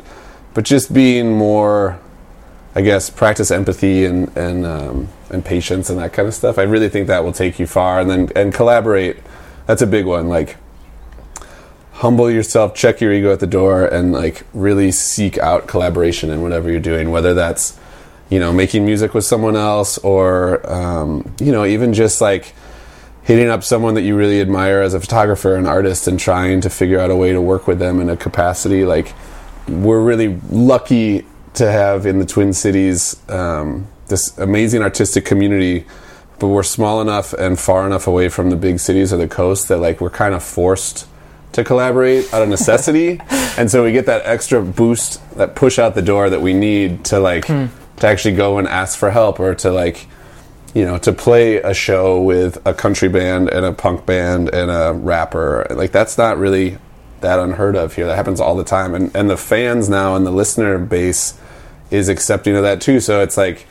but 0.55 0.65
just 0.65 0.93
being 0.93 1.33
more. 1.33 2.01
I 2.77 2.83
guess 2.83 3.09
practice 3.09 3.53
empathy 3.53 4.05
and 4.05 4.37
and 4.37 4.67
um, 4.67 5.09
and 5.31 5.45
patience 5.45 5.91
and 5.91 5.99
that 6.01 6.13
kind 6.13 6.27
of 6.27 6.35
stuff. 6.35 6.59
I 6.59 6.63
really 6.63 6.89
think 6.89 7.07
that 7.07 7.23
will 7.23 7.33
take 7.33 7.61
you 7.61 7.69
far, 7.69 8.01
and 8.01 8.11
then 8.11 8.33
and 8.35 8.53
collaborate. 8.53 9.19
That's 9.67 9.81
a 9.81 9.87
big 9.87 10.07
one. 10.07 10.29
Like 10.29 10.57
humble 12.05 12.31
yourself, 12.31 12.75
check 12.75 13.01
your 13.01 13.15
ego 13.15 13.33
at 13.33 13.41
the 13.41 13.47
door, 13.47 13.87
and 13.87 14.13
like 14.13 14.43
really 14.53 14.93
seek 14.93 15.39
out 15.39 15.67
collaboration 15.67 16.29
in 16.29 16.43
whatever 16.43 16.71
you're 16.71 16.79
doing. 16.79 17.11
Whether 17.11 17.33
that's 17.33 17.79
you 18.29 18.39
know 18.39 18.53
making 18.53 18.85
music 18.85 19.15
with 19.15 19.25
someone 19.25 19.57
else, 19.57 19.97
or 19.99 20.61
um, 20.71 21.35
you 21.41 21.51
know 21.51 21.65
even 21.65 21.95
just 21.95 22.21
like 22.21 22.55
hitting 23.23 23.49
up 23.49 23.65
someone 23.65 23.95
that 23.95 24.03
you 24.03 24.15
really 24.15 24.39
admire 24.39 24.83
as 24.83 24.93
a 24.93 25.01
photographer, 25.01 25.57
and 25.57 25.67
artist, 25.67 26.07
and 26.07 26.21
trying 26.21 26.61
to 26.61 26.69
figure 26.69 27.01
out 27.01 27.11
a 27.11 27.17
way 27.17 27.33
to 27.33 27.41
work 27.41 27.67
with 27.67 27.79
them 27.79 28.03
in 28.03 28.11
a 28.11 28.19
capacity. 28.19 28.85
Like 28.85 29.15
we're 29.67 30.03
really 30.03 30.39
lucky 30.51 31.25
to 31.55 31.73
have 31.73 32.05
in 32.05 32.19
the 32.19 32.27
Twin 32.27 32.53
Cities 32.53 33.17
um, 33.31 33.87
this 34.09 34.37
amazing 34.37 34.83
artistic 34.83 35.25
community. 35.25 35.87
But 36.39 36.49
we're 36.49 36.65
small 36.65 37.01
enough 37.01 37.33
and 37.33 37.59
far 37.59 37.87
enough 37.87 38.07
away 38.07 38.29
from 38.29 38.51
the 38.51 38.57
big 38.57 38.79
cities 38.81 39.13
or 39.13 39.17
the 39.17 39.29
coast 39.29 39.69
that 39.69 39.79
like 39.79 40.01
we're 40.03 40.11
kind 40.11 40.35
of 40.35 40.43
forced 40.43 41.07
to 41.55 41.65
collaborate 41.65 42.33
out 42.35 42.43
of 42.43 42.49
necessity, 42.49 43.21
and 43.59 43.71
so 43.71 43.83
we 43.83 43.93
get 43.93 44.07
that 44.07 44.23
extra 44.25 44.63
boost, 44.63 45.21
that 45.37 45.55
push 45.55 45.79
out 45.79 45.95
the 45.95 46.03
door 46.03 46.29
that 46.31 46.43
we 46.43 46.53
need 46.53 47.05
to 47.07 47.19
like 47.19 47.47
hmm. 47.47 47.67
to 47.97 48.07
actually 48.07 48.35
go 48.35 48.59
and 48.59 48.69
ask 48.69 48.99
for 48.99 49.11
help 49.11 49.41
or 49.41 49.55
to 49.55 49.71
like 49.71 50.07
you 50.75 50.85
know 50.85 50.99
to 50.99 51.13
play 51.13 51.57
a 51.57 51.73
show 51.73 52.21
with 52.21 52.61
a 52.67 52.75
country 52.75 53.09
band 53.09 53.49
and 53.49 53.65
a 53.65 53.73
punk 53.73 54.05
band 54.05 54.53
and 54.53 54.71
a 54.71 54.93
rapper. 54.93 55.67
Like 55.71 55.93
that's 55.93 56.19
not 56.19 56.39
really 56.39 56.79
that 57.21 57.39
unheard 57.39 57.77
of 57.77 57.95
here. 57.95 58.07
That 58.07 58.17
happens 58.17 58.41
all 58.41 58.57
the 58.57 58.65
time, 58.65 58.95
and 58.95 59.15
and 59.15 59.31
the 59.31 59.37
fans 59.37 59.89
now 59.89 60.17
and 60.17 60.27
the 60.27 60.33
listener 60.33 60.79
base 60.79 61.39
is 61.91 62.09
accepting 62.09 62.57
of 62.57 62.63
that 62.63 62.81
too. 62.81 62.99
So 62.99 63.23
it's 63.23 63.37
like 63.37 63.67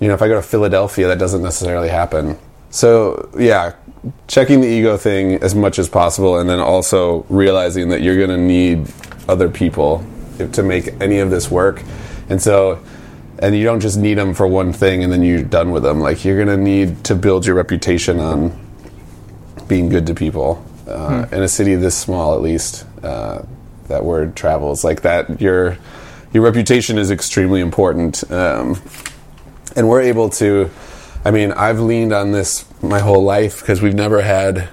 you 0.00 0.08
know 0.08 0.14
if 0.14 0.22
I 0.22 0.28
go 0.28 0.34
to 0.34 0.42
Philadelphia, 0.42 1.06
that 1.06 1.18
doesn't 1.18 1.42
necessarily 1.42 1.88
happen. 1.88 2.38
So 2.70 3.30
yeah, 3.38 3.74
checking 4.28 4.60
the 4.60 4.68
ego 4.68 4.96
thing 4.96 5.34
as 5.42 5.54
much 5.54 5.78
as 5.78 5.88
possible, 5.88 6.38
and 6.38 6.48
then 6.48 6.60
also 6.60 7.26
realizing 7.28 7.88
that 7.90 8.02
you're 8.02 8.16
going 8.16 8.30
to 8.30 8.38
need 8.38 8.92
other 9.28 9.48
people 9.48 10.04
to 10.38 10.62
make 10.62 10.88
any 11.00 11.18
of 11.18 11.30
this 11.30 11.50
work, 11.50 11.82
and 12.28 12.40
so. 12.40 12.82
And 13.42 13.56
you 13.56 13.64
don't 13.64 13.80
just 13.80 13.96
need 13.96 14.18
them 14.18 14.34
for 14.34 14.46
one 14.46 14.70
thing 14.74 15.02
and 15.02 15.10
then 15.10 15.22
you're 15.22 15.42
done 15.42 15.70
with 15.70 15.82
them. 15.82 15.98
Like 15.98 16.26
you're 16.26 16.36
gonna 16.36 16.58
need 16.58 17.02
to 17.04 17.14
build 17.14 17.46
your 17.46 17.54
reputation 17.54 18.20
on 18.20 18.52
being 19.66 19.88
good 19.88 20.06
to 20.08 20.14
people 20.14 20.62
uh, 20.86 21.24
in 21.32 21.42
a 21.42 21.48
city 21.48 21.74
this 21.74 21.96
small, 21.96 22.34
at 22.34 22.42
least. 22.42 22.84
Uh, 23.02 23.42
that 23.88 24.04
word 24.04 24.36
travels 24.36 24.84
like 24.84 25.02
that. 25.02 25.40
Your 25.40 25.78
your 26.32 26.42
reputation 26.42 26.98
is 26.98 27.10
extremely 27.10 27.60
important, 27.60 28.30
um, 28.30 28.80
and 29.74 29.88
we're 29.88 30.02
able 30.02 30.28
to. 30.30 30.70
I 31.24 31.30
mean, 31.30 31.52
I've 31.52 31.80
leaned 31.80 32.12
on 32.12 32.32
this 32.32 32.64
my 32.82 33.00
whole 33.00 33.22
life 33.22 33.60
because 33.60 33.82
we've 33.82 33.94
never 33.94 34.22
had 34.22 34.68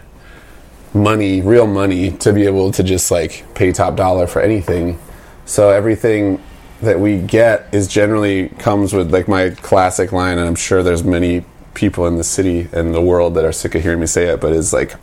money, 0.93 1.41
real 1.41 1.67
money, 1.67 2.11
to 2.11 2.31
be 2.31 2.45
able 2.45 2.71
to 2.71 2.83
just 2.83 3.11
like 3.11 3.43
pay 3.53 3.73
top 3.73 3.97
dollar 3.97 4.27
for 4.27 4.41
anything. 4.41 4.97
So 5.45 5.69
everything 5.69 6.41
that 6.81 6.99
we 6.99 7.17
get 7.19 7.67
is 7.73 7.87
generally 7.87 8.49
comes 8.59 8.93
with 8.93 9.11
like 9.11 9.27
my 9.27 9.49
classic 9.49 10.13
line, 10.13 10.37
and 10.37 10.47
I'm 10.47 10.55
sure 10.55 10.83
there's 10.83 11.03
many 11.03 11.43
people 11.73 12.07
in 12.07 12.15
the 12.15 12.23
city 12.23 12.69
and 12.71 12.93
the 12.93 13.01
world 13.01 13.35
that 13.35 13.43
are 13.43 13.51
sick 13.51 13.75
of 13.75 13.83
hearing 13.83 13.99
me 13.99 14.07
say 14.07 14.27
it, 14.27 14.41
but 14.41 14.53
it's 14.53 14.73
like. 14.73 14.95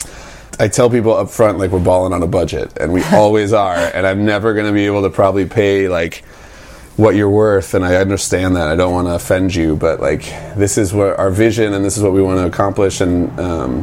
I 0.56 0.68
tell 0.68 0.88
people 0.88 1.12
up 1.12 1.30
front 1.30 1.58
like 1.58 1.72
we're 1.72 1.80
balling 1.80 2.12
on 2.12 2.22
a 2.22 2.28
budget, 2.28 2.78
and 2.78 2.92
we 2.92 3.02
always 3.12 3.52
are. 3.52 3.74
And 3.74 4.06
I'm 4.06 4.24
never 4.24 4.54
going 4.54 4.66
to 4.66 4.72
be 4.72 4.86
able 4.86 5.02
to 5.02 5.10
probably 5.10 5.46
pay 5.46 5.88
like 5.88 6.22
what 6.96 7.14
you're 7.14 7.30
worth, 7.30 7.74
and 7.74 7.84
I 7.84 7.96
understand 7.96 8.56
that. 8.56 8.68
I 8.68 8.76
don't 8.76 8.92
want 8.92 9.08
to 9.08 9.14
offend 9.14 9.54
you, 9.54 9.76
but 9.76 10.00
like 10.00 10.22
this 10.56 10.78
is 10.78 10.92
what 10.94 11.18
our 11.18 11.30
vision, 11.30 11.72
and 11.74 11.84
this 11.84 11.96
is 11.96 12.02
what 12.02 12.12
we 12.12 12.22
want 12.22 12.38
to 12.38 12.46
accomplish. 12.46 13.00
And 13.00 13.38
um, 13.40 13.80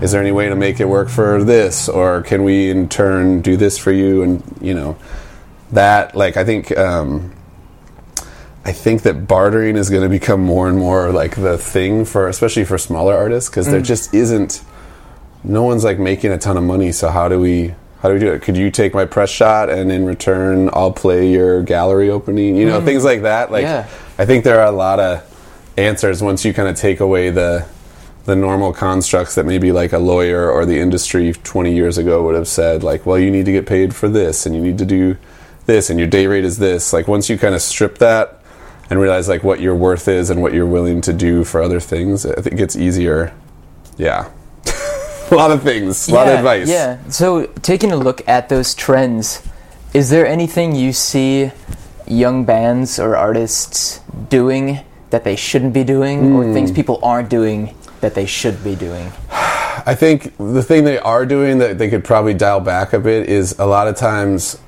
is 0.00 0.12
there 0.12 0.20
any 0.20 0.32
way 0.32 0.48
to 0.48 0.56
make 0.56 0.80
it 0.80 0.86
work 0.86 1.08
for 1.08 1.42
this, 1.44 1.88
or 1.88 2.22
can 2.22 2.44
we 2.44 2.70
in 2.70 2.88
turn 2.88 3.42
do 3.42 3.56
this 3.56 3.76
for 3.78 3.92
you? 3.92 4.22
And 4.22 4.58
you 4.60 4.74
know 4.74 4.96
that 5.72 6.14
like 6.14 6.36
I 6.36 6.44
think. 6.44 6.76
Um, 6.76 7.32
I 8.64 8.72
think 8.72 9.02
that 9.02 9.28
bartering 9.28 9.76
is 9.76 9.90
going 9.90 10.02
to 10.02 10.08
become 10.08 10.40
more 10.40 10.68
and 10.68 10.76
more 10.76 11.12
like 11.12 11.36
the 11.36 11.56
thing 11.56 12.04
for, 12.04 12.26
especially 12.26 12.64
for 12.64 12.78
smaller 12.78 13.14
artists, 13.14 13.48
because 13.48 13.70
there 13.70 13.80
just 13.80 14.12
isn't 14.12 14.60
no 15.44 15.62
one's 15.62 15.84
like 15.84 15.98
making 15.98 16.32
a 16.32 16.38
ton 16.38 16.56
of 16.56 16.64
money 16.64 16.92
so 16.92 17.08
how 17.08 17.28
do 17.28 17.38
we 17.38 17.74
how 18.06 18.10
do 18.10 18.14
we 18.14 18.20
do 18.20 18.32
it? 18.32 18.42
Could 18.42 18.56
you 18.56 18.70
take 18.70 18.94
my 18.94 19.04
press 19.04 19.30
shot 19.30 19.68
and 19.68 19.90
in 19.90 20.06
return 20.06 20.70
i'll 20.72 20.92
play 20.92 21.28
your 21.28 21.64
gallery 21.64 22.08
opening? 22.08 22.54
You 22.54 22.64
know 22.64 22.80
mm. 22.80 22.84
things 22.84 23.02
like 23.02 23.22
that. 23.22 23.50
Like 23.50 23.64
Yeah. 23.64 23.88
i 24.16 24.24
think 24.24 24.44
there 24.44 24.60
are 24.60 24.68
a 24.68 24.70
lot 24.70 25.00
of 25.00 25.24
answers 25.76 26.22
once 26.22 26.44
you 26.44 26.54
kind 26.54 26.68
of 26.68 26.76
take 26.76 27.00
away 27.00 27.30
the 27.30 27.66
the 28.24 28.36
normal 28.36 28.72
constructs 28.72 29.34
that 29.34 29.44
maybe 29.44 29.72
like 29.72 29.92
a 29.92 29.98
lawyer 29.98 30.48
or 30.48 30.64
the 30.64 30.78
industry 30.78 31.32
20 31.32 31.74
years 31.74 31.98
ago 31.98 32.22
would 32.22 32.36
have 32.36 32.46
said 32.46 32.84
like 32.84 33.06
well 33.06 33.18
you 33.18 33.28
need 33.28 33.44
to 33.44 33.50
get 33.50 33.66
paid 33.66 33.92
for 33.92 34.08
this 34.08 34.46
and 34.46 34.54
you 34.54 34.60
need 34.62 34.78
to 34.78 34.86
do 34.86 35.16
this 35.66 35.90
and 35.90 35.98
your 35.98 36.06
day 36.06 36.28
rate 36.28 36.44
is 36.44 36.58
this. 36.58 36.92
Like 36.92 37.08
once 37.08 37.28
you 37.28 37.36
kind 37.36 37.56
of 37.56 37.60
strip 37.60 37.98
that 37.98 38.40
and 38.88 39.00
realize 39.00 39.28
like 39.28 39.42
what 39.42 39.58
your 39.58 39.74
worth 39.74 40.06
is 40.06 40.30
and 40.30 40.40
what 40.40 40.54
you're 40.54 40.64
willing 40.64 41.00
to 41.00 41.12
do 41.12 41.42
for 41.42 41.60
other 41.60 41.80
things 41.80 42.24
i 42.24 42.40
think 42.40 42.52
it 42.54 42.56
gets 42.56 42.76
easier. 42.76 43.34
Yeah 43.96 44.30
a 45.30 45.34
lot 45.34 45.50
of 45.50 45.62
things 45.62 46.08
a 46.08 46.14
lot 46.14 46.28
of 46.28 46.34
advice 46.34 46.68
Yeah. 46.68 46.98
So, 47.08 47.46
taking 47.62 47.92
a 47.92 47.96
look 47.96 48.26
at 48.28 48.48
those 48.48 48.74
trends, 48.74 49.42
is 49.92 50.10
there 50.10 50.26
anything 50.26 50.74
you 50.74 50.92
see 50.92 51.50
young 52.06 52.44
bands 52.44 52.98
or 52.98 53.16
artists 53.16 54.00
doing 54.28 54.80
that 55.10 55.24
they 55.24 55.36
shouldn't 55.36 55.72
be 55.72 55.84
doing, 55.84 56.34
or 56.34 56.44
Hmm. 56.44 56.52
things 56.52 56.70
people 56.70 56.98
aren't 57.02 57.28
doing 57.28 57.74
that 58.00 58.14
they 58.14 58.26
should 58.26 58.62
be 58.62 58.74
doing? 58.74 59.12
I 59.86 59.94
think 59.94 60.32
the 60.38 60.62
thing 60.62 60.84
they 60.84 60.98
are 60.98 61.24
doing 61.26 61.58
that 61.58 61.78
they 61.78 61.88
could 61.88 62.04
probably 62.04 62.34
dial 62.34 62.60
back 62.60 62.92
a 62.92 62.98
bit 62.98 63.28
is 63.28 63.56
a 63.58 63.66
lot 63.66 63.88
of 63.88 63.96
times, 63.96 64.58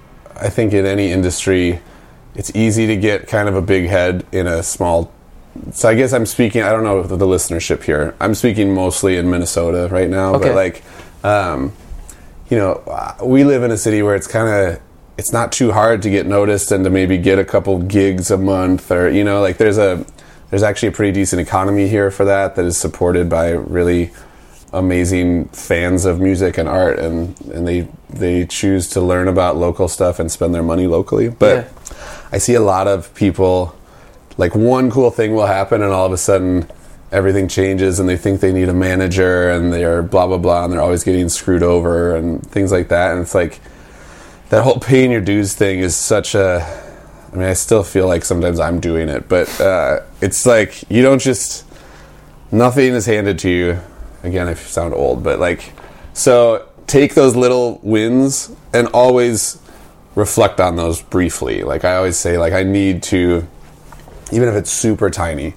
I 0.41 0.49
think 0.49 0.73
in 0.73 0.87
any 0.87 1.11
industry, 1.11 1.81
it's 2.35 2.55
easy 2.55 2.87
to 2.87 2.97
get 2.97 3.27
kind 3.27 3.49
of 3.49 3.57
a 3.57 3.63
big 3.63 3.89
head 3.89 4.25
in 4.33 4.47
a 4.47 4.63
small. 4.63 5.11
So 5.73 5.89
I 5.89 5.95
guess 5.95 6.13
I'm 6.13 6.27
speaking. 6.27 6.63
I 6.63 6.71
don't 6.71 6.85
know 6.85 7.03
the 7.03 7.27
listenership 7.27 7.83
here. 7.83 8.15
I'm 8.21 8.35
speaking 8.35 8.75
mostly 8.75 9.17
in 9.17 9.29
Minnesota 9.31 9.89
right 9.91 10.09
now, 10.09 10.35
Okay. 10.37 10.49
but 10.49 10.55
like, 10.55 10.83
um, 11.25 11.73
you 12.49 12.57
know, 12.57 12.81
we 13.23 13.45
live 13.45 13.63
in 13.63 13.71
a 13.71 13.77
city 13.77 14.03
where 14.03 14.15
it's 14.15 14.27
kind 14.29 14.49
of 14.49 14.81
it's 15.19 15.33
not 15.33 15.51
too 15.51 15.73
hard 15.73 16.01
to 16.03 16.11
get 16.11 16.27
noticed 16.27 16.71
and 16.71 16.85
to 16.85 16.91
maybe 16.91 17.19
get 17.19 17.39
a 17.41 17.45
couple 17.45 17.79
gigs 17.81 18.31
a 18.31 18.39
month 18.39 18.91
or 18.93 19.09
you 19.11 19.25
know 19.25 19.41
like 19.41 19.57
there's 19.59 19.77
a 19.79 20.05
there's 20.51 20.63
actually 20.63 20.89
a 20.89 20.93
pretty 20.93 21.11
decent 21.13 21.43
economy 21.43 21.89
here 21.89 22.09
for 22.13 22.25
that 22.25 22.55
that 22.55 22.65
is 22.65 22.79
supported 22.79 23.29
by 23.29 23.51
really 23.51 24.13
amazing 24.73 25.47
fans 25.47 26.05
of 26.05 26.21
music 26.21 26.57
and 26.57 26.69
art 26.69 26.99
and 27.01 27.39
and 27.51 27.67
they 27.67 27.89
they 28.11 28.47
choose 28.47 28.89
to 28.91 29.01
learn 29.01 29.27
about 29.27 29.57
local 29.57 29.89
stuff 29.89 30.21
and 30.21 30.31
spend 30.31 30.55
their 30.55 30.63
money 30.63 30.87
locally 30.87 31.29
but 31.29 31.57
Yeah. 31.67 31.97
i 32.33 32.39
see 32.39 32.55
a 32.55 32.61
lot 32.61 32.87
of 32.87 33.13
people 33.15 33.75
like 34.39 34.55
one 34.55 34.91
cool 34.91 35.11
thing 35.11 35.35
will 35.35 35.47
happen 35.47 35.83
and 35.83 35.93
all 35.93 36.07
of 36.07 36.13
a 36.13 36.17
sudden 36.17 36.67
everything 37.13 37.49
changes 37.49 38.01
and 38.01 38.09
they 38.09 38.17
think 38.17 38.41
they 38.41 38.53
need 38.53 38.69
a 38.69 38.75
manager 38.75 39.51
and 39.51 39.73
they're 39.73 40.03
blah 40.03 40.27
blah 40.27 40.39
blah 40.39 40.65
and 40.65 40.73
they're 40.73 40.81
always 40.81 41.05
getting 41.05 41.29
screwed 41.29 41.63
over 41.63 42.17
and 42.17 42.45
things 42.51 42.73
like 42.73 42.89
that 42.89 43.13
and 43.13 43.21
it's 43.21 43.35
like 43.35 43.61
that 44.49 44.63
whole 44.63 44.81
paying 44.81 45.11
your 45.11 45.21
dues 45.21 45.55
thing 45.55 45.81
is 45.81 45.95
such 45.95 46.35
a 46.35 46.85
I 47.31 47.37
mean, 47.37 47.47
I 47.47 47.53
still 47.53 47.83
feel 47.83 48.07
like 48.07 48.25
sometimes 48.25 48.59
I'm 48.59 48.81
doing 48.81 49.11
it, 49.11 49.29
but 49.29 49.61
uh, 49.61 50.01
it's 50.23 50.47
like 50.47 50.91
you 50.91 51.03
don't 51.03 51.21
just 51.21 51.67
nothing 52.51 52.95
is 52.95 53.05
handed 53.05 53.39
to 53.41 53.51
you. 53.51 53.79
Again, 54.23 54.49
I 54.49 54.55
sound 54.55 54.95
old, 54.95 55.23
but 55.23 55.39
like 55.39 55.73
so 56.15 56.67
take 56.87 57.15
those 57.15 57.37
little 57.37 57.81
wins 57.83 58.51
and 58.73 58.89
always 58.89 59.61
reflect 60.15 60.59
on 60.59 60.77
those 60.77 61.01
briefly. 61.03 61.63
Like 61.63 61.85
I 61.85 61.97
always 61.97 62.17
say, 62.17 62.39
like 62.39 62.53
I 62.53 62.63
need 62.63 63.03
to, 63.05 63.47
even 64.33 64.49
if 64.49 64.55
it's 64.55 64.71
super 64.71 65.11
tiny, 65.11 65.55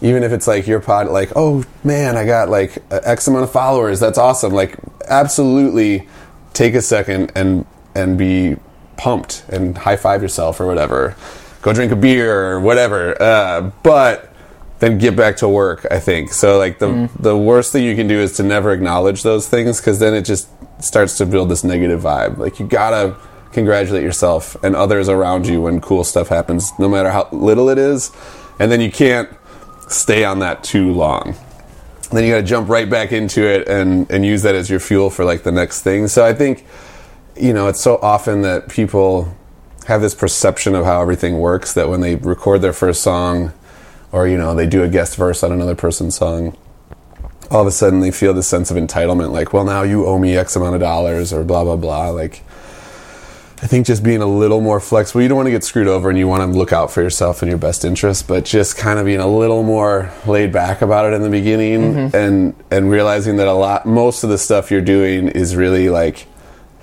even 0.00 0.22
if 0.22 0.32
it's 0.32 0.46
like 0.46 0.66
your 0.66 0.80
pod, 0.80 1.08
like 1.08 1.32
oh 1.36 1.64
man, 1.82 2.16
I 2.16 2.26
got 2.26 2.48
like 2.48 2.82
x 2.90 3.26
amount 3.26 3.44
of 3.44 3.52
followers. 3.52 4.00
That's 4.00 4.18
awesome. 4.18 4.52
Like 4.52 4.76
absolutely, 5.08 6.08
take 6.52 6.74
a 6.74 6.82
second 6.82 7.32
and 7.34 7.66
and 7.94 8.18
be 8.18 8.56
pumped 8.96 9.44
and 9.48 9.76
high 9.76 9.96
five 9.96 10.22
yourself 10.22 10.60
or 10.60 10.66
whatever. 10.66 11.16
Go 11.62 11.72
drink 11.72 11.92
a 11.92 11.96
beer 11.96 12.52
or 12.52 12.60
whatever. 12.60 13.20
Uh, 13.20 13.70
but 13.82 14.30
then 14.80 14.98
get 14.98 15.16
back 15.16 15.36
to 15.38 15.48
work. 15.48 15.86
I 15.90 15.98
think 15.98 16.32
so. 16.32 16.58
Like 16.58 16.78
the 16.78 17.08
the 17.18 17.36
worst 17.36 17.72
thing 17.72 17.84
you 17.84 17.96
can 17.96 18.06
do 18.06 18.18
is 18.18 18.36
to 18.36 18.42
never 18.42 18.72
acknowledge 18.72 19.22
those 19.22 19.48
things 19.48 19.80
because 19.80 19.98
then 19.98 20.14
it 20.14 20.22
just 20.22 20.48
starts 20.82 21.16
to 21.18 21.26
build 21.26 21.48
this 21.48 21.64
negative 21.64 22.02
vibe. 22.02 22.36
Like 22.38 22.60
you 22.60 22.66
gotta 22.66 23.16
congratulate 23.54 24.02
yourself 24.02 24.62
and 24.62 24.76
others 24.76 25.08
around 25.08 25.46
you 25.46 25.62
when 25.62 25.80
cool 25.80 26.04
stuff 26.04 26.28
happens, 26.28 26.72
no 26.78 26.88
matter 26.88 27.10
how 27.10 27.28
little 27.32 27.70
it 27.70 27.78
is. 27.78 28.10
And 28.58 28.70
then 28.70 28.80
you 28.80 28.90
can't 28.90 29.28
stay 29.88 30.24
on 30.24 30.40
that 30.40 30.62
too 30.62 30.92
long. 30.92 31.34
Then 32.10 32.24
you 32.24 32.30
got 32.30 32.40
to 32.40 32.42
jump 32.42 32.68
right 32.68 32.88
back 32.88 33.12
into 33.12 33.42
it 33.42 33.66
and 33.66 34.10
and 34.10 34.24
use 34.24 34.42
that 34.42 34.54
as 34.54 34.68
your 34.68 34.80
fuel 34.80 35.10
for 35.10 35.24
like 35.24 35.42
the 35.42 35.52
next 35.52 35.82
thing. 35.82 36.06
So 36.08 36.24
I 36.24 36.34
think 36.34 36.64
you 37.36 37.52
know 37.52 37.68
it's 37.68 37.80
so 37.80 37.96
often 37.96 38.42
that 38.42 38.68
people 38.68 39.34
have 39.86 40.00
this 40.00 40.14
perception 40.14 40.74
of 40.74 40.84
how 40.84 41.00
everything 41.02 41.38
works 41.38 41.74
that 41.74 41.88
when 41.88 42.00
they 42.00 42.16
record 42.16 42.62
their 42.62 42.72
first 42.72 43.02
song 43.02 43.52
or 44.12 44.26
you 44.28 44.36
know 44.36 44.54
they 44.54 44.66
do 44.66 44.82
a 44.82 44.88
guest 44.88 45.16
verse 45.16 45.42
on 45.42 45.52
another 45.52 45.74
person's 45.74 46.16
song 46.16 46.56
all 47.50 47.60
of 47.60 47.66
a 47.66 47.70
sudden 47.70 48.00
they 48.00 48.10
feel 48.10 48.32
this 48.32 48.48
sense 48.48 48.70
of 48.70 48.76
entitlement 48.76 49.30
like 49.30 49.52
well 49.52 49.64
now 49.64 49.82
you 49.82 50.06
owe 50.06 50.18
me 50.18 50.36
x 50.36 50.56
amount 50.56 50.74
of 50.74 50.80
dollars 50.80 51.32
or 51.32 51.44
blah 51.44 51.64
blah 51.64 51.76
blah 51.76 52.08
like 52.08 52.42
I 53.64 53.66
think 53.66 53.86
just 53.86 54.02
being 54.02 54.20
a 54.20 54.26
little 54.26 54.60
more 54.60 54.78
flexible. 54.78 55.22
You 55.22 55.28
don't 55.28 55.36
want 55.36 55.46
to 55.46 55.50
get 55.50 55.64
screwed 55.64 55.86
over, 55.86 56.10
and 56.10 56.18
you 56.18 56.28
want 56.28 56.42
to 56.42 56.58
look 56.58 56.70
out 56.70 56.90
for 56.92 57.00
yourself 57.00 57.40
and 57.40 57.48
your 57.48 57.56
best 57.56 57.82
interest. 57.82 58.28
But 58.28 58.44
just 58.44 58.76
kind 58.76 58.98
of 58.98 59.06
being 59.06 59.20
a 59.20 59.26
little 59.26 59.62
more 59.62 60.12
laid 60.26 60.52
back 60.52 60.82
about 60.82 61.06
it 61.06 61.14
in 61.14 61.22
the 61.22 61.30
beginning, 61.30 61.80
mm-hmm. 61.80 62.14
and 62.14 62.54
and 62.70 62.90
realizing 62.90 63.38
that 63.38 63.48
a 63.48 63.54
lot, 63.54 63.86
most 63.86 64.22
of 64.22 64.28
the 64.28 64.36
stuff 64.36 64.70
you're 64.70 64.82
doing 64.82 65.28
is 65.28 65.56
really 65.56 65.88
like 65.88 66.26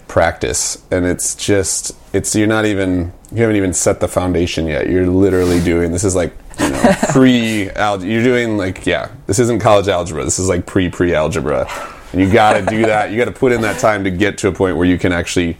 practice, 0.08 0.84
and 0.90 1.06
it's 1.06 1.36
just 1.36 1.96
it's 2.14 2.34
you're 2.34 2.48
not 2.48 2.66
even 2.66 3.14
you 3.32 3.42
haven't 3.42 3.58
even 3.58 3.74
set 3.74 4.00
the 4.00 4.08
foundation 4.08 4.66
yet. 4.66 4.90
You're 4.90 5.06
literally 5.06 5.64
doing 5.64 5.92
this 5.92 6.04
is 6.04 6.16
like 6.16 6.36
you 6.60 6.68
know 6.68 6.96
pre 7.12 7.70
algebra. 7.70 8.12
You're 8.12 8.24
doing 8.24 8.58
like 8.58 8.88
yeah, 8.88 9.12
this 9.28 9.38
isn't 9.38 9.60
college 9.60 9.88
algebra. 9.88 10.24
This 10.24 10.40
is 10.40 10.50
like 10.50 10.66
pre 10.66 10.90
pre 10.90 11.14
algebra, 11.14 11.68
and 12.12 12.20
you 12.20 12.32
got 12.32 12.54
to 12.54 12.66
do 12.66 12.88
that. 12.88 13.12
You 13.12 13.18
got 13.18 13.26
to 13.26 13.40
put 13.40 13.52
in 13.52 13.62
that 13.62 13.80
time 13.80 14.04
to 14.04 14.10
get 14.10 14.40
to 14.40 14.48
a 14.48 14.52
point 14.52 14.78
where 14.78 14.88
you 14.88 14.98
can 14.98 15.12
actually 15.12 15.60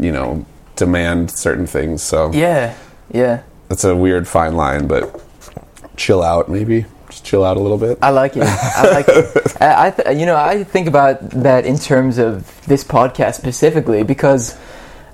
you 0.00 0.12
know 0.12 0.44
demand 0.76 1.30
certain 1.30 1.66
things 1.66 2.02
so 2.02 2.30
Yeah, 2.32 2.74
yeah. 3.12 3.42
that's 3.68 3.84
a 3.84 3.94
weird 3.96 4.28
fine 4.28 4.56
line 4.56 4.86
but 4.86 5.20
chill 5.96 6.22
out 6.22 6.48
maybe 6.48 6.84
just 7.08 7.24
chill 7.24 7.44
out 7.44 7.56
a 7.56 7.60
little 7.60 7.78
bit 7.78 7.98
I 8.02 8.10
like 8.10 8.36
it. 8.36 8.42
I 8.42 8.90
like 8.90 9.06
it. 9.08 9.56
I, 9.62 9.86
I 9.86 9.90
th- 9.90 10.18
you 10.18 10.26
know, 10.26 10.36
I 10.36 10.64
think 10.64 10.88
about 10.88 11.20
that 11.30 11.64
in 11.64 11.78
terms 11.78 12.18
of 12.18 12.44
this 12.66 12.82
podcast 12.84 13.34
specifically 13.36 14.02
because, 14.02 14.58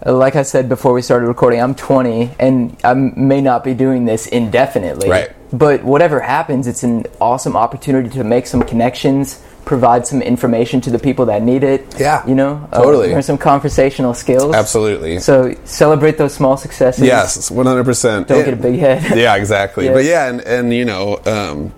uh, 0.05 0.13
like 0.17 0.35
I 0.35 0.43
said 0.43 0.69
before 0.71 0.95
we 0.95 1.03
started 1.03 1.27
recording, 1.27 1.61
I'm 1.61 1.75
20 1.75 2.31
and 2.41 2.77
I 2.83 2.95
may 2.95 3.41
not 3.43 3.63
be 3.63 3.75
doing 3.75 4.07
this 4.07 4.27
indefinitely. 4.27 5.11
Right. 5.11 5.31
But 5.53 5.85
whatever 5.85 6.19
happens, 6.21 6.67
it's 6.67 6.83
an 6.83 7.05
awesome 7.21 7.57
opportunity 7.57 8.09
to 8.17 8.25
make 8.25 8.47
some 8.47 8.63
connections, 8.63 9.41
provide 9.65 10.07
some 10.07 10.21
information 10.23 10.81
to 10.81 10.91
the 10.91 10.99
people 10.99 11.27
that 11.27 11.43
need 11.43 11.63
it. 11.63 11.87
Yeah, 11.99 12.27
You 12.27 12.35
know, 12.35 12.69
totally. 12.73 13.13
learn 13.13 13.23
some 13.23 13.39
conversational 13.39 14.13
skills. 14.15 14.55
absolutely 14.55 15.19
So 15.21 15.55
celebrate 15.65 16.19
those 16.19 16.35
small 16.35 16.57
successes. 16.57 17.05
yes 17.05 17.49
100% 17.51 18.27
Don't 18.27 18.45
get 18.45 18.55
a 18.55 18.57
big 18.57 18.79
head. 18.81 19.17
yeah 19.17 19.37
exactly 19.37 19.87
Yeah. 19.87 19.93
but 19.93 20.05
yeah 20.05 20.29
and, 20.29 20.41
and 20.41 20.73
you 20.75 20.85
know 20.85 21.21
um, 21.27 21.73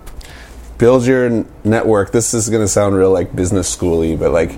build 0.77 1.05
your 1.05 1.45
network 1.63 2.11
this 2.11 2.33
is 2.33 2.49
going 2.49 2.63
to 2.63 2.67
sound 2.67 2.95
real 2.95 3.11
like 3.11 3.35
business 3.35 3.73
schooly 3.75 4.17
but 4.17 4.31
like 4.31 4.51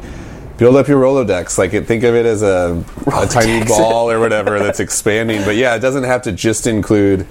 build 0.57 0.75
up 0.75 0.87
your 0.87 0.99
rolodex 1.01 1.57
like 1.57 1.73
it, 1.73 1.85
think 1.85 2.03
of 2.03 2.15
it 2.15 2.25
as 2.25 2.41
a, 2.41 2.83
a 3.13 3.27
tiny 3.27 3.63
ball 3.65 4.09
or 4.09 4.19
whatever 4.19 4.57
that's 4.57 4.79
expanding 4.79 5.43
but 5.43 5.55
yeah 5.55 5.75
it 5.75 5.79
doesn't 5.79 6.05
have 6.05 6.23
to 6.23 6.31
just 6.31 6.65
include 6.65 7.27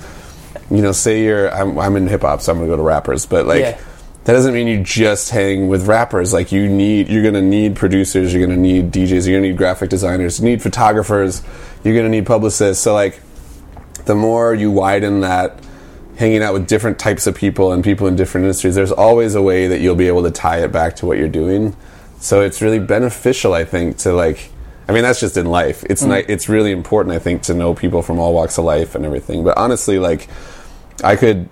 you 0.70 0.80
know 0.82 0.92
say 0.92 1.24
you're 1.24 1.52
i'm, 1.52 1.76
I'm 1.78 1.96
in 1.96 2.06
hip-hop 2.06 2.40
so 2.42 2.52
i'm 2.52 2.58
going 2.58 2.68
to 2.68 2.72
go 2.72 2.76
to 2.76 2.82
rappers 2.82 3.26
but 3.26 3.46
like 3.46 3.60
Yeah. 3.62 3.78
That 4.26 4.32
doesn't 4.32 4.54
mean 4.54 4.66
you 4.66 4.82
just 4.82 5.30
hang 5.30 5.68
with 5.68 5.86
rappers. 5.86 6.32
Like 6.32 6.50
you 6.50 6.68
need 6.68 7.08
you're 7.08 7.22
going 7.22 7.34
to 7.34 7.42
need 7.42 7.76
producers 7.76 8.34
you're 8.34 8.44
going 8.44 8.56
to 8.56 8.60
need 8.60 8.90
djs 8.90 9.24
you're 9.24 9.34
going 9.34 9.42
to 9.44 9.48
need 9.50 9.56
graphic 9.56 9.88
designers 9.88 10.40
you 10.40 10.46
need 10.46 10.60
photographers 10.60 11.42
you're 11.84 11.94
going 11.94 12.06
to 12.06 12.10
need 12.10 12.26
publicists. 12.26 12.82
So 12.82 12.92
like 12.92 13.20
the 14.04 14.16
more 14.16 14.52
you 14.52 14.72
widen 14.72 15.20
that 15.20 15.60
hanging 16.16 16.42
out 16.42 16.54
with 16.54 16.66
different 16.66 16.98
types 16.98 17.28
of 17.28 17.36
people 17.36 17.72
and 17.72 17.84
people 17.84 18.08
in 18.08 18.16
different 18.16 18.46
industries 18.46 18.74
there's 18.74 18.90
always 18.90 19.36
a 19.36 19.42
way 19.42 19.68
that 19.68 19.80
you'll 19.80 19.94
be 19.94 20.08
able 20.08 20.24
to 20.24 20.30
tie 20.32 20.58
it 20.58 20.72
back 20.72 20.96
to 20.96 21.06
what 21.06 21.18
you're 21.18 21.28
doing. 21.28 21.76
So 22.18 22.40
it's 22.40 22.60
really 22.60 22.80
beneficial 22.80 23.54
i 23.54 23.64
think 23.64 23.98
to 23.98 24.12
like 24.12 24.50
i 24.88 24.92
mean 24.92 25.04
that's 25.04 25.20
just 25.20 25.36
in 25.36 25.46
life. 25.46 25.84
It's 25.88 26.02
mm. 26.02 26.16
ni- 26.16 26.32
it's 26.32 26.48
really 26.48 26.72
important 26.72 27.14
i 27.14 27.20
think 27.20 27.42
to 27.42 27.54
know 27.54 27.74
people 27.74 28.02
from 28.02 28.18
all 28.18 28.34
walks 28.34 28.58
of 28.58 28.64
life 28.64 28.96
and 28.96 29.04
everything. 29.04 29.44
But 29.44 29.56
honestly 29.56 30.00
like 30.00 30.26
i 31.04 31.14
could 31.14 31.48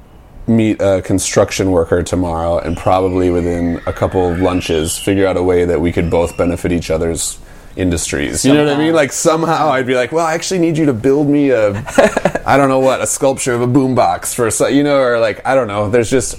meet 0.46 0.80
a 0.80 1.00
construction 1.02 1.70
worker 1.70 2.02
tomorrow 2.02 2.58
and 2.58 2.76
probably 2.76 3.30
within 3.30 3.80
a 3.86 3.92
couple 3.92 4.30
of 4.30 4.38
lunches 4.40 4.98
figure 4.98 5.26
out 5.26 5.36
a 5.36 5.42
way 5.42 5.64
that 5.64 5.80
we 5.80 5.90
could 5.90 6.10
both 6.10 6.36
benefit 6.36 6.70
each 6.72 6.90
other's 6.90 7.38
industries. 7.76 8.44
You 8.44 8.52
know 8.54 8.64
what 8.64 8.74
I 8.74 8.78
mean? 8.78 8.94
Like 8.94 9.10
somehow 9.12 9.70
I'd 9.70 9.86
be 9.86 9.94
like, 9.94 10.12
well, 10.12 10.26
I 10.26 10.34
actually 10.34 10.60
need 10.60 10.76
you 10.76 10.86
to 10.86 10.92
build 10.92 11.28
me 11.28 11.50
a, 11.50 11.70
I 12.46 12.56
don't 12.56 12.68
know 12.68 12.78
what, 12.78 13.00
a 13.00 13.06
sculpture 13.06 13.52
of 13.54 13.62
a 13.62 13.66
boombox 13.66 14.34
for, 14.34 14.50
so- 14.50 14.68
you 14.68 14.82
know, 14.82 14.98
or 14.98 15.18
like 15.18 15.44
I 15.46 15.54
don't 15.54 15.66
know. 15.66 15.88
There's 15.90 16.10
just 16.10 16.38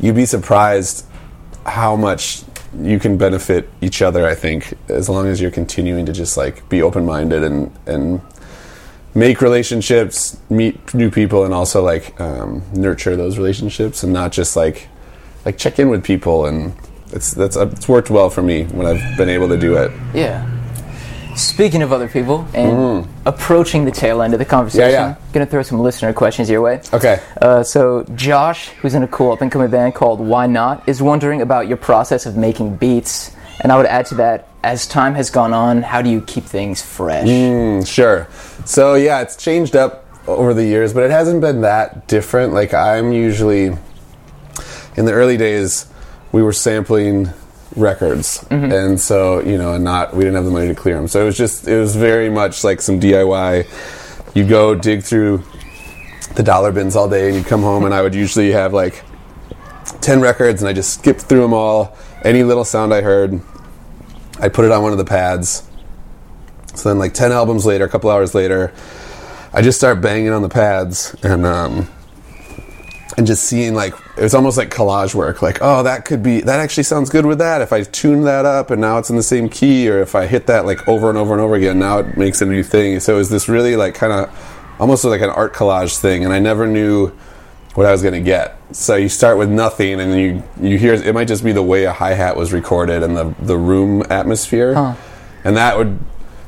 you'd 0.00 0.16
be 0.16 0.26
surprised 0.26 1.04
how 1.66 1.94
much 1.94 2.42
you 2.80 2.98
can 2.98 3.16
benefit 3.18 3.68
each 3.80 4.02
other. 4.02 4.26
I 4.26 4.34
think 4.34 4.74
as 4.88 5.08
long 5.08 5.26
as 5.26 5.40
you're 5.40 5.50
continuing 5.50 6.06
to 6.06 6.12
just 6.12 6.36
like 6.36 6.68
be 6.68 6.82
open 6.82 7.04
minded 7.04 7.42
and 7.44 7.70
and 7.86 8.20
make 9.18 9.40
relationships, 9.40 10.38
meet 10.48 10.94
new 10.94 11.10
people, 11.10 11.44
and 11.44 11.52
also 11.52 11.82
like 11.82 12.18
um, 12.20 12.62
nurture 12.72 13.16
those 13.16 13.36
relationships, 13.36 14.02
and 14.02 14.12
not 14.12 14.32
just 14.32 14.56
like 14.56 14.88
like 15.44 15.58
check 15.58 15.78
in 15.78 15.88
with 15.88 16.04
people. 16.04 16.46
And 16.46 16.74
it's 17.12 17.32
that's 17.32 17.56
uh, 17.56 17.68
it's 17.68 17.88
worked 17.88 18.10
well 18.10 18.30
for 18.30 18.42
me 18.42 18.64
when 18.64 18.86
I've 18.86 19.16
been 19.16 19.28
able 19.28 19.48
to 19.48 19.56
do 19.58 19.76
it. 19.76 19.90
Yeah. 20.14 20.54
Speaking 21.36 21.82
of 21.82 21.92
other 21.92 22.08
people 22.08 22.48
and 22.52 23.06
approaching 23.24 23.84
the 23.84 23.92
tail 23.92 24.22
end 24.22 24.32
of 24.32 24.40
the 24.40 24.44
conversation. 24.44 24.90
Yeah, 24.90 25.08
yeah. 25.10 25.16
gonna 25.32 25.46
throw 25.46 25.62
some 25.62 25.78
listener 25.78 26.12
questions 26.12 26.50
your 26.50 26.60
way. 26.60 26.80
Okay. 26.92 27.22
Uh, 27.40 27.62
so 27.62 28.04
Josh, 28.16 28.70
who's 28.80 28.94
in 28.94 29.04
a 29.04 29.08
cool 29.08 29.30
up 29.30 29.40
and 29.40 29.52
coming 29.52 29.70
band 29.70 29.94
called 29.94 30.18
Why 30.18 30.48
Not, 30.48 30.88
is 30.88 31.00
wondering 31.00 31.40
about 31.40 31.68
your 31.68 31.76
process 31.76 32.26
of 32.26 32.36
making 32.36 32.76
beats. 32.76 33.36
And 33.60 33.72
I 33.72 33.76
would 33.76 33.86
add 33.86 34.06
to 34.06 34.14
that, 34.16 34.48
as 34.62 34.86
time 34.86 35.14
has 35.14 35.30
gone 35.30 35.52
on, 35.52 35.82
how 35.82 36.02
do 36.02 36.10
you 36.10 36.20
keep 36.20 36.44
things 36.44 36.82
fresh? 36.82 37.26
Mm, 37.26 37.86
sure. 37.86 38.28
So 38.64 38.94
yeah, 38.94 39.20
it's 39.20 39.36
changed 39.36 39.74
up 39.74 40.04
over 40.28 40.54
the 40.54 40.64
years, 40.64 40.92
but 40.92 41.02
it 41.02 41.10
hasn't 41.10 41.40
been 41.40 41.62
that 41.62 42.06
different. 42.06 42.52
Like 42.52 42.74
I'm 42.74 43.12
usually 43.12 43.76
in 44.96 45.04
the 45.04 45.12
early 45.12 45.36
days, 45.36 45.86
we 46.32 46.42
were 46.42 46.52
sampling 46.52 47.30
records, 47.76 48.44
and 48.50 49.00
so 49.00 49.40
you 49.40 49.56
know, 49.56 49.74
and 49.74 49.84
not 49.84 50.14
we 50.14 50.20
didn't 50.20 50.34
have 50.34 50.44
the 50.44 50.50
money 50.50 50.68
to 50.68 50.74
clear 50.74 50.96
them. 50.96 51.08
So 51.08 51.22
it 51.22 51.24
was 51.24 51.36
just 51.36 51.66
it 51.66 51.78
was 51.78 51.96
very 51.96 52.28
much 52.28 52.64
like 52.64 52.80
some 52.80 53.00
DIY. 53.00 53.66
You'd 54.34 54.48
go 54.48 54.74
dig 54.74 55.02
through 55.02 55.42
the 56.34 56.42
dollar 56.42 56.72
bins 56.72 56.96
all 56.96 57.08
day, 57.08 57.28
and 57.28 57.36
you'd 57.36 57.46
come 57.46 57.62
home, 57.62 57.84
and 57.84 57.94
I 57.94 58.02
would 58.02 58.14
usually 58.14 58.50
have 58.52 58.74
like 58.74 59.02
ten 60.00 60.20
records, 60.20 60.60
and 60.62 60.68
I 60.68 60.72
just 60.72 60.94
skip 60.94 61.18
through 61.18 61.42
them 61.42 61.54
all. 61.54 61.96
Any 62.24 62.42
little 62.42 62.64
sound 62.64 62.92
I 62.92 63.00
heard, 63.00 63.40
I 64.40 64.48
put 64.48 64.64
it 64.64 64.72
on 64.72 64.82
one 64.82 64.92
of 64.92 64.98
the 64.98 65.04
pads. 65.04 65.68
So 66.74 66.88
then, 66.88 66.98
like 66.98 67.14
ten 67.14 67.32
albums 67.32 67.66
later, 67.66 67.84
a 67.84 67.88
couple 67.88 68.10
hours 68.10 68.34
later, 68.34 68.72
I 69.52 69.62
just 69.62 69.78
start 69.78 70.00
banging 70.00 70.30
on 70.30 70.42
the 70.42 70.48
pads 70.48 71.16
and 71.22 71.46
um, 71.46 71.88
and 73.16 73.26
just 73.26 73.44
seeing 73.44 73.74
like 73.74 73.94
it 74.16 74.22
was 74.22 74.34
almost 74.34 74.56
like 74.56 74.70
collage 74.70 75.14
work. 75.14 75.42
Like, 75.42 75.58
oh, 75.60 75.82
that 75.82 76.04
could 76.04 76.22
be 76.22 76.40
that 76.42 76.60
actually 76.60 76.84
sounds 76.84 77.10
good 77.10 77.26
with 77.26 77.38
that. 77.38 77.60
If 77.62 77.72
I 77.72 77.82
tune 77.82 78.22
that 78.22 78.44
up 78.46 78.70
and 78.70 78.80
now 78.80 78.98
it's 78.98 79.10
in 79.10 79.16
the 79.16 79.22
same 79.22 79.48
key, 79.48 79.88
or 79.88 80.00
if 80.00 80.14
I 80.14 80.26
hit 80.26 80.46
that 80.46 80.66
like 80.66 80.86
over 80.86 81.08
and 81.08 81.18
over 81.18 81.32
and 81.32 81.40
over 81.40 81.54
again, 81.54 81.78
now 81.78 81.98
it 81.98 82.16
makes 82.16 82.40
a 82.42 82.46
new 82.46 82.62
thing. 82.62 83.00
So 83.00 83.14
it 83.14 83.18
was 83.18 83.30
this 83.30 83.48
really 83.48 83.76
like 83.76 83.94
kind 83.94 84.12
of 84.12 84.76
almost 84.78 85.04
like 85.04 85.20
an 85.20 85.30
art 85.30 85.54
collage 85.54 85.98
thing, 85.98 86.24
and 86.24 86.32
I 86.32 86.38
never 86.38 86.66
knew 86.66 87.12
what 87.74 87.86
I 87.86 87.92
was 87.92 88.02
going 88.02 88.14
to 88.14 88.20
get. 88.20 88.58
So 88.72 88.96
you 88.96 89.08
start 89.08 89.38
with 89.38 89.48
nothing, 89.48 90.00
and 90.00 90.14
you 90.14 90.42
you 90.60 90.78
hear 90.78 90.94
it 90.94 91.14
might 91.14 91.28
just 91.28 91.44
be 91.44 91.52
the 91.52 91.62
way 91.62 91.84
a 91.84 91.92
hi 91.92 92.14
hat 92.14 92.36
was 92.36 92.52
recorded 92.52 93.02
and 93.02 93.16
the 93.16 93.34
the 93.40 93.56
room 93.56 94.02
atmosphere, 94.10 94.74
and 95.44 95.56
that 95.56 95.78
would 95.78 95.98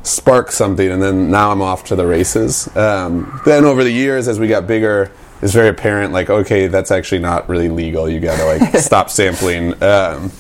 spark 0.03 0.51
something. 0.53 0.91
And 0.91 1.03
then 1.03 1.31
now 1.31 1.51
I'm 1.51 1.63
off 1.63 1.85
to 1.85 1.97
the 1.97 2.07
races. 2.07 2.75
Um, 2.77 3.41
then 3.45 3.65
over 3.65 3.85
the 3.85 3.93
years, 3.93 4.29
as 4.29 4.39
we 4.39 4.49
got 4.49 4.67
bigger, 4.67 5.11
it's 5.41 5.53
very 5.55 5.69
apparent. 5.69 6.13
Like 6.13 6.29
okay, 6.29 6.67
that's 6.67 6.91
actually 6.91 7.21
not 7.21 7.49
really 7.49 7.69
legal. 7.69 8.09
You 8.09 8.21
got 8.21 8.37
to 8.39 8.45
like 8.45 8.77
stop 8.83 9.09
sampling. 9.09 9.73
Um, 9.83 10.31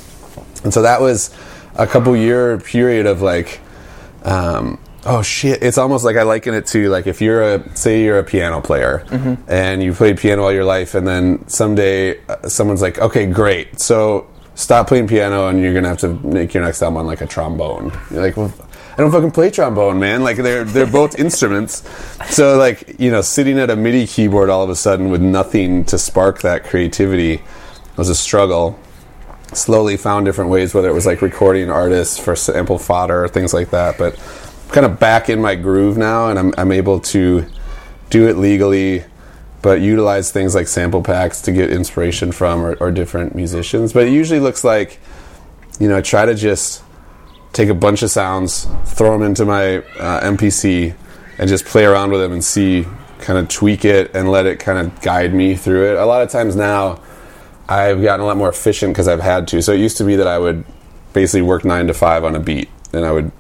and 0.64 0.74
so 0.74 0.82
that 0.82 1.00
was 1.00 1.34
a 1.76 1.86
couple 1.86 2.14
year 2.16 2.58
period 2.58 3.06
of 3.06 3.22
like. 3.22 3.60
Um, 4.22 4.78
oh 5.06 5.22
shit. 5.22 5.62
It's 5.62 5.78
almost 5.78 6.04
like 6.04 6.16
i 6.16 6.22
liken 6.22 6.54
it 6.54 6.66
to 6.66 6.88
like 6.90 7.06
if 7.06 7.20
you're 7.20 7.42
a 7.42 7.76
say 7.76 8.02
you're 8.04 8.18
a 8.18 8.24
piano 8.24 8.60
player 8.60 9.04
and 9.48 9.82
you 9.82 9.92
played 9.92 10.18
piano 10.18 10.42
all 10.42 10.52
your 10.52 10.64
life 10.64 10.94
and 10.94 11.06
then 11.06 11.46
someday 11.48 12.22
uh, 12.26 12.48
someone's 12.48 12.82
like 12.82 12.98
okay 12.98 13.26
great. 13.26 13.80
So 13.80 14.28
stop 14.54 14.88
playing 14.88 15.08
piano 15.08 15.48
and 15.48 15.60
you're 15.60 15.72
gonna 15.74 15.88
have 15.88 15.98
to 15.98 16.08
make 16.08 16.52
your 16.54 16.62
next 16.64 16.82
album 16.82 16.98
on 16.98 17.06
like 17.06 17.20
a 17.20 17.26
trombone. 17.26 17.92
You're 18.10 18.22
like 18.22 18.36
well 18.36 18.52
i 18.98 19.02
don't 19.02 19.12
fucking 19.12 19.30
play 19.30 19.50
trombone 19.50 19.98
man. 19.98 20.22
Like 20.22 20.36
they're 20.36 20.64
they're 20.64 20.86
both 20.86 21.18
instruments. 21.26 21.88
So 22.28 22.58
like 22.58 23.00
you 23.00 23.10
know 23.10 23.22
sitting 23.22 23.58
at 23.58 23.70
a 23.70 23.76
midi 23.76 24.06
keyboard 24.06 24.50
all 24.50 24.62
of 24.62 24.70
a 24.70 24.76
sudden 24.76 25.10
with 25.10 25.22
nothing 25.22 25.84
to 25.86 25.98
spark 25.98 26.42
that 26.42 26.64
creativity 26.64 27.42
was 27.96 28.08
a 28.08 28.14
struggle. 28.14 28.78
Slowly 29.52 29.96
found 29.96 30.26
different 30.26 30.50
ways, 30.50 30.74
whether 30.74 30.88
it 30.88 30.94
was 30.94 31.06
like 31.06 31.22
recording 31.22 31.70
artists 31.70 32.18
for 32.18 32.36
sample 32.36 32.78
fodder 32.78 33.24
or 33.24 33.28
things 33.28 33.52
like 33.52 33.70
that. 33.70 33.98
But 33.98 34.16
kind 34.72 34.86
of 34.86 34.98
back 34.98 35.28
in 35.28 35.40
my 35.40 35.54
groove 35.54 35.96
now, 35.96 36.28
and 36.28 36.38
I'm, 36.38 36.54
I'm 36.56 36.72
able 36.72 37.00
to 37.00 37.46
do 38.08 38.28
it 38.28 38.36
legally, 38.36 39.04
but 39.62 39.80
utilize 39.80 40.30
things 40.30 40.54
like 40.54 40.68
sample 40.68 41.02
packs 41.02 41.42
to 41.42 41.52
get 41.52 41.70
inspiration 41.70 42.32
from 42.32 42.64
or, 42.64 42.74
or 42.74 42.90
different 42.90 43.34
musicians. 43.34 43.92
But 43.92 44.06
it 44.06 44.12
usually 44.12 44.40
looks 44.40 44.64
like, 44.64 44.98
you 45.78 45.88
know, 45.88 45.98
I 45.98 46.00
try 46.00 46.26
to 46.26 46.34
just 46.34 46.82
take 47.52 47.68
a 47.68 47.74
bunch 47.74 48.02
of 48.02 48.10
sounds, 48.10 48.66
throw 48.84 49.12
them 49.12 49.22
into 49.22 49.44
my 49.44 49.78
uh, 49.78 50.20
MPC, 50.22 50.94
and 51.38 51.48
just 51.48 51.64
play 51.64 51.84
around 51.84 52.10
with 52.10 52.20
them 52.20 52.32
and 52.32 52.44
see, 52.44 52.86
kind 53.20 53.38
of 53.38 53.48
tweak 53.48 53.84
it 53.84 54.14
and 54.14 54.30
let 54.30 54.46
it 54.46 54.58
kind 54.58 54.78
of 54.78 55.00
guide 55.00 55.34
me 55.34 55.54
through 55.54 55.92
it. 55.92 55.98
A 55.98 56.04
lot 56.04 56.22
of 56.22 56.30
times 56.30 56.56
now, 56.56 57.00
I've 57.68 58.02
gotten 58.02 58.20
a 58.20 58.26
lot 58.26 58.36
more 58.36 58.48
efficient 58.48 58.92
because 58.92 59.08
I've 59.08 59.20
had 59.20 59.46
to. 59.48 59.62
So 59.62 59.72
it 59.72 59.78
used 59.78 59.96
to 59.98 60.04
be 60.04 60.16
that 60.16 60.26
I 60.26 60.38
would 60.38 60.64
basically 61.12 61.42
work 61.42 61.64
nine 61.64 61.86
to 61.86 61.94
five 61.94 62.24
on 62.24 62.34
a 62.34 62.40
beat, 62.40 62.68
and 62.92 63.04
I 63.04 63.12
would 63.12 63.30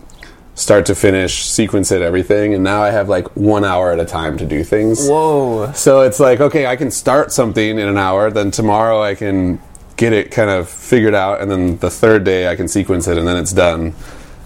start 0.60 0.84
to 0.86 0.94
finish, 0.94 1.46
sequence 1.46 1.90
it, 1.90 2.02
everything. 2.02 2.52
And 2.52 2.62
now 2.62 2.82
I 2.82 2.90
have 2.90 3.08
like 3.08 3.34
one 3.34 3.64
hour 3.64 3.92
at 3.92 3.98
a 3.98 4.04
time 4.04 4.36
to 4.38 4.44
do 4.44 4.62
things. 4.62 5.08
Whoa. 5.08 5.72
So 5.72 6.02
it's 6.02 6.20
like, 6.20 6.40
okay, 6.40 6.66
I 6.66 6.76
can 6.76 6.90
start 6.90 7.32
something 7.32 7.78
in 7.78 7.88
an 7.88 7.96
hour, 7.96 8.30
then 8.30 8.50
tomorrow 8.50 9.02
I 9.02 9.14
can 9.14 9.58
get 9.96 10.12
it 10.12 10.30
kind 10.30 10.50
of 10.50 10.68
figured 10.68 11.14
out, 11.14 11.40
and 11.40 11.50
then 11.50 11.78
the 11.78 11.90
third 11.90 12.24
day 12.24 12.46
I 12.48 12.56
can 12.56 12.68
sequence 12.68 13.08
it, 13.08 13.16
and 13.16 13.26
then 13.26 13.36
it's 13.38 13.52
done. 13.52 13.94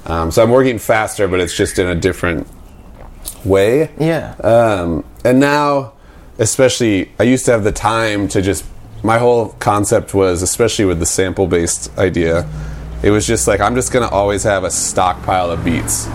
Um, 0.07 0.31
so 0.31 0.43
I'm 0.43 0.51
working 0.51 0.79
faster, 0.79 1.27
but 1.27 1.41
it's 1.41 1.57
just 1.57 1.79
in 1.79 1.89
a 1.89 1.95
different 1.95 2.47
way. 3.45 3.91
Yeah. 3.99 4.35
Um, 4.37 5.05
and 5.25 5.41
now, 5.41 5.95
especially, 6.39 7.11
I 7.19 7.25
used 7.25 7.45
to 7.47 7.51
have 7.51 7.65
the 7.65 7.73
time 7.73 8.29
to 8.29 8.41
just. 8.41 8.65
My 9.03 9.19
whole 9.19 9.51
concept 9.59 10.15
was, 10.15 10.41
especially 10.43 10.87
with 10.87 10.99
the 10.99 11.07
sample 11.07 11.47
based 11.47 11.91
idea, 11.99 12.49
it 13.05 13.11
was 13.11 13.27
just 13.27 13.47
like, 13.47 13.61
I'm 13.61 13.75
just 13.75 13.93
going 13.93 14.09
to 14.09 14.13
always 14.13 14.43
have 14.45 14.65
a 14.65 14.71
stockpile 14.71 15.51
of 15.51 15.63
beats. 15.63 16.09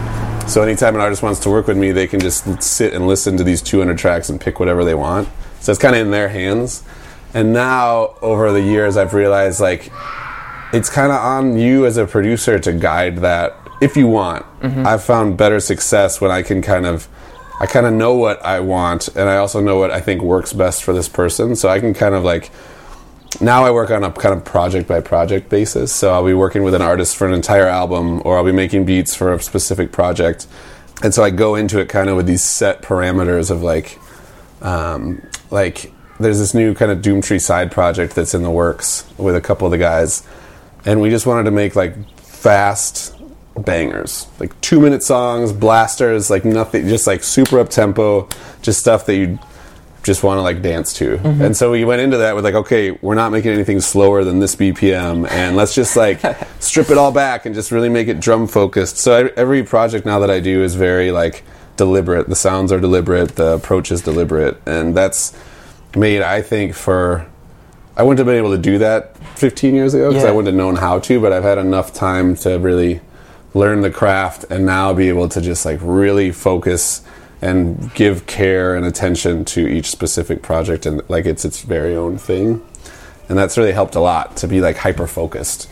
So 0.52 0.64
anytime 0.64 0.96
an 0.96 1.02
artist 1.02 1.22
wants 1.22 1.40
to 1.42 1.50
work 1.52 1.68
with 1.68 1.78
me, 1.78 1.92
they 1.92 2.08
can 2.08 2.20
just 2.20 2.64
sit 2.64 2.96
and 2.96 3.08
listen 3.08 3.38
to 3.38 3.44
these 3.44 3.62
200 3.62 3.96
tracks 3.96 4.30
and 4.30 4.42
pick 4.42 4.60
whatever 4.60 4.84
they 4.84 4.96
want. 4.96 5.30
So 5.60 5.72
it's 5.72 5.80
kind 5.80 5.96
of 5.96 6.02
in 6.02 6.10
their 6.10 6.30
hands. 6.30 6.82
And 7.36 7.54
now, 7.54 8.16
over 8.24 8.52
the 8.52 8.62
years, 8.62 8.98
I've 8.98 9.14
realized 9.14 9.60
like 9.60 9.92
it's 10.74 10.90
kind 10.90 11.12
of 11.12 11.20
on 11.20 11.60
you 11.60 11.86
as 11.86 11.98
a 11.98 12.08
producer 12.08 12.58
to 12.58 12.74
guide 12.74 13.18
that 13.20 13.56
if 13.82 13.96
you 13.96 14.08
want. 14.08 14.44
Mm-hmm. 14.62 14.88
I've 14.88 15.04
found 15.04 15.38
better 15.38 15.60
success 15.60 16.20
when 16.20 16.32
I 16.32 16.42
can 16.42 16.64
kind 16.64 16.88
of 16.88 17.08
I 17.60 17.68
kind 17.68 17.86
of 17.86 17.94
know 17.94 18.16
what 18.16 18.44
I 18.44 18.62
want 18.62 19.10
and 19.10 19.30
I 19.30 19.38
also 19.38 19.62
know 19.62 19.78
what 19.78 19.92
I 19.92 20.00
think 20.00 20.24
works 20.24 20.54
best 20.54 20.84
for 20.84 20.94
this 20.94 21.08
person. 21.08 21.56
So 21.56 21.70
I 21.70 21.80
can 21.80 21.94
kind 21.94 22.16
of 22.16 22.24
like 22.24 22.50
now 23.42 23.64
I 23.64 23.72
work 23.72 23.92
on 23.92 24.04
a 24.04 24.12
kind 24.12 24.36
of 24.36 24.44
project 24.44 24.88
by 24.88 25.02
project 25.02 25.50
basis. 25.50 25.94
So 25.94 26.12
I'll 26.12 26.26
be 26.26 26.34
working 26.34 26.64
with 26.64 26.74
an 26.74 26.82
artist 26.82 27.16
for 27.16 27.28
an 27.28 27.34
entire 27.34 27.68
album 27.68 28.22
or 28.26 28.38
I'll 28.38 28.46
be 28.46 28.52
making 28.52 28.86
beats 28.86 29.16
for 29.16 29.34
a 29.34 29.42
specific 29.42 29.92
project. 29.92 30.48
And 31.04 31.14
so 31.14 31.24
I 31.24 31.30
go 31.30 31.56
into 31.56 31.80
it 31.80 31.88
kind 31.88 32.10
of 32.10 32.18
with 32.18 32.26
these 32.26 32.44
set 32.44 32.82
parameters 32.82 33.52
of 33.52 33.62
like 33.62 33.98
um, 34.62 35.22
like 35.52 35.92
there's 36.20 36.40
this 36.40 36.54
new 36.54 36.74
kind 36.74 36.92
of 36.92 37.00
Doomtree 37.00 37.42
side 37.42 37.72
project 37.72 38.16
that's 38.16 38.34
in 38.34 38.44
the 38.44 38.52
works 38.52 39.06
with 39.18 39.36
a 39.36 39.42
couple 39.42 39.66
of 39.66 39.72
the 39.72 39.78
guys, 39.78 40.28
and 40.86 41.02
we 41.02 41.10
just 41.10 41.26
wanted 41.26 41.44
to 41.44 41.52
make 41.52 41.76
like 41.76 41.96
fast 42.20 43.16
bangers, 43.58 44.28
like 44.40 44.60
two 44.62 44.80
minute 44.80 45.04
songs, 45.04 45.54
blasters, 45.54 46.30
like 46.30 46.46
nothing, 46.46 46.88
just 46.88 47.08
like 47.08 47.24
super 47.24 47.60
up 47.60 47.70
tempo, 47.70 48.28
just 48.62 48.80
stuff 48.80 49.06
that 49.06 49.16
you 49.16 49.40
just 50.10 50.24
want 50.24 50.40
to 50.40 50.42
like 50.42 50.64
dance 50.64 50.94
to. 50.94 51.18
Mm-hmm. 51.18 51.42
And 51.44 51.56
so 51.56 51.70
we 51.70 51.86
went 51.86 52.02
into 52.02 52.18
that 52.18 52.34
with 52.34 52.44
like, 52.44 52.56
okay, 52.56 52.90
we're 52.90 53.14
not 53.14 53.32
making 53.32 53.52
anything 53.52 53.80
slower 53.80 54.24
than 54.24 54.40
this 54.40 54.56
BPM, 54.56 55.30
and 55.30 55.56
let's 55.56 55.76
just 55.76 55.96
like 55.96 56.20
strip 56.60 56.90
it 56.90 56.98
all 56.98 57.12
back 57.12 57.46
and 57.46 57.54
just 57.54 57.72
really 57.72 57.90
make 57.90 58.08
it 58.08 58.20
drum 58.20 58.48
focused. 58.48 58.98
So 58.98 59.28
I, 59.28 59.30
every 59.38 59.62
project 59.62 60.08
now 60.08 60.18
that 60.20 60.32
I 60.32 60.40
do 60.40 60.64
is 60.64 60.74
very 60.74 61.12
like 61.12 61.44
deliberate. 61.78 62.28
The 62.28 62.36
sounds 62.36 62.72
are 62.72 62.80
deliberate, 62.80 63.36
the 63.36 63.54
approach 63.54 63.92
is 63.92 64.02
deliberate, 64.02 64.60
and 64.66 64.98
that's 64.98 65.38
made 65.96 66.24
I 66.24 66.42
think 66.42 66.74
for. 66.74 67.28
I 67.96 68.02
wouldn't 68.02 68.18
have 68.18 68.28
been 68.28 68.38
able 68.38 68.56
to 68.56 68.62
do 68.62 68.78
that 68.80 69.18
15 69.38 69.76
years 69.76 69.94
ago 69.94 70.10
because 70.10 70.24
Yeah. 70.24 70.30
I 70.30 70.32
wouldn't 70.32 70.48
have 70.48 70.56
known 70.56 70.78
how 70.78 71.00
to, 71.00 71.22
but 71.22 71.34
I've 71.34 71.44
had 71.44 71.58
enough 71.60 71.94
time 71.94 72.36
to 72.38 72.58
really 72.58 73.02
learn 73.54 73.82
the 73.82 73.92
craft 73.92 74.46
and 74.50 74.66
now 74.66 74.94
be 74.94 75.10
able 75.10 75.28
to 75.30 75.42
just 75.42 75.66
like 75.66 75.80
really 75.84 76.32
focus 76.32 77.02
and 77.42 77.94
give 77.94 78.26
care 78.26 78.76
and 78.76 78.86
attention 78.86 79.46
to 79.46 79.68
each 79.68 79.90
specific 79.90 80.42
project 80.42 80.86
and 80.86 81.02
like 81.10 81.26
it's 81.26 81.46
its 81.46 81.62
very 81.62 81.96
own 81.96 82.18
thing 82.18 82.62
and 83.30 83.38
that's 83.38 83.58
really 83.58 83.72
helped 83.72 83.96
a 83.96 84.00
lot 84.00 84.36
to 84.38 84.48
be 84.48 84.60
like 84.62 84.76
hyper 84.78 85.08
focused 85.08 85.70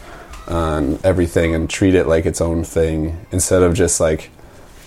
on 0.47 0.97
everything 1.03 1.53
and 1.53 1.69
treat 1.69 1.93
it 1.93 2.07
like 2.07 2.25
its 2.25 2.39
own 2.39 2.63
thing 2.63 3.17
instead 3.31 3.61
of 3.63 3.73
just 3.73 3.99
like 3.99 4.29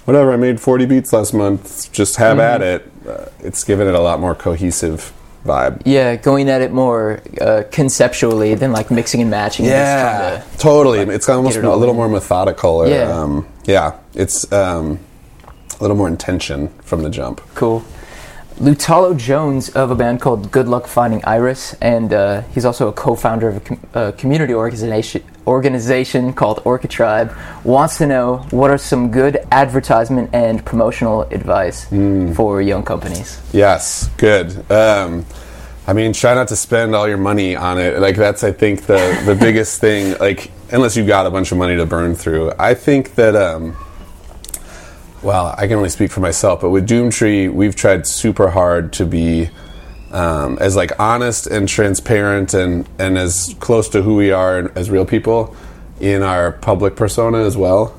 whatever 0.06 0.32
i 0.32 0.36
made 0.36 0.58
40 0.60 0.86
beats 0.86 1.12
last 1.12 1.34
month 1.34 1.92
just 1.92 2.16
have 2.16 2.38
at 2.38 2.62
it 2.62 2.90
uh, 3.06 3.26
it's 3.40 3.62
given 3.64 3.86
it 3.86 3.94
a 3.94 4.00
lot 4.00 4.18
more 4.20 4.34
cohesive 4.34 5.12
vibe 5.44 5.80
Yeah, 5.86 6.16
going 6.16 6.48
at 6.50 6.60
it 6.62 6.70
more 6.72 7.22
uh, 7.40 7.62
conceptually 7.70 8.54
than 8.54 8.72
like 8.72 8.90
mixing 8.90 9.22
and 9.22 9.30
matching. 9.30 9.64
Yeah, 9.64 10.28
trying 10.42 10.42
to- 10.52 10.58
totally. 10.58 10.98
It's 11.00 11.28
almost 11.30 11.56
it 11.56 11.64
a 11.64 11.74
little 11.74 11.94
in. 11.94 11.96
more 11.96 12.10
methodical. 12.10 12.82
Or, 12.82 12.86
Yeah. 12.88 13.10
um, 13.22 13.46
yeah. 13.64 13.94
It's 14.14 14.50
um, 14.52 14.98
a 15.80 15.82
little 15.82 15.96
more 15.96 16.08
intention 16.08 16.68
from 16.82 17.02
the 17.02 17.10
jump. 17.10 17.40
Cool. 17.54 17.82
Lutalo 18.60 19.16
Jones 19.16 19.70
of 19.70 19.90
a 19.90 19.94
band 19.94 20.20
called 20.20 20.52
Good 20.52 20.68
Luck 20.68 20.86
Finding 20.86 21.24
Iris, 21.24 21.72
and 21.80 22.12
uh, 22.12 22.42
he's 22.52 22.66
also 22.66 22.88
a 22.88 22.92
co-founder 22.92 23.48
of 23.48 23.56
a 23.56 23.60
com- 23.60 23.80
uh, 23.94 24.12
community 24.12 24.52
organization 24.52 25.22
organization 25.46 26.34
called 26.34 26.60
Orca 26.66 26.86
Tribe. 26.86 27.34
Wants 27.64 27.96
to 27.98 28.06
know 28.06 28.46
what 28.50 28.70
are 28.70 28.76
some 28.76 29.10
good 29.10 29.38
advertisement 29.50 30.28
and 30.34 30.62
promotional 30.64 31.22
advice 31.22 31.86
for 32.36 32.60
young 32.60 32.84
companies. 32.84 33.40
Yes, 33.54 34.10
good. 34.18 34.70
Um, 34.70 35.24
I 35.86 35.94
mean, 35.94 36.12
try 36.12 36.34
not 36.34 36.48
to 36.48 36.56
spend 36.56 36.94
all 36.94 37.08
your 37.08 37.16
money 37.16 37.56
on 37.56 37.78
it. 37.78 37.98
Like 37.98 38.16
that's, 38.16 38.44
I 38.44 38.52
think, 38.52 38.82
the 38.82 39.22
the 39.24 39.34
biggest 39.40 39.80
thing. 39.80 40.18
Like 40.18 40.50
unless 40.70 40.98
you've 40.98 41.08
got 41.08 41.24
a 41.26 41.30
bunch 41.30 41.50
of 41.50 41.56
money 41.56 41.76
to 41.76 41.86
burn 41.86 42.14
through. 42.14 42.52
I 42.58 42.74
think 42.74 43.14
that. 43.14 43.34
Um, 43.34 43.74
well, 45.22 45.54
I 45.56 45.66
can 45.66 45.76
only 45.76 45.90
speak 45.90 46.10
for 46.10 46.20
myself, 46.20 46.60
but 46.62 46.70
with 46.70 46.88
Doomtree, 46.88 47.52
we've 47.52 47.76
tried 47.76 48.06
super 48.06 48.50
hard 48.50 48.92
to 48.94 49.06
be 49.06 49.50
um, 50.10 50.58
as 50.60 50.76
like 50.76 50.98
honest 50.98 51.46
and 51.46 51.68
transparent 51.68 52.54
and 52.54 52.88
and 52.98 53.16
as 53.16 53.54
close 53.60 53.88
to 53.90 54.02
who 54.02 54.16
we 54.16 54.32
are 54.32 54.72
as 54.76 54.90
real 54.90 55.04
people 55.04 55.54
in 56.00 56.22
our 56.22 56.52
public 56.52 56.96
persona 56.96 57.44
as 57.44 57.56
well. 57.56 57.94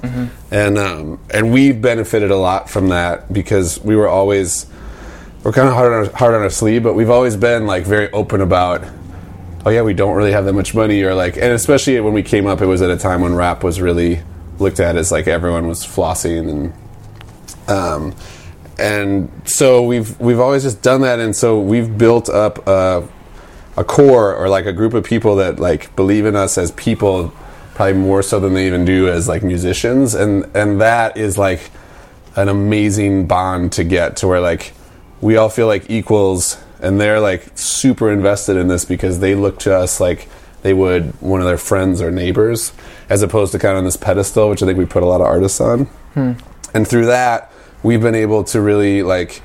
And 0.51 0.77
um, 0.77 1.19
and 1.29 1.53
we've 1.53 1.81
benefited 1.81 2.31
a 2.31 2.35
lot 2.35 2.69
from 2.69 2.89
that 2.89 3.31
because 3.31 3.79
we 3.81 3.95
were 3.95 4.07
always 4.07 4.65
we're 5.43 5.53
kind 5.53 5.67
of 5.67 5.73
hard 5.73 5.93
on 5.93 6.07
our, 6.07 6.11
hard 6.13 6.35
on 6.35 6.41
our 6.41 6.49
sleeve, 6.49 6.83
but 6.83 6.93
we've 6.93 7.09
always 7.09 7.35
been 7.35 7.65
like 7.65 7.85
very 7.85 8.11
open 8.11 8.41
about. 8.41 8.83
Oh 9.63 9.69
yeah, 9.69 9.83
we 9.83 9.93
don't 9.93 10.15
really 10.15 10.31
have 10.31 10.45
that 10.45 10.53
much 10.53 10.73
money, 10.73 11.03
or 11.03 11.13
like, 11.13 11.35
and 11.35 11.53
especially 11.53 11.99
when 11.99 12.13
we 12.13 12.23
came 12.23 12.47
up, 12.47 12.61
it 12.61 12.65
was 12.65 12.81
at 12.81 12.89
a 12.89 12.97
time 12.97 13.21
when 13.21 13.35
rap 13.35 13.63
was 13.63 13.79
really 13.79 14.23
looked 14.57 14.79
at 14.79 14.95
as 14.95 15.11
like 15.11 15.27
everyone 15.27 15.67
was 15.67 15.85
flossing 15.85 16.49
and 16.49 16.73
um, 17.67 18.15
and 18.81 19.31
so 19.45 19.83
we've 19.83 20.19
we've 20.19 20.39
always 20.39 20.63
just 20.63 20.81
done 20.81 21.01
that, 21.01 21.19
and 21.19 21.35
so 21.35 21.59
we've 21.59 21.97
built 21.97 22.29
up 22.29 22.67
a, 22.67 23.07
a 23.77 23.83
core 23.83 24.35
or 24.35 24.49
like 24.49 24.65
a 24.65 24.73
group 24.73 24.93
of 24.93 25.03
people 25.03 25.35
that 25.35 25.59
like 25.59 25.95
believe 25.95 26.25
in 26.25 26.35
us 26.35 26.57
as 26.57 26.71
people, 26.71 27.33
probably 27.75 27.93
more 27.93 28.23
so 28.23 28.39
than 28.39 28.53
they 28.53 28.65
even 28.65 28.83
do 28.83 29.07
as 29.07 29.27
like 29.27 29.43
musicians, 29.43 30.15
and 30.15 30.49
and 30.55 30.81
that 30.81 31.15
is 31.15 31.37
like 31.37 31.69
an 32.35 32.49
amazing 32.49 33.27
bond 33.27 33.71
to 33.73 33.83
get 33.83 34.17
to 34.17 34.27
where 34.27 34.39
like 34.39 34.73
we 35.19 35.37
all 35.37 35.49
feel 35.49 35.67
like 35.67 35.89
equals, 35.89 36.57
and 36.81 36.99
they're 36.99 37.19
like 37.19 37.51
super 37.55 38.11
invested 38.11 38.57
in 38.57 38.67
this 38.67 38.83
because 38.83 39.19
they 39.19 39.35
look 39.35 39.59
to 39.59 39.75
us 39.75 39.99
like 39.99 40.27
they 40.63 40.73
would 40.73 41.21
one 41.21 41.39
of 41.39 41.45
their 41.45 41.57
friends 41.57 42.01
or 42.01 42.09
neighbors, 42.09 42.73
as 43.09 43.21
opposed 43.21 43.51
to 43.51 43.59
kind 43.59 43.73
of 43.73 43.79
on 43.79 43.83
this 43.83 43.97
pedestal, 43.97 44.49
which 44.49 44.63
I 44.63 44.65
think 44.65 44.79
we 44.79 44.85
put 44.85 45.03
a 45.03 45.05
lot 45.05 45.21
of 45.21 45.27
artists 45.27 45.61
on. 45.61 45.87
And 46.73 46.87
through 46.87 47.07
that 47.07 47.50
we've 47.83 48.01
been 48.01 48.15
able 48.15 48.43
to 48.45 48.61
really 48.61 49.03
like 49.03 49.41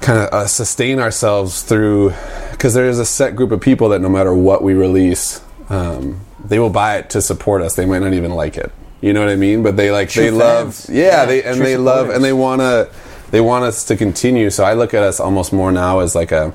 kind 0.00 0.18
of 0.20 0.32
uh, 0.32 0.46
sustain 0.46 1.00
ourselves 1.00 1.62
through 1.62 2.12
because 2.52 2.74
there 2.74 2.88
is 2.88 2.98
a 2.98 3.04
set 3.04 3.36
group 3.36 3.50
of 3.50 3.60
people 3.60 3.88
that 3.90 4.00
no 4.00 4.08
matter 4.08 4.32
what 4.32 4.62
we 4.62 4.74
release 4.74 5.42
um, 5.68 6.20
they 6.44 6.58
will 6.58 6.70
buy 6.70 6.96
it 6.96 7.10
to 7.10 7.22
support 7.22 7.62
us. 7.62 7.74
They 7.74 7.86
might 7.86 8.00
not 8.00 8.14
even 8.14 8.32
like 8.32 8.56
it. 8.56 8.72
You 9.00 9.12
know 9.12 9.20
what 9.20 9.28
i 9.28 9.36
mean? 9.36 9.62
But 9.62 9.76
they 9.76 9.90
like 9.92 10.12
they 10.12 10.28
True 10.28 10.38
love 10.38 10.86
yeah, 10.88 11.04
Yeah, 11.04 11.24
they 11.26 11.42
and 11.44 11.56
true 11.56 11.64
they 11.64 11.76
love 11.76 12.10
and 12.10 12.24
they 12.24 12.32
want 12.32 12.60
to 12.60 12.90
they 13.30 13.40
want 13.40 13.64
us 13.64 13.84
to 13.84 13.96
continue. 13.96 14.50
So 14.50 14.64
i 14.64 14.72
look 14.72 14.94
at 14.94 15.02
us 15.02 15.20
almost 15.20 15.52
more 15.52 15.70
now 15.70 16.00
as 16.00 16.14
like 16.14 16.32
a 16.32 16.52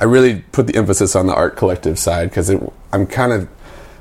I 0.00 0.04
really 0.04 0.42
put 0.52 0.66
the 0.66 0.76
emphasis 0.76 1.14
on 1.14 1.26
the 1.26 1.34
art 1.34 1.56
collective 1.56 1.98
side 1.98 2.30
because 2.30 2.50
I'm 2.90 3.06
kind 3.06 3.32
of 3.32 3.48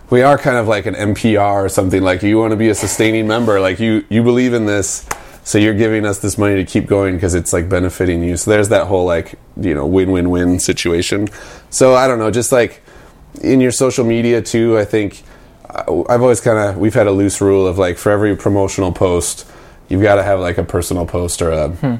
we 0.09 0.21
are 0.21 0.37
kind 0.37 0.57
of 0.57 0.67
like 0.67 0.85
an 0.85 0.95
NPR 0.95 1.65
or 1.65 1.69
something. 1.69 2.01
Like 2.01 2.23
you 2.23 2.37
want 2.37 2.51
to 2.51 2.57
be 2.57 2.69
a 2.69 2.75
sustaining 2.75 3.27
member. 3.27 3.59
Like 3.59 3.79
you 3.79 4.05
you 4.07 4.23
believe 4.23 4.53
in 4.53 4.65
this 4.65 5.05
so 5.49 5.57
you're 5.57 5.73
giving 5.73 6.05
us 6.05 6.19
this 6.19 6.37
money 6.37 6.57
to 6.57 6.63
keep 6.63 6.85
going 6.85 7.15
because 7.15 7.33
it's 7.33 7.53
like 7.53 7.67
benefiting 7.67 8.21
you. 8.21 8.37
So 8.37 8.51
there's 8.51 8.69
that 8.69 8.85
whole 8.85 9.03
like 9.03 9.33
you 9.59 9.73
know 9.73 9.87
win-win-win 9.87 10.59
situation. 10.59 11.27
So 11.71 11.95
I 11.95 12.07
don't 12.07 12.19
know 12.19 12.29
just 12.29 12.51
like 12.51 12.83
in 13.41 13.59
your 13.59 13.71
social 13.71 14.05
media 14.05 14.43
too 14.43 14.77
I 14.77 14.85
think 14.85 15.23
uh, 15.67 16.03
I've 16.07 16.21
always 16.21 16.39
kind 16.39 16.59
of 16.59 16.77
we've 16.77 16.93
had 16.93 17.07
a 17.07 17.11
loose 17.11 17.41
rule 17.41 17.65
of 17.65 17.79
like 17.79 17.97
for 17.97 18.11
every 18.11 18.35
promotional 18.35 18.91
post 18.91 19.49
you've 19.87 20.03
got 20.03 20.17
to 20.17 20.23
have 20.23 20.39
like 20.39 20.59
a 20.59 20.63
personal 20.63 21.07
post 21.07 21.41
or 21.41 21.49
a 21.49 21.99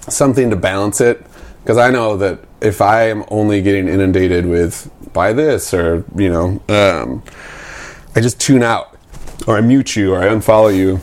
something 0.00 0.50
to 0.50 0.56
balance 0.56 1.00
it. 1.00 1.24
Because 1.62 1.78
I 1.78 1.90
know 1.90 2.16
that 2.16 2.40
if 2.60 2.80
I 2.80 3.10
am 3.10 3.24
only 3.28 3.62
getting 3.62 3.86
inundated 3.86 4.44
with 4.44 4.90
buy 5.12 5.32
this 5.32 5.72
or 5.72 6.04
you 6.16 6.30
know 6.30 6.60
um, 6.68 7.22
I 8.16 8.20
just 8.20 8.40
tune 8.40 8.64
out 8.64 8.98
or 9.46 9.56
I 9.56 9.60
mute 9.60 9.94
you 9.94 10.14
or 10.14 10.18
I 10.20 10.26
unfollow 10.26 10.76
you 10.76 11.00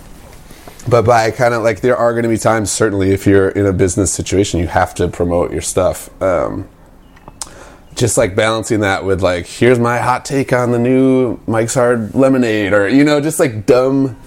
but 0.87 1.03
by 1.03 1.31
kind 1.31 1.53
of 1.53 1.63
like 1.63 1.81
there 1.81 1.97
are 1.97 2.13
going 2.13 2.23
to 2.23 2.29
be 2.29 2.37
times 2.37 2.71
certainly 2.71 3.11
if 3.11 3.25
you're 3.25 3.49
in 3.49 3.65
a 3.65 3.73
business 3.73 4.13
situation 4.13 4.59
you 4.59 4.67
have 4.67 4.93
to 4.93 5.07
promote 5.07 5.51
your 5.51 5.61
stuff 5.61 6.09
um, 6.21 6.67
just 7.95 8.17
like 8.17 8.35
balancing 8.35 8.81
that 8.81 9.05
with 9.05 9.21
like 9.21 9.45
here's 9.45 9.79
my 9.79 9.99
hot 9.99 10.25
take 10.25 10.51
on 10.53 10.71
the 10.71 10.79
new 10.79 11.39
Mike's 11.47 11.73
Hard 11.73 12.13
lemonade 12.13 12.73
or 12.73 12.87
you 12.87 13.03
know 13.03 13.21
just 13.21 13.39
like 13.39 13.65
dumb 13.65 14.17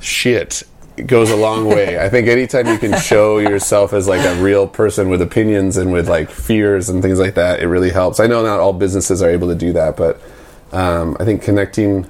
shit 0.00 0.62
goes 1.04 1.30
a 1.30 1.36
long 1.36 1.66
way. 1.66 1.98
I 1.98 2.08
think 2.08 2.26
anytime 2.26 2.66
you 2.66 2.78
can 2.78 2.98
show 3.00 3.38
yourself 3.38 3.92
as 3.92 4.08
like 4.08 4.24
a 4.24 4.42
real 4.42 4.66
person 4.66 5.08
with 5.10 5.20
opinions 5.20 5.76
and 5.76 5.92
with 5.92 6.08
like 6.08 6.30
fears 6.30 6.88
and 6.88 7.02
things 7.02 7.18
like 7.18 7.34
that, 7.34 7.60
it 7.60 7.68
really 7.68 7.90
helps. 7.90 8.18
I 8.18 8.26
know 8.26 8.42
not 8.42 8.60
all 8.60 8.72
businesses 8.72 9.22
are 9.22 9.28
able 9.28 9.48
to 9.48 9.54
do 9.54 9.72
that, 9.74 9.96
but 9.96 10.20
um, 10.72 11.16
I 11.20 11.24
think 11.24 11.42
connecting 11.42 12.08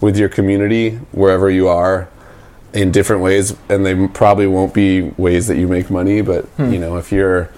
with 0.00 0.16
your 0.16 0.28
community 0.28 0.96
wherever 1.12 1.50
you 1.50 1.68
are 1.68 2.08
in 2.72 2.90
different 2.90 3.22
ways, 3.22 3.54
and 3.68 3.84
they 3.84 4.08
probably 4.08 4.46
won't 4.46 4.72
be 4.72 5.02
ways 5.16 5.46
that 5.48 5.56
you 5.58 5.68
make 5.68 5.90
money, 5.90 6.22
but 6.22 6.46
you 6.58 6.78
know 6.78 6.96
if 6.96 7.12
you're 7.12 7.50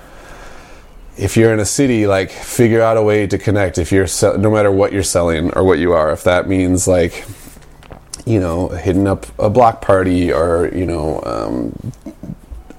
if 1.16 1.36
you're 1.36 1.52
in 1.52 1.60
a 1.60 1.64
city, 1.64 2.06
like 2.06 2.30
figure 2.30 2.82
out 2.82 2.96
a 2.96 3.02
way 3.02 3.26
to 3.26 3.38
connect. 3.38 3.78
If 3.78 3.92
you're 3.92 4.08
se- 4.08 4.36
no 4.38 4.50
matter 4.50 4.72
what 4.72 4.92
you're 4.92 5.04
selling 5.04 5.52
or 5.54 5.62
what 5.62 5.78
you 5.78 5.92
are, 5.92 6.10
if 6.12 6.24
that 6.24 6.48
means 6.48 6.88
like 6.88 7.24
you 8.26 8.40
know 8.40 8.68
hitting 8.68 9.06
up 9.06 9.26
a 9.38 9.48
block 9.50 9.80
party 9.80 10.32
or 10.32 10.70
you 10.74 10.86
know 10.86 11.22
um, 11.24 11.92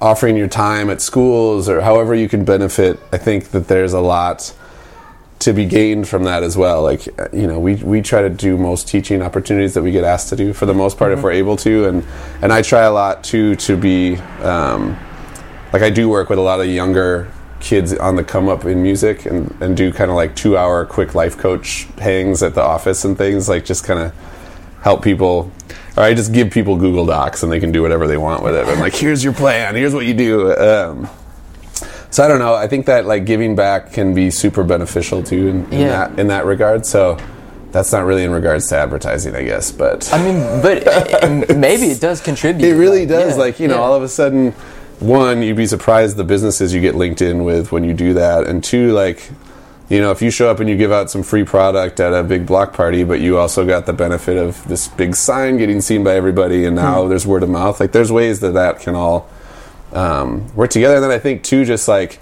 offering 0.02 0.36
your 0.36 0.50
time 0.50 0.90
at 0.90 1.02
schools 1.02 1.70
or 1.70 1.82
however 1.82 2.14
you 2.14 2.28
can 2.28 2.44
benefit, 2.44 3.00
I 3.14 3.18
think 3.18 3.52
that 3.52 3.68
there's 3.70 3.94
a 3.94 4.02
lot 4.02 4.54
to 5.40 5.54
be 5.54 5.66
gained 5.66 6.08
from 6.08 6.24
that 6.24 6.44
as 6.44 6.58
well. 6.58 6.84
Like 6.84 7.08
uh, 7.20 7.28
you 7.34 7.48
know, 7.48 7.60
we 7.60 7.76
we 7.76 8.02
try 8.02 8.22
to 8.22 8.30
do 8.30 8.58
most 8.58 8.88
teaching 8.88 9.22
opportunities 9.22 9.74
that 9.74 9.84
we 9.84 9.92
get 9.92 10.04
asked 10.04 10.30
to 10.30 10.36
do 10.36 10.54
for 10.54 10.66
the 10.66 10.74
most 10.74 10.98
part 10.98 11.12
if 11.12 11.22
we're 11.22 11.32
able 11.32 11.58
to, 11.58 11.86
and 11.86 12.06
and 12.42 12.52
I 12.54 12.62
try 12.62 12.82
a 12.82 12.92
lot 12.92 13.24
too 13.24 13.56
to 13.56 13.78
be 13.78 14.16
um, 14.42 14.98
like 15.74 15.82
I 15.82 15.90
do 15.90 16.10
work 16.10 16.30
with 16.30 16.40
a 16.40 16.44
lot 16.44 16.60
of 16.60 16.68
younger 16.68 17.32
kids 17.60 17.94
on 17.94 18.16
the 18.16 18.24
come 18.24 18.48
up 18.48 18.66
in 18.66 18.84
music 18.84 19.26
and, 19.26 19.50
and 19.60 19.76
do 19.76 19.92
kind 19.92 20.12
of 20.12 20.16
like 20.16 20.36
two 20.36 20.58
hour 20.58 20.86
quick 20.86 21.16
life 21.16 21.38
coach 21.38 21.88
hangs 21.98 22.44
at 22.44 22.54
the 22.54 22.62
office 22.62 23.06
and 23.06 23.18
things 23.18 23.50
like 23.50 23.66
just 23.66 23.84
kind 23.84 24.00
of 24.00 24.14
help 24.82 25.04
people 25.04 25.52
or 25.98 26.04
I 26.04 26.14
just 26.14 26.34
give 26.34 26.52
people 26.52 26.76
Google 26.76 27.06
Docs 27.06 27.44
and 27.44 27.52
they 27.52 27.60
can 27.60 27.72
do 27.72 27.82
whatever 27.82 28.08
they 28.08 28.18
want 28.18 28.44
with 28.44 28.56
it. 28.56 28.68
I'm 28.68 28.80
like, 28.80 28.94
here's 28.94 29.24
your 29.24 29.34
plan, 29.34 29.76
here's 29.76 29.94
what 29.94 30.06
you 30.06 30.14
do. 30.14 30.56
Um, 30.56 31.10
so 32.16 32.24
I 32.24 32.28
don't 32.30 32.40
know. 32.40 32.54
I 32.56 32.68
think 32.68 32.86
that 32.86 33.06
like 33.06 33.26
giving 33.26 33.56
back 33.56 33.92
can 33.92 34.14
be 34.14 34.32
super 34.32 34.64
beneficial 34.64 35.22
too 35.22 35.48
in, 35.50 35.66
in 35.74 35.80
Yeah. 35.82 35.88
that 36.08 36.20
in 36.20 36.28
that 36.28 36.46
regard. 36.46 36.86
So 36.86 37.18
that's 37.72 37.92
not 37.92 38.06
really 38.06 38.24
in 38.24 38.32
regards 38.32 38.68
to 38.68 38.78
advertising, 38.78 39.36
I 39.36 39.44
guess, 39.44 39.70
but 39.72 40.10
I 40.14 40.24
mean, 40.24 40.62
but 40.62 41.58
maybe 41.58 41.88
it 41.88 42.00
does 42.00 42.22
contribute. 42.22 42.66
it 42.66 42.76
really 42.76 43.00
like, 43.02 43.10
does. 43.10 43.32
yeah, 43.36 43.44
like 43.44 43.60
you 43.60 43.68
know, 43.68 43.76
yeah. 43.76 43.82
all 43.82 43.94
of 43.94 44.02
a 44.04 44.08
sudden, 44.08 44.54
one, 45.02 45.42
you'd 45.42 45.58
be 45.58 45.66
surprised 45.66 46.16
the 46.16 46.24
businesses 46.24 46.74
you 46.74 46.80
get 46.80 46.96
linked 46.96 47.22
in 47.22 47.44
with 47.44 47.74
when 47.74 47.84
you 47.84 47.94
do 47.94 48.14
that, 48.14 48.48
and 48.48 48.64
two, 48.64 48.94
like 48.94 49.30
you 49.90 50.00
know, 50.00 50.10
if 50.12 50.22
you 50.22 50.32
show 50.32 50.50
up 50.50 50.60
and 50.62 50.68
you 50.70 50.78
give 50.78 50.92
out 50.92 51.12
some 51.12 51.22
free 51.22 51.44
product 51.44 52.00
at 52.00 52.12
a 52.14 52.24
big 52.24 52.46
block 52.48 52.74
party, 52.74 53.04
but 53.04 53.20
you 53.20 53.38
also 53.38 53.66
got 53.68 53.86
the 53.86 53.94
benefit 53.94 54.36
of 54.38 54.66
this 54.68 54.88
big 54.88 55.14
sign 55.16 55.58
getting 55.58 55.80
seen 55.82 56.02
by 56.04 56.16
everybody, 56.16 56.66
and 56.66 56.76
now 56.78 57.04
Hmm. 57.04 57.10
there's 57.10 57.28
word 57.28 57.44
of 57.44 57.50
mouth. 57.50 57.80
Like 57.82 57.92
there's 57.92 58.12
ways 58.12 58.40
that 58.40 58.54
that 58.54 58.80
can 58.80 58.96
all 58.96 59.28
um, 59.96 60.54
work 60.56 60.70
together. 60.70 60.96
And 60.96 61.04
then 61.04 61.12
I 61.12 61.20
think 61.20 61.44
too, 61.44 61.66
just 61.66 61.88
like 61.88 62.20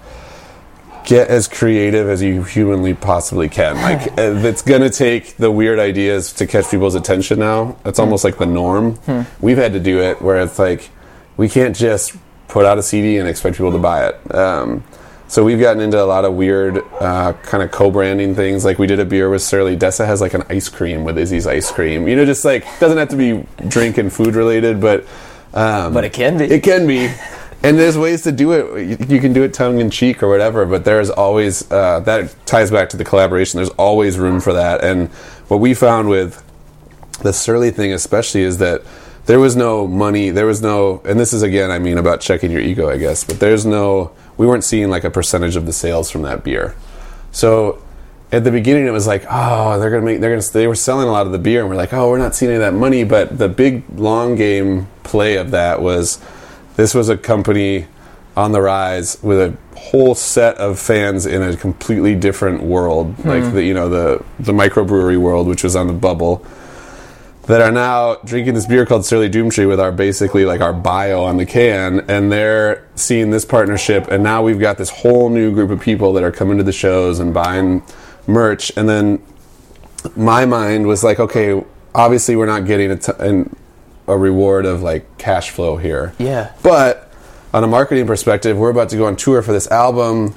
get 1.04 1.28
as 1.28 1.48
creative 1.48 2.08
as 2.08 2.22
you 2.22 2.42
humanly 2.44 2.94
possibly 2.94 3.48
can. 3.48 3.76
Like 3.76 4.12
uh, 4.18 4.46
it's 4.46 4.62
gonna 4.62 4.90
take 4.90 5.36
the 5.36 5.50
weird 5.50 5.78
ideas 5.78 6.32
to 6.34 6.46
catch 6.46 6.70
people's 6.70 6.94
attention 6.94 7.38
now. 7.38 7.76
It's 7.84 7.98
almost 7.98 8.24
like 8.24 8.38
the 8.38 8.46
norm. 8.46 8.98
We've 9.40 9.58
had 9.58 9.72
to 9.74 9.80
do 9.80 10.00
it 10.00 10.22
where 10.22 10.40
it's 10.40 10.58
like 10.58 10.90
we 11.36 11.48
can't 11.48 11.76
just 11.76 12.16
put 12.48 12.64
out 12.64 12.78
a 12.78 12.82
CD 12.82 13.18
and 13.18 13.28
expect 13.28 13.56
people 13.56 13.72
to 13.72 13.78
buy 13.78 14.06
it. 14.06 14.34
Um, 14.34 14.84
so 15.26 15.42
we've 15.42 15.58
gotten 15.58 15.82
into 15.82 16.00
a 16.00 16.04
lot 16.04 16.24
of 16.24 16.34
weird 16.34 16.78
uh, 17.00 17.32
kind 17.42 17.62
of 17.62 17.72
co-branding 17.72 18.34
things. 18.34 18.64
Like 18.64 18.78
we 18.78 18.86
did 18.86 19.00
a 19.00 19.04
beer 19.04 19.28
with 19.30 19.42
Surly. 19.42 19.76
Dessa 19.76 20.06
has 20.06 20.20
like 20.20 20.34
an 20.34 20.44
ice 20.48 20.68
cream 20.68 21.02
with 21.02 21.18
Izzy's 21.18 21.46
ice 21.46 21.72
cream. 21.72 22.06
You 22.06 22.14
know, 22.14 22.24
just 22.24 22.44
like 22.44 22.64
doesn't 22.78 22.98
have 22.98 23.08
to 23.08 23.16
be 23.16 23.44
drink 23.66 23.98
and 23.98 24.12
food 24.12 24.36
related, 24.36 24.80
but 24.80 25.04
um, 25.54 25.92
But 25.92 26.04
it 26.04 26.12
can 26.12 26.38
be. 26.38 26.44
It 26.44 26.62
can 26.62 26.86
be. 26.86 27.12
And 27.64 27.78
there's 27.78 27.96
ways 27.96 28.22
to 28.22 28.32
do 28.32 28.52
it. 28.52 29.08
You- 29.10 29.20
can 29.20 29.32
do 29.32 29.42
it 29.42 29.54
tongue 29.54 29.80
in 29.80 29.88
cheek 29.90 30.22
or 30.22 30.28
whatever, 30.28 30.66
but 30.66 30.84
there's 30.84 31.08
always 31.08 31.70
uh, 31.72 32.00
that 32.00 32.34
ties 32.44 32.70
back 32.70 32.90
to 32.90 32.98
the 32.98 33.04
collaboration. 33.04 33.56
There's 33.56 33.70
always 33.70 34.18
room 34.18 34.38
for 34.40 34.52
that. 34.52 34.84
And 34.84 35.08
what 35.48 35.60
we 35.60 35.72
found 35.72 36.10
with 36.10 36.44
the 37.22 37.32
Surly 37.32 37.70
thing, 37.70 37.92
especially, 37.92 38.42
is 38.42 38.58
that 38.58 38.82
there 39.24 39.40
was 39.40 39.56
no 39.56 39.86
money. 39.86 40.28
There 40.28 40.44
was 40.44 40.60
no, 40.60 41.00
and 41.06 41.18
this 41.18 41.32
is 41.32 41.42
again, 41.42 41.70
I 41.70 41.78
mean, 41.78 41.96
about 41.96 42.20
checking 42.20 42.50
your 42.50 42.60
ego, 42.60 42.90
I 42.90 42.98
guess. 42.98 43.24
But 43.24 43.40
there's 43.40 43.64
no, 43.64 44.12
we 44.36 44.46
weren't 44.46 44.64
seeing 44.64 44.90
like 44.90 45.04
a 45.04 45.10
percentage 45.10 45.56
of 45.56 45.64
the 45.64 45.72
sales 45.72 46.10
from 46.10 46.20
that 46.22 46.44
beer. 46.44 46.74
So 47.32 47.82
at 48.30 48.44
the 48.44 48.50
beginning, 48.50 48.86
it 48.86 48.90
was 48.90 49.06
like, 49.06 49.24
oh, 49.30 49.80
they're 49.80 49.90
gonna 49.90 50.04
make, 50.04 50.20
they're 50.20 50.36
gonna, 50.36 50.46
they 50.52 50.66
were 50.66 50.74
selling 50.74 51.08
a 51.08 51.12
lot 51.12 51.24
of 51.24 51.32
the 51.32 51.38
beer, 51.38 51.60
and 51.60 51.70
we're 51.70 51.76
like, 51.76 51.94
oh, 51.94 52.10
we're 52.10 52.18
not 52.18 52.34
seeing 52.34 52.50
any 52.50 52.56
of 52.62 52.72
that 52.72 52.78
money. 52.78 53.04
But 53.04 53.38
the 53.38 53.48
big 53.48 53.84
long 53.94 54.34
game 54.34 54.88
play 55.02 55.36
of 55.36 55.50
that 55.52 55.80
was, 55.80 56.20
this 56.76 56.94
was 56.94 57.08
a 57.08 57.16
company 57.16 57.86
on 58.36 58.52
the 58.52 58.60
rise 58.60 59.22
with 59.22 59.38
a 59.38 59.78
whole 59.78 60.14
set 60.14 60.56
of 60.56 60.78
fans 60.78 61.26
in 61.26 61.42
a 61.42 61.56
completely 61.56 62.14
different 62.14 62.62
world, 62.62 63.14
hmm. 63.14 63.28
like 63.28 63.52
the 63.52 63.62
you 63.62 63.74
know 63.74 63.88
the 63.88 64.24
the 64.40 64.52
microbrewery 64.52 65.18
world, 65.18 65.46
which 65.46 65.62
was 65.62 65.76
on 65.76 65.86
the 65.86 65.92
bubble 65.92 66.44
that 67.46 67.60
are 67.60 67.70
now 67.70 68.16
drinking 68.24 68.54
this 68.54 68.66
beer 68.66 68.86
called 68.86 69.04
Surly 69.04 69.28
Doomtree 69.28 69.68
with 69.68 69.78
our 69.78 69.92
basically 69.92 70.46
like 70.46 70.60
our 70.60 70.72
bio 70.72 71.22
on 71.22 71.36
the 71.36 71.44
can, 71.44 72.00
and 72.08 72.32
they're 72.32 72.88
seeing 72.94 73.30
this 73.30 73.44
partnership, 73.44 74.08
and 74.08 74.22
now 74.22 74.42
we've 74.42 74.60
got 74.60 74.78
this 74.78 74.90
whole 74.90 75.28
new 75.28 75.52
group 75.52 75.70
of 75.70 75.80
people 75.80 76.12
that 76.14 76.22
are 76.22 76.32
coming 76.32 76.56
to 76.58 76.64
the 76.64 76.72
shows 76.72 77.20
and 77.20 77.34
buying 77.34 77.82
merch, 78.26 78.72
and 78.76 78.88
then 78.88 79.22
my 80.16 80.46
mind 80.46 80.86
was 80.86 81.04
like, 81.04 81.20
okay, 81.20 81.62
obviously 81.94 82.36
we're 82.36 82.46
not 82.46 82.66
getting 82.66 82.90
a, 82.90 82.96
t- 82.96 83.12
an, 83.18 83.54
a 84.06 84.16
reward 84.16 84.66
of 84.66 84.82
like 84.82 85.16
cash 85.18 85.50
flow 85.50 85.76
here, 85.76 86.12
Yeah. 86.18 86.50
but 86.62 87.10
on 87.52 87.64
a 87.64 87.66
marketing 87.66 88.06
perspective, 88.06 88.56
we're 88.58 88.70
about 88.70 88.88
to 88.90 88.96
go 88.96 89.06
on 89.06 89.16
tour 89.16 89.40
for 89.42 89.52
this 89.52 89.70
album. 89.70 90.34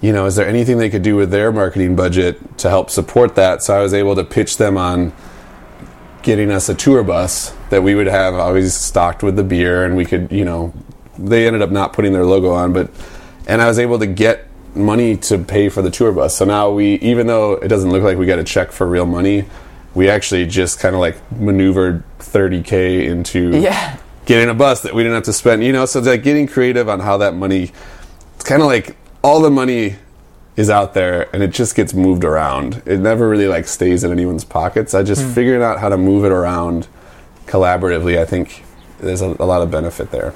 You 0.00 0.12
know, 0.12 0.26
is 0.26 0.36
there 0.36 0.46
anything 0.46 0.78
they 0.78 0.90
could 0.90 1.02
do 1.02 1.16
with 1.16 1.30
their 1.30 1.50
marketing 1.50 1.96
budget 1.96 2.58
to 2.58 2.68
help 2.68 2.90
support 2.90 3.34
that? 3.36 3.62
So 3.62 3.76
I 3.76 3.80
was 3.82 3.94
able 3.94 4.14
to 4.16 4.24
pitch 4.24 4.56
them 4.56 4.76
on 4.76 5.12
getting 6.22 6.50
us 6.50 6.68
a 6.68 6.74
tour 6.74 7.02
bus 7.02 7.54
that 7.70 7.82
we 7.82 7.94
would 7.94 8.06
have 8.06 8.34
always 8.34 8.74
stocked 8.74 9.22
with 9.22 9.36
the 9.36 9.44
beer 9.44 9.84
and 9.84 9.96
we 9.96 10.04
could, 10.04 10.30
you 10.30 10.44
know, 10.44 10.72
they 11.18 11.46
ended 11.46 11.62
up 11.62 11.70
not 11.70 11.92
putting 11.92 12.12
their 12.12 12.26
logo 12.26 12.50
on, 12.52 12.72
but 12.72 12.90
and 13.46 13.62
I 13.62 13.66
was 13.68 13.78
able 13.78 13.98
to 14.00 14.06
get 14.06 14.46
money 14.74 15.16
to 15.16 15.38
pay 15.38 15.68
for 15.68 15.80
the 15.82 15.90
tour 15.90 16.12
bus. 16.12 16.36
So 16.36 16.44
now 16.44 16.70
we 16.70 16.94
even 16.96 17.26
though 17.26 17.54
it 17.54 17.68
doesn't 17.68 17.90
look 17.90 18.02
like 18.02 18.18
we 18.18 18.26
got 18.26 18.38
a 18.38 18.44
check 18.44 18.70
for 18.70 18.86
real 18.86 19.06
money, 19.06 19.46
we 19.98 20.08
actually 20.08 20.46
just 20.46 20.78
kind 20.78 20.94
of 20.94 21.00
like 21.00 21.16
maneuvered 21.32 22.04
30k 22.20 23.04
into 23.04 23.58
Yeah. 23.58 23.96
getting 24.26 24.48
a 24.48 24.54
bus 24.54 24.82
that 24.82 24.94
we 24.94 25.02
didn't 25.02 25.16
have 25.16 25.24
to 25.24 25.32
spend. 25.32 25.64
You 25.64 25.72
know, 25.72 25.86
so 25.86 25.98
it's 25.98 26.06
like 26.06 26.22
getting 26.22 26.46
creative 26.46 26.88
on 26.88 27.00
how 27.00 27.16
that 27.16 27.34
money. 27.34 27.72
It's 28.36 28.44
kind 28.44 28.62
of 28.62 28.68
like 28.68 28.96
all 29.24 29.40
the 29.40 29.50
money 29.50 29.96
is 30.54 30.70
out 30.70 30.94
there 30.94 31.28
and 31.34 31.42
it 31.42 31.50
just 31.50 31.74
gets 31.74 31.94
moved 31.94 32.22
around. 32.22 32.80
It 32.86 33.00
never 33.00 33.28
really 33.28 33.48
like 33.48 33.66
stays 33.66 34.04
in 34.04 34.12
anyone's 34.12 34.44
pockets. 34.44 34.94
I 34.94 35.02
just 35.02 35.22
hmm. 35.22 35.32
figuring 35.32 35.62
out 35.64 35.80
how 35.80 35.88
to 35.88 35.98
move 35.98 36.24
it 36.24 36.30
around 36.30 36.86
collaboratively. 37.46 38.18
I 38.18 38.24
think 38.24 38.62
there's 39.00 39.20
a, 39.20 39.34
a 39.40 39.46
lot 39.46 39.62
of 39.62 39.70
benefit 39.72 40.12
there. 40.12 40.32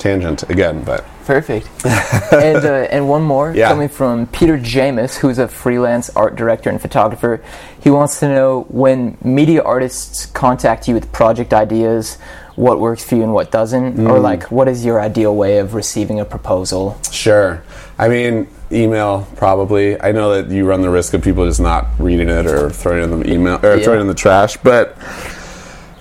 Tangent 0.00 0.42
again, 0.50 0.82
but 0.82 1.04
Perfect. 1.26 1.68
and 2.32 2.64
uh, 2.64 2.88
and 2.90 3.08
one 3.08 3.22
more 3.22 3.52
Yeah. 3.54 3.68
coming 3.68 3.88
from 3.88 4.26
Peter 4.28 4.58
Jamis, 4.58 5.16
who's 5.16 5.38
a 5.38 5.46
freelance 5.46 6.10
art 6.16 6.34
director 6.34 6.70
and 6.70 6.80
photographer. 6.80 7.40
He 7.80 7.90
wants 7.90 8.18
to 8.20 8.28
know 8.28 8.62
when 8.68 9.16
media 9.22 9.62
artists 9.62 10.26
contact 10.26 10.88
you 10.88 10.94
with 10.94 11.12
project 11.12 11.54
ideas, 11.54 12.18
what 12.56 12.80
works 12.80 13.04
for 13.04 13.14
you 13.14 13.22
and 13.22 13.32
what 13.32 13.50
doesn't, 13.52 14.00
or 14.06 14.18
Mm. 14.18 14.22
like 14.22 14.42
what 14.50 14.66
is 14.68 14.84
your 14.84 15.00
ideal 15.00 15.36
way 15.36 15.58
of 15.58 15.74
receiving 15.74 16.18
a 16.18 16.24
proposal? 16.24 16.96
Sure. 17.12 17.62
I 17.98 18.08
mean, 18.08 18.48
email 18.72 19.26
probably. 19.36 20.00
I 20.00 20.10
know 20.12 20.34
that 20.42 20.52
you 20.52 20.64
run 20.66 20.80
the 20.82 20.90
risk 20.90 21.14
of 21.14 21.22
people 21.22 21.44
just 21.46 21.60
not 21.60 21.86
reading 21.98 22.28
it 22.28 22.46
or 22.46 22.70
throwing 22.70 23.00
it 23.02 23.04
in 23.12 23.20
the 23.20 23.32
email 23.32 23.60
or 23.62 23.76
Yeah. 23.76 23.84
throwing 23.84 23.98
it 24.00 24.02
in 24.02 24.08
the 24.08 24.14
trash, 24.14 24.56
but 24.64 24.96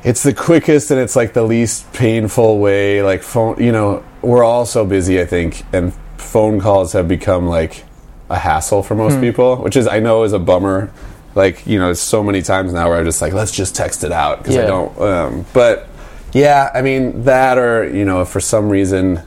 it's 0.03 0.23
the 0.23 0.33
quickest 0.33 0.91
and 0.91 0.99
it's 0.99 1.15
like 1.15 1.33
the 1.33 1.43
least 1.43 1.91
painful 1.93 2.59
way. 2.59 3.01
Like 3.01 3.23
phone, 3.23 3.61
you 3.61 3.71
know, 3.71 4.03
we're 4.21 4.43
all 4.43 4.65
so 4.65 4.85
busy. 4.85 5.19
I 5.19 5.25
think, 5.25 5.63
and 5.73 5.93
phone 6.17 6.59
calls 6.59 6.93
have 6.93 7.07
become 7.07 7.47
like 7.47 7.83
a 8.29 8.37
hassle 8.37 8.83
for 8.83 8.95
most 8.95 9.19
people, 9.19 9.57
which 9.57 9.75
is 9.75 9.87
I 9.87 9.99
know 9.99 10.23
is 10.23 10.33
a 10.33 10.39
bummer. 10.39 10.91
Like 11.35 11.65
you 11.67 11.79
know, 11.79 11.93
so 11.93 12.23
many 12.23 12.41
times 12.41 12.73
now 12.73 12.89
where 12.89 12.97
I'm 12.97 13.05
just 13.05 13.21
like, 13.21 13.33
let's 13.33 13.51
just 13.51 13.75
text 13.75 14.03
it 14.03 14.11
out 14.11 14.39
because 14.39 14.57
I 14.57 14.65
don't. 14.65 14.99
Um, 14.99 15.45
but 15.53 15.87
yeah, 16.33 16.71
I 16.73 16.81
mean 16.81 17.23
that, 17.23 17.57
or 17.57 17.87
you 17.87 18.05
know, 18.05 18.21
if 18.21 18.29
for 18.29 18.39
some 18.39 18.69
reason 18.69 19.21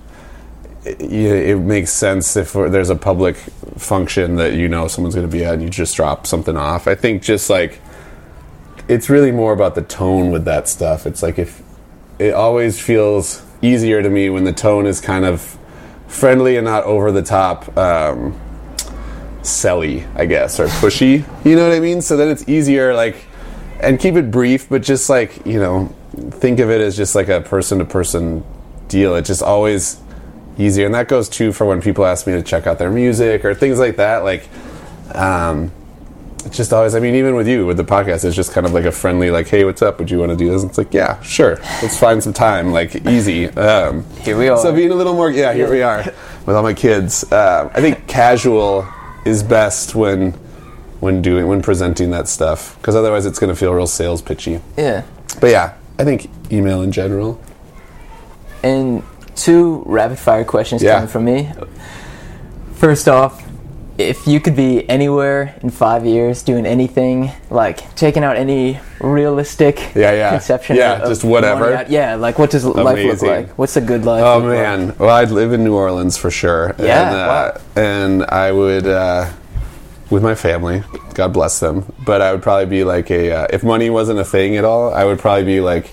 it, 0.84 1.00
it 1.00 1.58
makes 1.58 1.92
sense 1.92 2.36
if 2.36 2.52
there's 2.52 2.90
a 2.90 2.96
public 2.96 3.36
function 3.76 4.36
that 4.36 4.54
you 4.54 4.68
know 4.68 4.88
someone's 4.88 5.14
going 5.14 5.26
to 5.26 5.32
be 5.32 5.44
at 5.44 5.54
and 5.54 5.62
you 5.62 5.70
just 5.70 5.96
drop 5.96 6.26
something 6.26 6.56
off. 6.56 6.88
I 6.88 6.94
think 6.94 7.22
just 7.22 7.48
like 7.48 7.80
it's 8.88 9.08
really 9.08 9.32
more 9.32 9.52
about 9.52 9.74
the 9.74 9.82
tone 9.82 10.30
with 10.30 10.44
that 10.44 10.68
stuff. 10.68 11.06
It's 11.06 11.22
like 11.22 11.38
if 11.38 11.62
it 12.18 12.34
always 12.34 12.80
feels 12.80 13.44
easier 13.62 14.02
to 14.02 14.10
me 14.10 14.28
when 14.30 14.44
the 14.44 14.52
tone 14.52 14.86
is 14.86 15.00
kind 15.00 15.24
of 15.24 15.58
friendly 16.08 16.56
and 16.56 16.64
not 16.64 16.84
over 16.84 17.10
the 17.10 17.22
top 17.22 17.76
um, 17.76 18.38
selly, 19.40 20.06
I 20.16 20.26
guess, 20.26 20.60
or 20.60 20.66
pushy. 20.66 21.24
You 21.44 21.56
know 21.56 21.68
what 21.68 21.76
I 21.76 21.80
mean? 21.80 22.02
So 22.02 22.16
then 22.16 22.28
it's 22.28 22.48
easier, 22.48 22.94
like, 22.94 23.16
and 23.80 23.98
keep 23.98 24.14
it 24.14 24.30
brief, 24.30 24.68
but 24.68 24.82
just 24.82 25.08
like 25.08 25.44
you 25.46 25.58
know, 25.58 25.94
think 26.30 26.60
of 26.60 26.70
it 26.70 26.80
as 26.80 26.96
just 26.96 27.14
like 27.14 27.28
a 27.28 27.40
person 27.40 27.78
to 27.78 27.84
person 27.84 28.44
deal. 28.88 29.16
It's 29.16 29.28
just 29.28 29.42
always 29.42 30.00
easier, 30.58 30.86
and 30.86 30.94
that 30.94 31.08
goes 31.08 31.28
too 31.28 31.52
for 31.52 31.66
when 31.66 31.80
people 31.80 32.04
ask 32.04 32.26
me 32.26 32.34
to 32.34 32.42
check 32.42 32.66
out 32.66 32.78
their 32.78 32.90
music 32.90 33.44
or 33.44 33.54
things 33.54 33.78
like 33.78 33.96
that. 33.96 34.22
Like, 34.22 34.48
um, 35.14 35.72
it's 36.46 36.56
just 36.56 36.72
always. 36.72 36.94
I 36.94 37.00
mean, 37.00 37.14
even 37.14 37.34
with 37.34 37.46
you 37.48 37.66
with 37.66 37.76
the 37.76 37.84
podcast, 37.84 38.24
it's 38.24 38.36
just 38.36 38.52
kind 38.52 38.66
of 38.66 38.72
like 38.72 38.84
a 38.84 38.92
friendly, 38.92 39.30
like, 39.30 39.48
"Hey, 39.48 39.64
what's 39.64 39.82
up? 39.82 39.98
Would 39.98 40.10
you 40.10 40.18
want 40.18 40.30
to 40.30 40.36
do 40.36 40.50
this?" 40.50 40.62
It's 40.64 40.78
like, 40.78 40.92
"Yeah, 40.92 41.20
sure. 41.22 41.56
Let's 41.82 41.98
find 41.98 42.22
some 42.22 42.32
time." 42.32 42.72
Like, 42.72 43.06
easy. 43.06 43.48
Um, 43.50 44.04
Here 44.20 44.36
we 44.36 44.48
are. 44.48 44.56
So 44.58 44.72
being 44.74 44.90
a 44.90 44.94
little 44.94 45.14
more, 45.14 45.30
yeah, 45.30 45.52
here 45.52 45.70
we 45.70 45.82
are 45.82 46.04
with 46.46 46.56
all 46.56 46.62
my 46.62 46.74
kids. 46.74 47.24
Um, 47.32 47.70
I 47.74 47.80
think 47.80 48.06
casual 48.06 48.86
is 49.24 49.42
best 49.42 49.94
when 49.94 50.32
when 51.00 51.20
doing 51.22 51.46
when 51.48 51.62
presenting 51.62 52.10
that 52.12 52.28
stuff 52.28 52.76
because 52.78 52.94
otherwise 52.94 53.26
it's 53.26 53.38
going 53.38 53.52
to 53.52 53.56
feel 53.58 53.72
real 53.74 53.86
sales 53.86 54.22
pitchy. 54.22 54.60
Yeah. 54.76 55.02
But 55.40 55.50
yeah, 55.50 55.74
I 55.98 56.04
think 56.04 56.28
email 56.52 56.82
in 56.82 56.92
general. 56.92 57.40
And 58.62 59.02
two 59.34 59.82
rapid 59.86 60.18
fire 60.18 60.44
questions 60.44 60.82
Yeah. 60.82 60.94
coming 60.94 61.08
from 61.08 61.24
me. 61.24 61.50
First 62.74 63.08
off, 63.08 63.41
if 64.08 64.26
you 64.26 64.40
could 64.40 64.56
be 64.56 64.88
anywhere 64.88 65.54
in 65.62 65.70
five 65.70 66.04
years 66.04 66.42
doing 66.42 66.66
anything, 66.66 67.30
like 67.50 67.94
taking 67.96 68.24
out 68.24 68.36
any 68.36 68.78
realistic 69.00 69.78
Yeah, 69.94 70.12
yeah. 70.12 70.30
conception 70.30 70.76
Yeah, 70.76 71.02
of, 71.02 71.08
just 71.08 71.24
whatever. 71.24 71.74
out- 71.74 71.90
yeah, 71.90 72.14
like 72.16 72.38
what 72.38 72.50
does 72.50 72.64
life 72.64 73.04
look 73.04 73.22
like? 73.22 73.48
What's 73.58 73.76
a 73.76 73.80
good 73.80 74.04
life? 74.04 74.22
Oh 74.24 74.38
look 74.38 74.48
like? 74.48 74.58
man, 74.58 74.94
well 74.98 75.10
I'd 75.10 75.30
live 75.30 75.52
in 75.52 75.64
New 75.64 75.74
Orleans 75.74 76.16
for 76.16 76.30
sure. 76.30 76.74
Yeah, 76.78 77.06
and, 77.08 77.16
uh, 77.16 77.58
and 77.76 78.24
I 78.24 78.52
would 78.52 78.86
uh, 78.86 79.30
with 80.10 80.22
my 80.22 80.34
family. 80.34 80.82
God 81.14 81.32
bless 81.32 81.60
them. 81.60 81.84
But 82.06 82.22
I 82.22 82.32
would 82.32 82.42
probably 82.42 82.66
be 82.66 82.84
like 82.84 83.10
a 83.10 83.32
uh, 83.32 83.46
if 83.50 83.62
money 83.62 83.90
wasn't 83.90 84.18
a 84.18 84.24
thing 84.24 84.56
at 84.56 84.64
all, 84.64 84.92
I 84.94 85.04
would 85.04 85.18
probably 85.18 85.44
be 85.44 85.60
like 85.60 85.90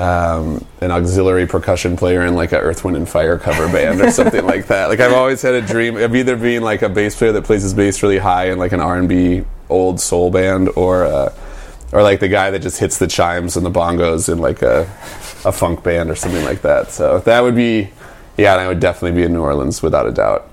um, 0.00 0.64
an 0.80 0.90
auxiliary 0.90 1.46
percussion 1.46 1.94
player 1.94 2.24
in 2.24 2.34
like 2.34 2.52
an 2.52 2.58
Earth, 2.58 2.84
Wind 2.84 2.96
and 2.96 3.06
Fire 3.08 3.36
cover 3.36 3.66
band 3.70 4.00
or 4.00 4.10
something 4.10 4.46
like 4.46 4.66
that. 4.68 4.88
Like 4.88 5.00
I've 5.00 5.12
always 5.12 5.42
had 5.42 5.52
a 5.54 5.60
dream 5.60 5.96
of 5.98 6.16
either 6.16 6.36
being 6.36 6.62
like 6.62 6.80
a 6.80 6.88
bass 6.88 7.14
player 7.16 7.32
that 7.32 7.44
plays 7.44 7.62
his 7.62 7.74
bass 7.74 8.02
really 8.02 8.16
high 8.18 8.50
in 8.50 8.58
like 8.58 8.72
an 8.72 8.80
R 8.80 8.96
and 8.96 9.08
B 9.08 9.44
old 9.68 10.00
soul 10.00 10.30
band, 10.30 10.70
or 10.74 11.04
uh, 11.04 11.34
or 11.92 12.02
like 12.02 12.20
the 12.20 12.28
guy 12.28 12.50
that 12.50 12.60
just 12.60 12.80
hits 12.80 12.98
the 12.98 13.06
chimes 13.06 13.56
and 13.58 13.66
the 13.66 13.70
bongos 13.70 14.32
in 14.32 14.38
like 14.38 14.62
a 14.62 14.82
a 15.44 15.52
funk 15.52 15.82
band 15.82 16.08
or 16.08 16.14
something 16.14 16.44
like 16.44 16.62
that. 16.62 16.90
So 16.92 17.18
that 17.20 17.40
would 17.42 17.54
be 17.54 17.90
yeah, 18.38 18.52
and 18.52 18.60
I 18.62 18.68
would 18.68 18.80
definitely 18.80 19.20
be 19.20 19.24
in 19.26 19.34
New 19.34 19.42
Orleans 19.42 19.82
without 19.82 20.06
a 20.06 20.12
doubt. 20.12 20.48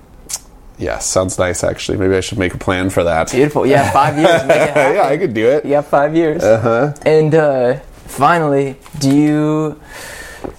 Yeah, 0.76 0.98
sounds 0.98 1.38
nice 1.38 1.64
actually. 1.64 1.96
Maybe 1.96 2.14
I 2.14 2.20
should 2.20 2.38
make 2.38 2.52
a 2.52 2.58
plan 2.58 2.90
for 2.90 3.02
that. 3.04 3.30
Beautiful. 3.32 3.66
Yeah, 3.66 3.90
five 3.92 4.16
years. 4.16 4.42
Yeah, 4.48 5.08
I 5.08 5.16
could 5.16 5.32
do 5.32 5.48
it. 5.48 5.66
Got 5.66 5.86
five 5.86 6.14
years. 6.14 6.44
Uh-huh. 6.44 6.94
And 7.06 7.34
uh, 7.34 7.80
finally, 8.08 8.76
do 8.98 9.14
you 9.14 9.80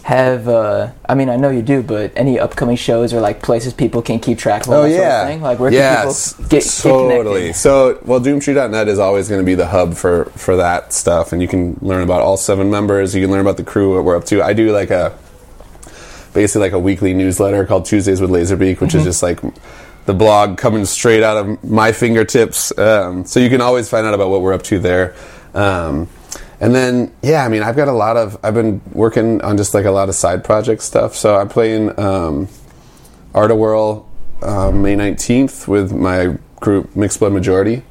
have? 0.04 0.48
Uh, 0.48 0.92
I 1.08 1.16
mean, 1.16 1.30
I 1.30 1.36
know 1.36 1.50
you 1.50 1.62
do, 1.62 1.84
but 1.84 2.12
any 2.16 2.40
upcoming 2.40 2.76
shows 2.76 3.14
or 3.14 3.22
like 3.22 3.42
places 3.42 3.74
people 3.74 4.02
can 4.02 4.20
keep 4.20 4.38
track 4.38 4.64
of? 4.64 4.70
Oh 4.70 4.84
that 4.84 4.90
sort 4.90 5.02
yeah, 5.02 5.22
of 5.22 5.28
thing? 5.28 5.42
Like 5.42 5.60
where 5.60 5.72
yes, 5.72 6.34
can 6.34 6.46
people 6.46 6.50
get, 6.50 6.64
get 6.64 6.82
totally. 6.82 7.40
connected? 7.40 7.60
so, 7.60 8.00
well, 8.06 8.20
Doomtree.net 8.20 8.88
is 8.88 9.00
always 9.00 9.28
going 9.28 9.42
to 9.42 9.46
be 9.46 9.56
the 9.56 9.68
hub 9.68 9.96
for 9.96 10.26
for 10.36 10.56
that 10.58 10.94
stuff, 10.94 11.34
and 11.34 11.42
you 11.42 11.48
can 11.48 11.78
learn 11.82 12.04
about 12.04 12.22
all 12.22 12.38
seven 12.38 12.70
members. 12.70 13.16
You 13.16 13.22
can 13.22 13.32
learn 13.32 13.42
about 13.42 13.58
the 13.58 13.64
crew, 13.64 13.96
what 13.96 14.04
we're 14.04 14.16
up 14.16 14.26
to. 14.26 14.42
I 14.42 14.54
do 14.54 14.72
like 14.72 14.92
a 14.92 15.18
basically 16.34 16.62
like 16.62 16.74
a 16.74 16.80
weekly 16.80 17.14
newsletter 17.14 17.66
called 17.66 17.86
Tuesdays 17.86 18.22
with 18.22 18.30
Lazerbeak, 18.30 18.80
which 18.82 18.96
is 18.96 19.04
just 19.04 19.24
like 19.24 19.40
the 20.06 20.14
blog 20.14 20.58
coming 20.58 20.86
straight 20.86 21.24
out 21.24 21.38
of 21.38 21.64
my 21.64 21.92
fingertips. 21.92 22.78
Um, 22.78 23.26
so 23.26 23.40
you 23.40 23.50
can 23.50 23.62
always 23.62 23.90
find 23.90 24.06
out 24.06 24.14
about 24.14 24.30
what 24.30 24.42
we're 24.42 24.54
up 24.54 24.64
to 24.64 24.80
there. 24.80 25.16
Um, 25.54 26.08
and 26.60 26.76
then, 26.76 27.14
yeah, 27.22 27.46
I 27.46 27.48
mean, 27.48 27.64
I've 27.64 27.76
got 27.76 27.88
a 27.88 27.94
lot 27.94 28.18
of, 28.18 28.38
I've 28.44 28.54
been 28.54 28.82
working 28.92 29.42
on 29.42 29.58
just 29.58 29.74
like 29.74 29.86
a 29.86 29.92
lot 29.92 30.10
of 30.10 30.16
side 30.16 30.44
project 30.44 30.82
stuff. 30.82 31.16
So 31.16 31.38
I'm 31.38 31.48
playing 31.48 31.98
um, 32.00 32.50
Art-A-Whirl 33.34 34.08
um, 34.42 34.82
May 34.82 34.96
19th 34.96 35.68
with 35.68 35.94
my 35.94 36.38
group 36.60 36.96
Mixed 36.96 37.20
Blood 37.20 37.34
Majority. 37.34 37.84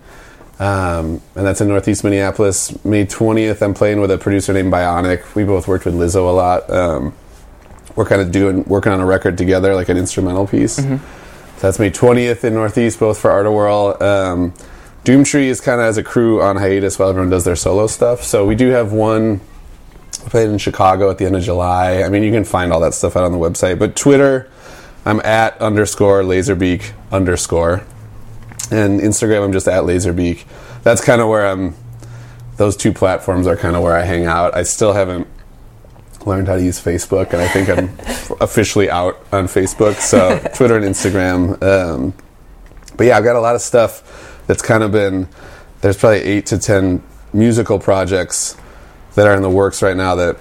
Um, 0.58 1.22
and 1.36 1.46
that's 1.46 1.60
in 1.60 1.68
Northeast 1.68 2.04
Minneapolis. 2.04 2.84
May 2.84 3.06
20th, 3.06 3.62
I'm 3.62 3.74
playing 3.74 4.00
with 4.00 4.10
a 4.10 4.18
producer 4.18 4.52
named 4.52 4.72
BIONIK. 4.72 5.34
We 5.34 5.44
both 5.44 5.68
worked 5.68 5.84
with 5.84 5.94
Lizzo 5.94 6.28
a 6.28 6.32
lot. 6.32 6.68
Um, 6.68 7.14
we're 7.94 8.06
kind 8.06 8.20
of 8.20 8.30
doing 8.32 8.64
working 8.64 8.92
on 8.92 9.00
a 9.00 9.06
record 9.06 9.38
together, 9.38 9.74
like 9.74 9.88
an 9.88 9.96
instrumental 9.96 10.46
piece. 10.46 10.76
So 10.76 11.62
that's 11.62 11.78
May 11.78 11.90
20th 11.90 12.44
in 12.44 12.54
Northeast, 12.54 13.00
both 13.00 13.18
for 13.18 13.30
Art-A-Whirl. 13.30 14.02
Um, 14.02 14.54
Doomtree 15.08 15.44
is 15.44 15.62
kind 15.62 15.80
of 15.80 15.86
as 15.86 15.96
a 15.96 16.02
crew 16.02 16.42
on 16.42 16.56
hiatus 16.56 16.98
while 16.98 17.08
everyone 17.08 17.30
does 17.30 17.46
their 17.46 17.56
solo 17.56 17.86
stuff. 17.86 18.22
So 18.22 18.44
we 18.44 18.54
do 18.54 18.68
have 18.68 18.92
one 18.92 19.40
we 20.22 20.28
played 20.28 20.50
in 20.50 20.58
Chicago 20.58 21.10
at 21.10 21.16
the 21.16 21.24
end 21.24 21.34
of 21.34 21.42
July. 21.42 22.02
I 22.02 22.10
mean, 22.10 22.22
you 22.22 22.30
can 22.30 22.44
find 22.44 22.74
all 22.74 22.80
that 22.80 22.92
stuff 22.92 23.16
out 23.16 23.24
on 23.24 23.32
the 23.32 23.38
website. 23.38 23.78
But 23.78 23.96
Twitter, 23.96 24.50
I'm 25.06 25.20
at 25.20 25.58
underscore 25.62 26.20
lazerbeak 26.24 26.92
underscore. 27.10 27.86
And 28.70 29.00
Instagram, 29.00 29.44
I'm 29.44 29.52
just 29.52 29.66
at 29.66 29.84
lazerbeak. 29.84 30.44
That's 30.82 31.02
kind 31.02 31.22
of 31.22 31.28
where 31.28 31.46
I'm, 31.46 31.74
those 32.58 32.76
two 32.76 32.92
platforms 32.92 33.46
are 33.46 33.56
kind 33.56 33.76
of 33.76 33.82
where 33.82 33.96
I 33.96 34.02
hang 34.02 34.26
out. 34.26 34.54
I 34.54 34.62
still 34.62 34.92
haven't 34.92 35.26
learned 36.26 36.48
how 36.48 36.56
to 36.56 36.62
use 36.62 36.78
Facebook, 36.78 37.32
and 37.32 37.40
I 37.40 37.48
think 37.48 37.70
I'm 37.70 37.88
officially 38.42 38.90
out 38.90 39.24
on 39.32 39.46
Facebook. 39.46 39.94
So 40.00 40.38
Twitter 40.54 40.76
and 40.76 40.84
Instagram. 40.84 41.62
Um, 41.62 42.12
but 42.98 43.06
yeah, 43.06 43.16
I've 43.16 43.24
got 43.24 43.36
a 43.36 43.40
lot 43.40 43.54
of 43.54 43.62
stuff 43.62 44.27
that's 44.48 44.62
kind 44.62 44.82
of 44.82 44.90
been, 44.90 45.28
there's 45.82 45.96
probably 45.96 46.22
eight 46.22 46.46
to 46.46 46.58
10 46.58 47.00
musical 47.32 47.78
projects 47.78 48.56
that 49.14 49.28
are 49.28 49.34
in 49.34 49.42
the 49.42 49.50
works 49.50 49.82
right 49.82 49.96
now 49.96 50.16
that 50.16 50.36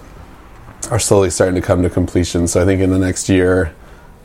are 0.90 0.98
slowly 0.98 1.30
starting 1.30 1.54
to 1.54 1.62
come 1.62 1.84
to 1.84 1.90
completion. 1.90 2.48
So 2.48 2.62
I 2.62 2.66
think 2.66 2.82
in 2.82 2.90
the 2.90 2.98
next 2.98 3.30
year, 3.30 3.76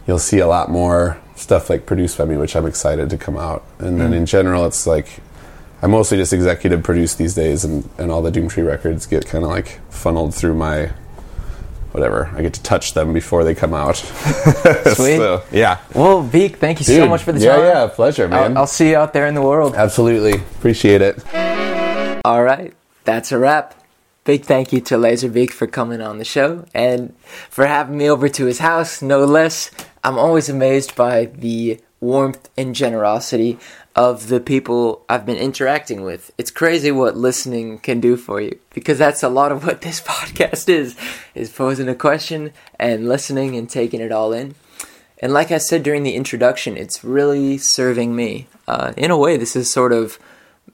you'll 0.07 0.18
see 0.18 0.39
a 0.39 0.47
lot 0.47 0.70
more 0.70 1.20
stuff 1.37 1.68
like 1.68 1.85
produced 1.85 2.16
by 2.16 2.24
me, 2.24 2.37
which 2.37 2.57
I'm 2.57 2.66
excited 2.66 3.11
to 3.11 3.18
come 3.18 3.37
out. 3.37 3.64
And 3.78 4.01
then 4.01 4.12
mm. 4.12 4.16
in 4.16 4.26
general, 4.26 4.64
it's 4.64 4.87
like 4.87 5.20
I 5.83 5.89
mostly 5.89 6.16
just 6.16 6.33
executive 6.33 6.85
produce 6.85 7.16
these 7.16 7.35
days, 7.35 7.64
and, 7.64 7.89
and 7.99 8.12
all 8.12 8.22
the 8.22 8.30
Doomtree 8.30 8.64
records 8.64 9.05
get 9.07 9.26
kind 9.26 9.43
of 9.43 9.51
like 9.51 9.80
funneled 9.91 10.33
through 10.33 10.55
my 10.55 10.93
whatever. 11.93 12.30
I 12.34 12.43
get 12.43 12.55
to 12.55 12.62
touch 12.62 12.95
them 12.95 13.12
before 13.12 13.45
they 13.45 13.55
come 13.55 13.74
out. 13.74 13.97
Sweet. 13.97 15.16
so, 15.16 15.45
yeah. 15.53 15.78
Well, 15.95 16.22
Beak, 16.22 16.57
thank 16.57 16.78
you 16.78 16.84
so 16.84 17.07
much 17.09 17.22
for 17.22 17.32
the 17.32 17.40
yeah, 17.40 17.57
time. 17.57 17.64
Yeah, 17.64 17.86
pleasure, 17.88 18.28
man. 18.28 18.53
I'll, 18.53 18.59
I'll 18.59 18.66
see 18.66 18.90
you 18.90 18.97
out 18.97 19.12
there 19.12 19.26
in 19.26 19.34
the 19.34 19.43
world. 19.43 19.74
Absolutely. 19.74 20.34
Appreciate 20.34 21.03
it. 21.03 21.22
All 22.24 22.43
right, 22.43 22.72
that's 23.05 23.32
a 23.32 23.38
wrap. 23.38 23.74
Big 24.24 24.45
thank 24.45 24.72
you 24.72 24.80
to 24.82 24.95
Lazerbeak 24.95 25.51
for 25.51 25.66
coming 25.66 26.01
on 26.01 26.18
the 26.18 26.24
show 26.24 26.64
and 26.72 27.12
for 27.51 27.66
having 27.66 27.99
me 27.99 28.09
over 28.09 28.28
to 28.28 28.47
his 28.47 28.61
house, 28.61 29.03
no 29.03 29.24
less. 29.24 29.72
I'm 30.05 30.16
always 30.16 30.49
amazed 30.49 30.95
by 30.95 31.24
the 31.24 31.80
warmth 32.01 32.49
and 32.57 32.74
generosity 32.74 33.59
of 33.95 34.28
the 34.28 34.40
people 34.40 35.05
I've 35.09 35.26
been 35.26 35.36
interacting 35.36 36.03
with. 36.03 36.30
It's 36.38 36.51
crazy 36.51 36.90
what 36.90 37.16
listening 37.16 37.78
can 37.78 38.01
do 38.01 38.16
for 38.16 38.40
you 38.40 38.59
because 38.70 38.99
that's 38.99 39.22
a 39.22 39.28
lot 39.28 39.53
of 39.53 39.66
what 39.66 39.82
this 39.82 40.01
podcast 40.07 40.68
is 40.68 40.97
is 41.34 41.51
posing 41.51 41.88
a 41.88 41.95
question 41.95 42.53
and 42.78 43.09
listening 43.09 43.57
and 43.57 43.68
taking 43.68 44.01
it 44.01 44.12
all 44.12 44.32
in. 44.32 44.55
And 45.18 45.32
like 45.32 45.53
I 45.53 45.59
said 45.59 45.82
during 45.82 46.03
the 46.03 46.16
introduction, 46.16 46.76
it's 46.76 47.05
really 47.05 47.57
serving 47.59 48.16
me. 48.16 48.49
Uh, 48.66 48.93
in 48.97 49.11
a 49.11 49.18
way, 49.18 49.36
this 49.36 49.55
is 49.55 49.72
sort 49.72 49.93
of 49.93 50.18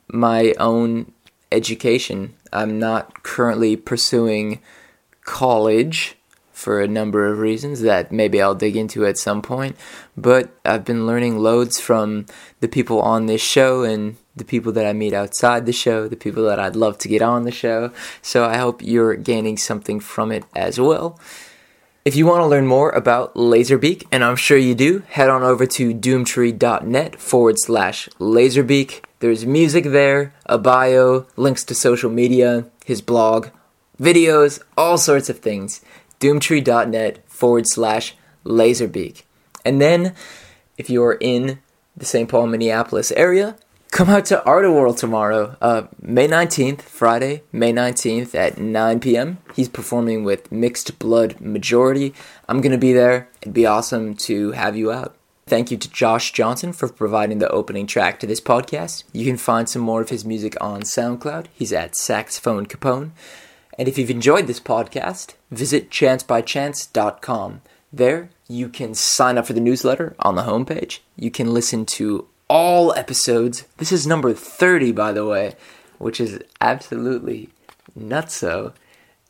my 0.09 0.55
own 0.59 1.13
education. 1.53 2.35
I'm 2.53 2.79
not 2.79 3.23
currently 3.23 3.77
pursuing 3.77 4.61
college 5.25 6.17
for 6.59 6.81
a 6.81 6.89
number 6.89 7.29
of 7.29 7.39
reasons 7.39 7.83
that 7.83 8.11
maybe 8.11 8.43
I'll 8.43 8.57
dig 8.57 8.77
into 8.77 9.07
at 9.07 9.17
some 9.17 9.43
point, 9.43 9.77
but 10.17 10.51
I've 10.65 10.85
been 10.85 11.07
learning 11.07 11.39
loads 11.39 11.79
from 11.79 12.27
the 12.59 12.67
people 12.67 13.01
on 13.01 13.27
this 13.27 13.41
show 13.41 13.85
and 13.85 14.17
the 14.35 14.45
people 14.45 14.73
that 14.73 14.85
I 14.85 14.93
meet 14.93 15.13
outside 15.13 15.67
the 15.67 15.73
show, 15.73 16.09
the 16.09 16.17
people 16.17 16.43
that 16.47 16.59
I'd 16.59 16.75
love 16.75 16.99
to 16.99 17.09
get 17.09 17.23
on 17.23 17.45
the 17.45 17.53
show. 17.53 17.93
So 18.23 18.45
I 18.45 18.57
hope 18.57 18.83
you're 18.83 19.15
gaining 19.15 19.57
something 19.57 20.01
from 20.01 20.33
it 20.33 20.45
as 20.57 20.81
well. 20.81 21.21
If 22.05 22.17
you 22.17 22.27
want 22.27 22.41
to 22.41 22.47
learn 22.47 22.67
more 22.67 22.91
about 22.91 23.35
Lazerbeak, 23.35 24.07
and 24.11 24.25
I'm 24.25 24.37
sure 24.37 24.59
you 24.59 24.75
do, 24.75 25.05
head 25.09 25.31
on 25.31 25.45
over 25.45 25.65
to 25.67 25.95
doomtree.net 25.95 27.21
forward 27.21 27.57
slash 27.59 28.09
lazerbeak. 28.19 29.05
There's 29.21 29.47
music 29.47 29.85
there, 29.85 30.35
a 30.47 30.59
bio, 30.59 31.27
links 31.37 31.63
to 31.65 31.75
social 31.75 32.11
media, 32.11 32.67
his 32.85 33.01
blog, 33.01 33.49
videos, 34.01 34.63
all 34.77 34.97
sorts 34.97 35.29
of 35.29 35.41
things. 35.41 35.81
Doomtree.net 36.21 37.19
forward 37.27 37.67
slash 37.67 38.15
lazerbeak. 38.45 39.23
And 39.65 39.81
then, 39.81 40.15
if 40.77 40.89
you're 40.89 41.19
in 41.21 41.59
the 41.97 42.05
St. 42.05 42.29
Paul, 42.29 42.47
Minneapolis 42.47 43.13
area, 43.13 43.57
come 43.91 44.09
out 44.09 44.27
to 44.27 44.43
Art-A-Whirl 44.45 44.95
tomorrow, 44.95 45.57
uh, 45.61 45.83
May 46.01 46.29
19th, 46.29 46.83
Friday, 46.83 47.43
May 47.53 47.73
19th 47.73 48.35
at 48.35 48.59
9 48.59 49.01
p.m. 49.01 49.39
He's 49.55 49.69
performing 49.69 50.25
with 50.25 50.51
Mixed 50.53 50.99
Blood 50.99 51.41
Majority. 51.41 52.15
I'm 52.49 52.61
going 52.61 52.73
to 52.73 52.79
be 52.79 52.93
there. 52.93 53.29
It'd 53.43 53.55
be 53.55 53.67
awesome 53.67 54.15
to 54.15 54.53
have 54.53 54.77
you 54.77 54.93
out. 54.93 55.15
Thank 55.47 55.71
you 55.71 55.79
to 55.79 55.91
Josh 55.91 56.33
Johnson 56.33 56.75
for 56.75 56.89
providing 56.89 57.39
the 57.39 57.49
opening 57.49 57.87
track 57.87 58.21
to 58.21 58.27
this 58.27 58.41
podcast. 58.41 59.05
You 59.15 59.25
can 59.25 59.39
find 59.39 59.67
some 59.67 59.81
more 59.81 60.03
of 60.03 60.11
his 60.11 60.25
music 60.25 60.57
on 60.61 60.83
SoundCloud. 60.83 61.47
He's 61.55 61.73
at 61.73 61.97
Saxophone 61.97 62.67
Capone. 62.67 63.13
And 63.79 63.87
if 63.87 63.97
you've 63.97 64.11
enjoyed 64.11 64.49
this 64.49 64.59
podcast, 64.59 65.35
visit 65.53 65.89
chancebychance.com. 65.89 67.63
There, 67.93 68.31
you 68.49 68.69
can 68.69 68.95
sign 68.95 69.39
up 69.39 69.47
for 69.47 69.53
the 69.53 69.61
newsletter 69.61 70.17
on 70.19 70.35
the 70.35 70.43
homepage. 70.43 70.99
You 71.17 71.31
can 71.31 71.55
listen 71.55 71.87
to 71.87 72.27
all 72.49 72.93
episodes. 72.95 73.65
This 73.77 73.93
is 73.93 74.07
number 74.07 74.35
30, 74.35 74.91
by 74.93 75.13
the 75.13 75.25
way, 75.25 75.55
which 75.99 76.21
is 76.21 76.41
absolutely 76.61 77.51
nutso. 77.99 78.73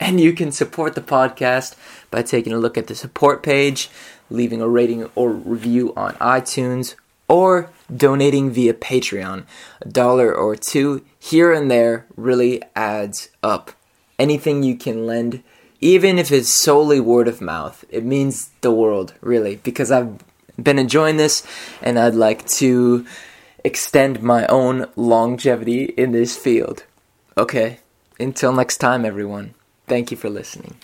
And 0.00 0.18
you 0.20 0.32
can 0.32 0.50
support 0.50 0.94
the 0.94 1.00
podcast 1.02 1.74
by 2.10 2.22
taking 2.22 2.52
a 2.52 2.58
look 2.58 2.78
at 2.78 2.86
the 2.86 2.94
support 2.94 3.42
page, 3.42 3.90
leaving 4.30 4.62
a 4.62 4.68
rating 4.68 5.10
or 5.14 5.30
review 5.30 5.92
on 5.94 6.14
iTunes, 6.14 6.94
or 7.28 7.70
donating 7.94 8.50
via 8.50 8.72
Patreon. 8.72 9.44
A 9.82 9.88
dollar 9.88 10.34
or 10.34 10.56
two 10.56 11.04
here 11.18 11.52
and 11.52 11.70
there 11.70 12.06
really 12.16 12.62
adds 12.74 13.28
up. 13.42 13.72
Anything 14.18 14.62
you 14.62 14.76
can 14.76 15.06
lend, 15.06 15.42
even 15.80 16.18
if 16.18 16.32
it's 16.32 16.60
solely 16.60 17.00
word 17.00 17.28
of 17.28 17.40
mouth, 17.40 17.84
it 17.88 18.04
means 18.04 18.50
the 18.60 18.72
world, 18.72 19.14
really, 19.20 19.56
because 19.56 19.90
I've 19.90 20.18
been 20.60 20.78
enjoying 20.78 21.16
this 21.16 21.46
and 21.80 21.98
I'd 21.98 22.14
like 22.14 22.46
to 22.48 23.06
extend 23.64 24.22
my 24.22 24.46
own 24.46 24.86
longevity 24.96 25.84
in 25.84 26.12
this 26.12 26.36
field. 26.36 26.84
Okay, 27.36 27.78
until 28.18 28.52
next 28.52 28.78
time, 28.78 29.04
everyone. 29.04 29.54
Thank 29.86 30.10
you 30.10 30.16
for 30.16 30.28
listening. 30.28 30.76